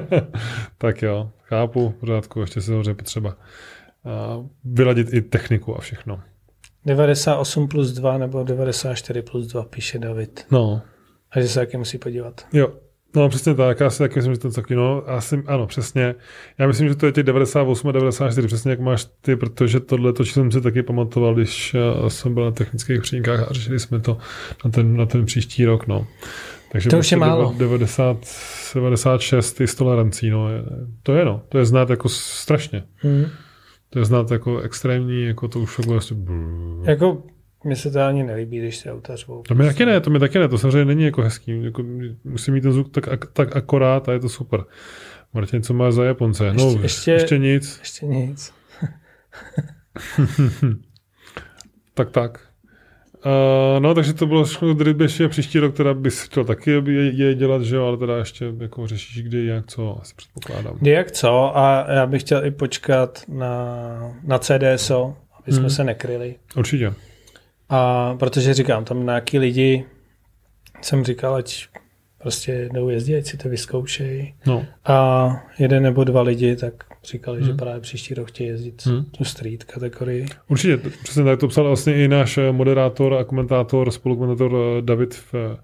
[0.77, 6.21] tak jo, chápu, v pořádku, ještě se samozřejmě potřeba uh, vyladit i techniku a všechno.
[6.85, 10.45] 98 plus 2 nebo 94 plus 2, píše David.
[10.51, 10.81] No.
[11.31, 12.47] A že se taky musí podívat.
[12.53, 12.73] Jo,
[13.15, 16.15] No přesně tak, já si taky myslím, že to je taky, no, asi, ano, přesně.
[16.57, 20.13] Já myslím, že to je těch 98 a 94, přesně jak máš ty, protože tohle
[20.13, 23.99] to jsem si taky pamatoval, když uh, jsem byl na technických přínkách a řešili jsme
[23.99, 24.17] to
[24.65, 26.07] na ten, na ten příští rok, no.
[26.71, 27.55] Takže to už je prostě málo.
[27.57, 28.17] 90,
[28.75, 30.63] 96 s tolerancí, no, je,
[31.03, 32.83] to je no, to je znát jako strašně.
[32.97, 33.25] Hmm.
[33.89, 36.17] To je znát jako extrémní, jako to už vlastně...
[36.83, 37.23] Jako
[37.63, 39.41] mně se to ani nelíbí, když se auta řvou.
[39.41, 41.63] To mi taky ne, to mi taky ne, to samozřejmě není jako hezký.
[41.63, 41.83] Jako,
[42.23, 44.63] musí mít ten zvuk tak, tak akorát a je to super.
[45.33, 46.53] Martin, co má za Japonce?
[46.53, 47.79] No, ještě, ještě, ještě nic.
[47.79, 48.53] Ještě nic.
[51.93, 52.39] tak tak.
[53.25, 56.81] Uh, no, takže to bylo všechno ještě příští rok, teda bys chtěl taky je,
[57.11, 60.77] je dělat, že jo, ale teda ještě jako řešíš kdy, jak, co, asi předpokládám.
[60.79, 63.87] Kdy, jak, co a já bych chtěl i počkat na,
[64.23, 65.69] na CDSO, aby jsme hmm.
[65.69, 66.35] se nekryli.
[66.55, 66.93] Určitě.
[67.69, 69.85] A protože říkám, tam nějaký lidi,
[70.81, 71.67] jsem říkal, ať
[72.23, 74.33] prostě jdou jezdit, ať si to vyzkoušejí.
[74.45, 74.65] No.
[74.85, 75.29] A
[75.59, 76.73] jeden nebo dva lidi tak
[77.03, 77.47] říkali, hmm.
[77.47, 79.03] že právě příští rok chtějí jezdit hmm.
[79.03, 80.25] tu street kategorii.
[80.47, 85.13] Určitě, přesně tak to psal vlastně i náš eh, moderátor a komentátor, spolukomentátor eh, David
[85.13, 85.57] v eh,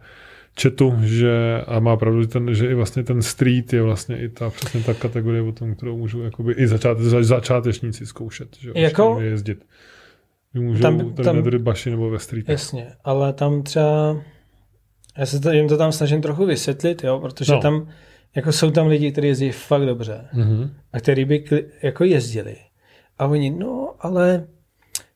[0.62, 4.30] chatu, že a má pravdu, že, ten, že i vlastně ten street je vlastně i
[4.30, 9.18] ta přesně ta kategorie, o tom, kterou můžu jakoby i začát, začátečníci zkoušet, že jako,
[9.22, 9.66] jezdit.
[10.54, 12.50] Můžou tam, tady tam, baši nebo ve streetech.
[12.50, 14.18] Jasně, ale tam třeba
[15.18, 17.62] já se to, jim to tam snažím trochu vysvětlit, jo, protože no.
[17.62, 17.90] tam
[18.36, 20.70] jako jsou tam lidi, kteří jezdí fakt dobře mm-hmm.
[20.94, 21.44] a kteří by
[21.84, 22.56] jako jezdili.
[23.18, 24.48] A oni, no, ale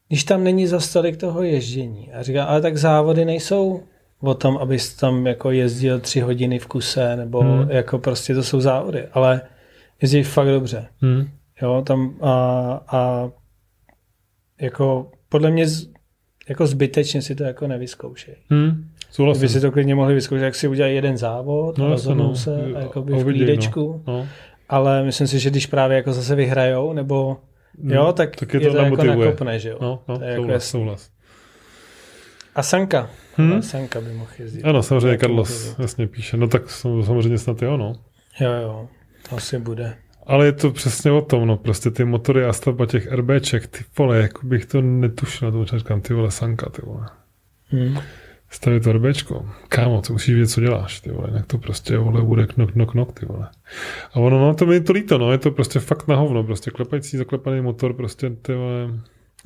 [0.08, 2.12] když tam není zas tolik toho ježdění.
[2.12, 3.84] A říká, ale tak závody nejsou
[4.20, 7.72] o tom, abys tam jako jezdil tři hodiny v kuse, nebo mm.
[7.72, 9.42] jako prostě to jsou závody, ale
[10.02, 10.88] jezdí fakt dobře.
[11.02, 11.28] Mm.
[11.62, 12.32] Jo, tam a,
[12.88, 13.30] a
[14.62, 15.90] jako podle mě z,
[16.50, 18.36] jako zbytečně si to jako nevyzkoušej.
[18.50, 18.90] Mm.
[19.12, 19.42] Souhlasím.
[19.42, 22.56] By si to klidně mohli vyzkoušet, jak si udělají jeden závod, no, rozhodnou no, se
[22.76, 24.04] a jakoby v klídečku.
[24.08, 24.28] No, no.
[24.70, 27.38] Ale myslím si, že když právě jako zase vyhrajou, nebo
[27.78, 29.78] no, jo, tak, tak je to, je to jako nakopne, že jo.
[29.82, 31.10] No, no, to je souhlas, jako souhlas.
[32.56, 33.10] A Sanka.
[33.36, 33.62] Hmm?
[33.62, 34.64] Sanka by mohl jezdit.
[34.64, 36.38] Ano, samozřejmě Carlos jasně píše.
[36.38, 37.96] No tak samozřejmě snad jo, no.
[38.40, 38.88] Jo, jo,
[39.30, 39.96] to asi bude.
[40.26, 43.84] Ale je to přesně o tom, no, prostě ty motory a stavba těch RBček, ty
[43.98, 47.06] vole, jako bych to netušil, to říkám, ty vole, Sanka, ty vole.
[47.68, 47.98] Hmm.
[48.50, 49.46] Stavit RBčko.
[49.70, 52.92] Kámo, to musíš vědět, co děláš, ty vole, jinak to prostě, vole, bude knok, knok,
[52.92, 53.50] knok, ty vole.
[54.14, 56.72] A ono, no, to mi to líto, no, je to prostě fakt na hovno, prostě
[56.72, 58.90] klepající, zaklepaný motor, prostě, ty vole,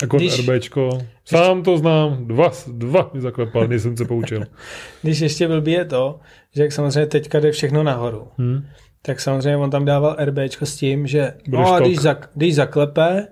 [0.02, 0.90] jako Když, RBčko.
[1.26, 4.44] Sám to znám, dva, dva mi zaklepal, než jsem se poučil.
[5.02, 6.20] Když ještě blbý je to,
[6.56, 8.68] že jak samozřejmě teďka jde všechno nahoru, hmm.
[9.08, 13.28] Tak samozřejmě on tam dával RBčko s tím, že no a když, zak, když zaklepe,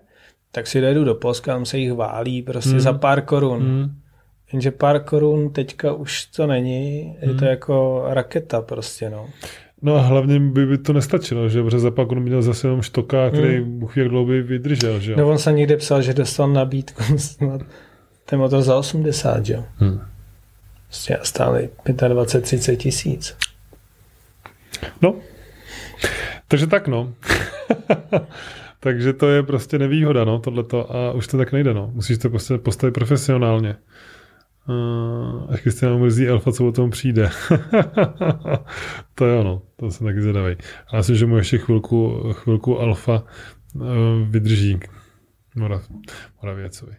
[0.51, 2.79] tak si dojedu do Polska, tam se jich válí prostě hmm.
[2.79, 3.59] za pár korun.
[3.59, 3.95] Hmm.
[4.53, 7.47] Jenže pár korun teďka už to není, je to hmm.
[7.47, 9.27] jako raketa prostě, no.
[9.81, 12.81] No a hlavně by, by to nestačilo, že protože za pak on měl zase jenom
[12.81, 13.79] štoka, který hmm.
[13.79, 15.17] Bůh jak dlouho by vydržel, že jo?
[15.17, 17.61] No on se někde psal, že dostal nabídku snad
[18.25, 19.63] ten motor za 80, že?
[19.77, 20.01] Hmm.
[20.87, 23.37] Prostě stáli 25-30 tisíc.
[25.01, 25.15] No,
[26.47, 27.13] takže tak no.
[28.79, 31.91] takže to je prostě nevýhoda, no, tohleto a už to tak nejde, no.
[31.93, 33.75] Musíš to prostě postavit profesionálně.
[34.69, 37.29] Uh, až Kristiana mrzí Alfa, co o tom přijde.
[39.15, 40.55] to je ono, to se taky zvědavý.
[40.87, 43.23] Ale myslím, že mu ještě chvilku, chvilku Alfa
[43.75, 43.83] uh,
[44.29, 44.79] vydrží.
[45.55, 45.89] Morav,
[46.41, 46.95] Moravěcovi.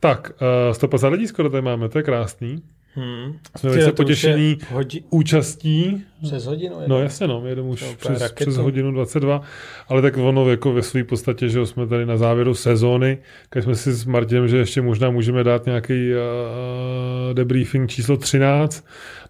[0.00, 0.32] Tak,
[0.68, 2.62] uh, 150 lidí skoro tady máme, to je krásný.
[2.94, 3.38] Hmm.
[3.56, 5.04] Jsme velice potěšení hodí...
[5.10, 6.04] účastí.
[6.22, 6.80] Přes hodinu?
[6.80, 6.96] Jedno.
[6.96, 9.42] No jasně, no, jedeme už přes, přes hodinu 22,
[9.88, 13.18] ale tak ono jako ve své podstatě, že jsme tady na závěru sezóny,
[13.50, 18.84] když jsme si s Martinem, že ještě možná můžeme dát nějaký uh, debriefing číslo 13,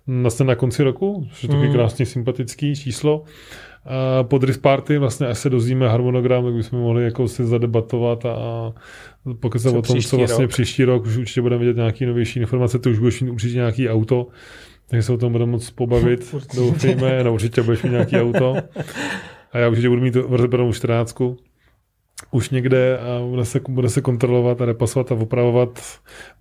[0.07, 1.73] vlastně na konci roku, že to je hmm.
[1.73, 3.25] krásně sympatický číslo.
[3.89, 8.27] Uh, po Drift Party vlastně až se dozvíme harmonogram, tak bychom mohli jako si zadebatovat
[8.27, 8.73] a
[9.41, 10.51] pokud se o tom, co vlastně rok.
[10.51, 13.89] příští rok, už určitě budeme vidět nějaké novější informace, ty už budeš mít určitě nějaký
[13.89, 14.27] auto,
[14.87, 18.57] takže se o tom budeme moc pobavit, doufejme, no určitě budeš mít nějaký auto.
[19.53, 21.19] A já určitě budu mít rozebranou 14
[22.31, 25.83] už někde a bude se, bude se kontrolovat a repasovat a opravovat.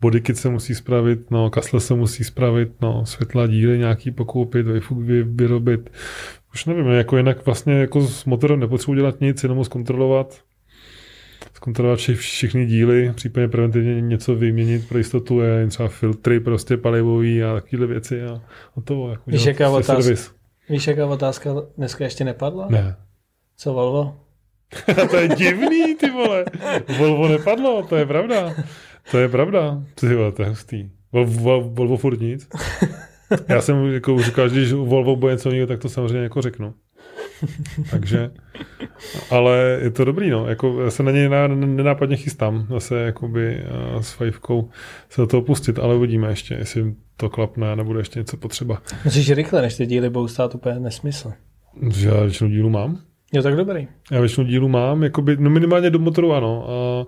[0.02, 5.24] Bodykit se musí spravit, no, kasle se musí spravit, no, světla díly nějaký pokoupit, vy,
[5.24, 5.90] vyrobit.
[6.57, 10.41] Už nevím, jako jinak vlastně jako s motorem nepotřebuji dělat nic, jenom ho zkontrolovat
[11.53, 17.53] zkontrolovat všechny díly, případně preventivně něco vyměnit pro jistotu, je třeba filtry prostě palivový a
[17.53, 18.41] takovéhle věci a,
[18.84, 20.13] to jako víš, jaká otázka,
[20.69, 22.67] víš, jaká otázka dneska ještě nepadla?
[22.69, 22.95] Ne.
[23.57, 24.19] Co Volvo?
[25.09, 26.45] to je divný, ty vole.
[26.97, 28.55] Volvo nepadlo, to je pravda.
[29.11, 29.84] To je pravda.
[29.95, 30.89] Ty vole, to je hustý.
[31.11, 32.47] Volvo, Volvo furt nic.
[33.48, 36.74] Já jsem jako říkal, že když Volvo bude něco jiného, tak to samozřejmě jako řeknu.
[37.91, 38.32] Takže,
[39.32, 40.48] ale je to dobrý, no.
[40.48, 43.64] Jako, já se na něj nenápadně chystám zase jakoby
[44.02, 44.70] s fajfkou
[45.10, 48.82] se do toho pustit, ale uvidíme ještě, jestli to klapne a nebude ještě něco potřeba.
[49.06, 51.34] Myslíš, že rychle, než ty díly budou stát úplně nesmysl?
[51.90, 52.99] Že já většinu dílu mám.
[53.34, 53.88] Jo, tak dobrý.
[54.12, 56.68] Já většinu dílu mám, jakoby, no minimálně do motoru ano.
[56.70, 57.06] A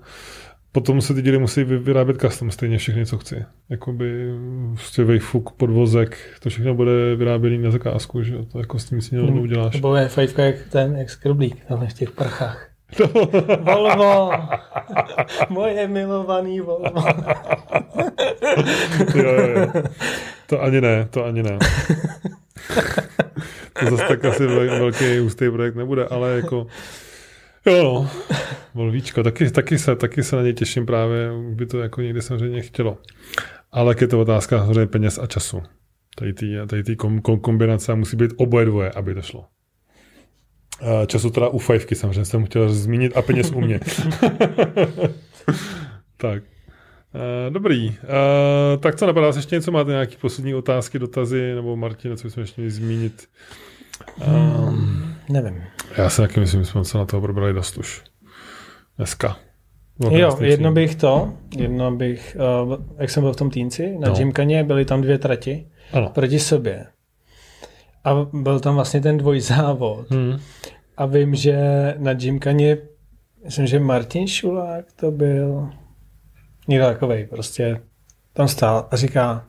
[0.72, 3.46] potom se ty díly musí vyrábět custom stejně všechny, co chci.
[3.70, 4.34] Jakoby
[4.74, 9.16] prostě vejfuk, podvozek, to všechno bude vyráběný na zakázku, že to jako s tím si
[9.16, 9.36] hmm.
[9.36, 9.74] neuděláš.
[9.74, 12.70] To bude fajfka jak ten, jak skrublík, tam v těch prchách.
[13.00, 13.08] No.
[13.74, 14.32] Volvo!
[15.50, 17.04] Moje milovaný Volvo.
[19.16, 19.84] jo, jo, jo.
[20.48, 21.60] To ani ne, to ani ne.
[23.80, 26.68] to zase tak asi velký ústý projekt nebude, ale jako
[27.70, 28.10] Jo, no.
[28.74, 32.62] Volvíčko, taky, taky, se, taky se na něj těším právě, by to jako někdy samozřejmě
[32.62, 32.98] chtělo.
[33.72, 35.62] Ale je to otázka samozřejmě peněz a času.
[36.16, 39.46] Tady ty, tady ty kom, kom, kombinace musí být oboje dvoje, aby to šlo.
[41.08, 43.80] Času teda u fajfky samozřejmě jsem chtěl zmínit a peněz u mě.
[46.18, 46.44] tak.
[47.50, 47.96] Dobrý.
[48.80, 49.72] Tak co napadá ještě něco?
[49.72, 51.56] Máte nějaké poslední otázky, dotazy?
[51.56, 53.28] Nebo Martin, co bychom ještě měli zmínit?
[54.27, 55.63] Um, nevím.
[55.97, 58.03] Já si taky myslím, že jsme se na toho probrali dost už.
[58.97, 59.38] Dneska.
[60.11, 64.15] Jo, jedno bych to, jedno bych, uh, jak jsem byl v tom týnci, na no.
[64.15, 66.09] Gymkaně byly tam dvě trati ano.
[66.09, 66.85] proti sobě.
[68.03, 70.11] A byl tam vlastně ten dvojzávod.
[70.11, 70.39] Hmm.
[70.97, 71.57] A vím, že
[71.97, 72.77] na Gymkaně,
[73.45, 75.69] myslím, že Martin Šulák to byl,
[76.67, 77.81] někdo takovej, prostě
[78.34, 79.45] tam stál a říká,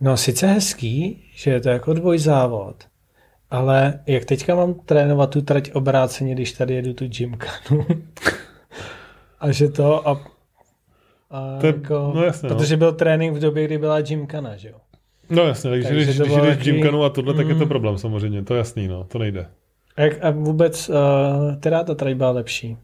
[0.00, 2.84] no sice hezký, že je to jako dvojzávod,
[3.54, 7.86] ale jak teďka mám trénovat tu trať obráceně, když tady jedu tu gymkanu?
[9.40, 10.24] a že to a,
[11.30, 12.54] a to, jako, no jasně, no.
[12.54, 14.76] protože byl trénink v době, kdy byla gymkana, že jo?
[15.30, 16.72] No jasně, takže, takže když, když jdeš takový...
[16.72, 17.68] gymkanu a tohle, mm, tak je to mm.
[17.68, 19.46] problém samozřejmě, to je jasný, no, to nejde.
[19.96, 20.94] A, jak, a vůbec, uh,
[21.60, 22.76] která ta trať byla lepší?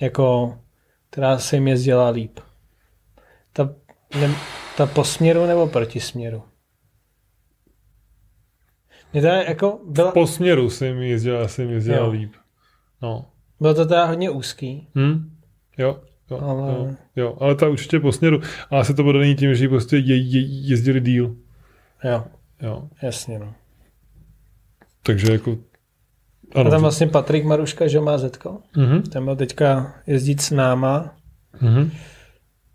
[0.00, 0.58] Jako,
[1.10, 2.40] která se jim jezdila líp?
[3.52, 3.74] Ta,
[4.20, 4.30] ne,
[4.76, 6.42] ta po směru nebo proti směru?
[9.12, 10.12] Mě teda jako byla...
[10.12, 12.10] Po směru jsem jezdil, jsem jezdil jo.
[12.10, 12.32] líp.
[13.02, 13.26] No.
[13.60, 14.88] Bylo to teda hodně úzký.
[14.94, 15.30] Hmm?
[15.78, 16.72] Jo, jo, ale...
[16.72, 18.40] Jo, jo, ale ta určitě po směru.
[18.70, 21.36] Ale se to bude není tím, že prostě je, je, jezdili díl.
[22.04, 22.24] Jo.
[22.62, 22.88] Jo.
[23.02, 23.54] Jasně, no.
[25.02, 25.58] Takže jako...
[26.54, 28.58] Ano, a tam vlastně Patrik Maruška, že má Zetko.
[28.76, 29.02] Mm-hmm.
[29.02, 31.14] Ten byl teďka jezdit s náma.
[31.62, 31.90] Mm-hmm.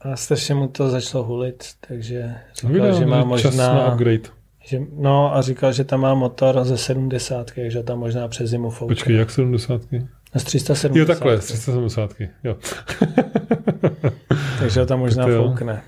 [0.02, 3.52] A strašně mu to začalo hulit, takže říkal, že má možná...
[3.52, 4.37] Čas na upgrade.
[4.68, 8.70] Že, no a říkal, že tam má motor ze 70, takže tam možná přes zimu
[8.70, 8.90] fouká.
[8.90, 9.82] Počkej, jak 70?
[10.36, 11.00] Z 370.
[11.00, 12.14] Jo, takhle, z 370,
[12.44, 12.56] jo.
[14.60, 15.84] takže tam možná tak foukne.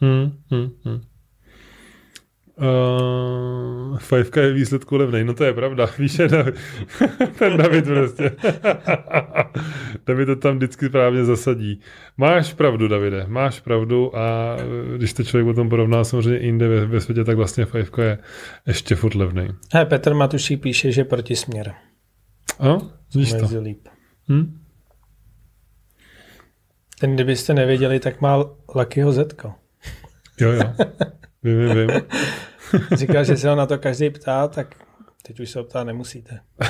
[0.00, 1.00] Hmm, hmm, hmm.
[2.58, 6.54] Uh, fajfka je výsledku levnej, no to je pravda, víš, David,
[7.38, 8.36] ten David prostě.
[10.06, 11.80] David to tam vždycky právě zasadí.
[12.16, 14.56] Máš pravdu, Davide, máš pravdu a
[14.96, 18.18] když to člověk potom porovná samozřejmě jinde ve, ve světě, tak vlastně fajfka je
[18.66, 19.48] ještě furt levnej.
[19.72, 21.74] He, Petr Matuší píše, že protisměr.
[22.58, 23.60] Ano, víš to.
[23.60, 23.88] Líp.
[24.28, 24.58] Hm?
[27.00, 29.54] Ten, kdybyste nevěděli, tak má Luckyho Zetko.
[30.40, 30.74] Jo, jo.
[31.42, 31.90] Vím, vím, vím.
[32.96, 34.74] Říkal, že se ho na to každý ptá, tak
[35.26, 36.40] teď už se ho ptá nemusíte.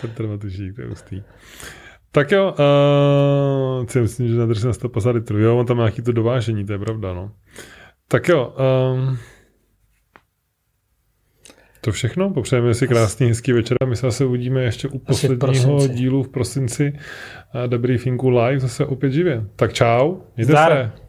[0.00, 1.22] Petr Matušík, to je hustý.
[2.12, 2.54] Tak jo,
[3.80, 5.38] uh, si myslím, že na 150 litrů.
[5.38, 7.32] Jo, on tam má nějaký to dovážení, to je pravda, no.
[8.08, 8.54] Tak jo,
[8.94, 9.18] um,
[11.80, 12.30] to všechno.
[12.30, 16.22] Popřejeme si krásný, hezký večer a my se zase uvidíme ještě u posledního v dílu
[16.22, 16.92] v prosinci
[17.66, 19.44] debriefingu live zase opět živě.
[19.56, 20.72] Tak čau, mějte Zdar.
[20.72, 21.01] se.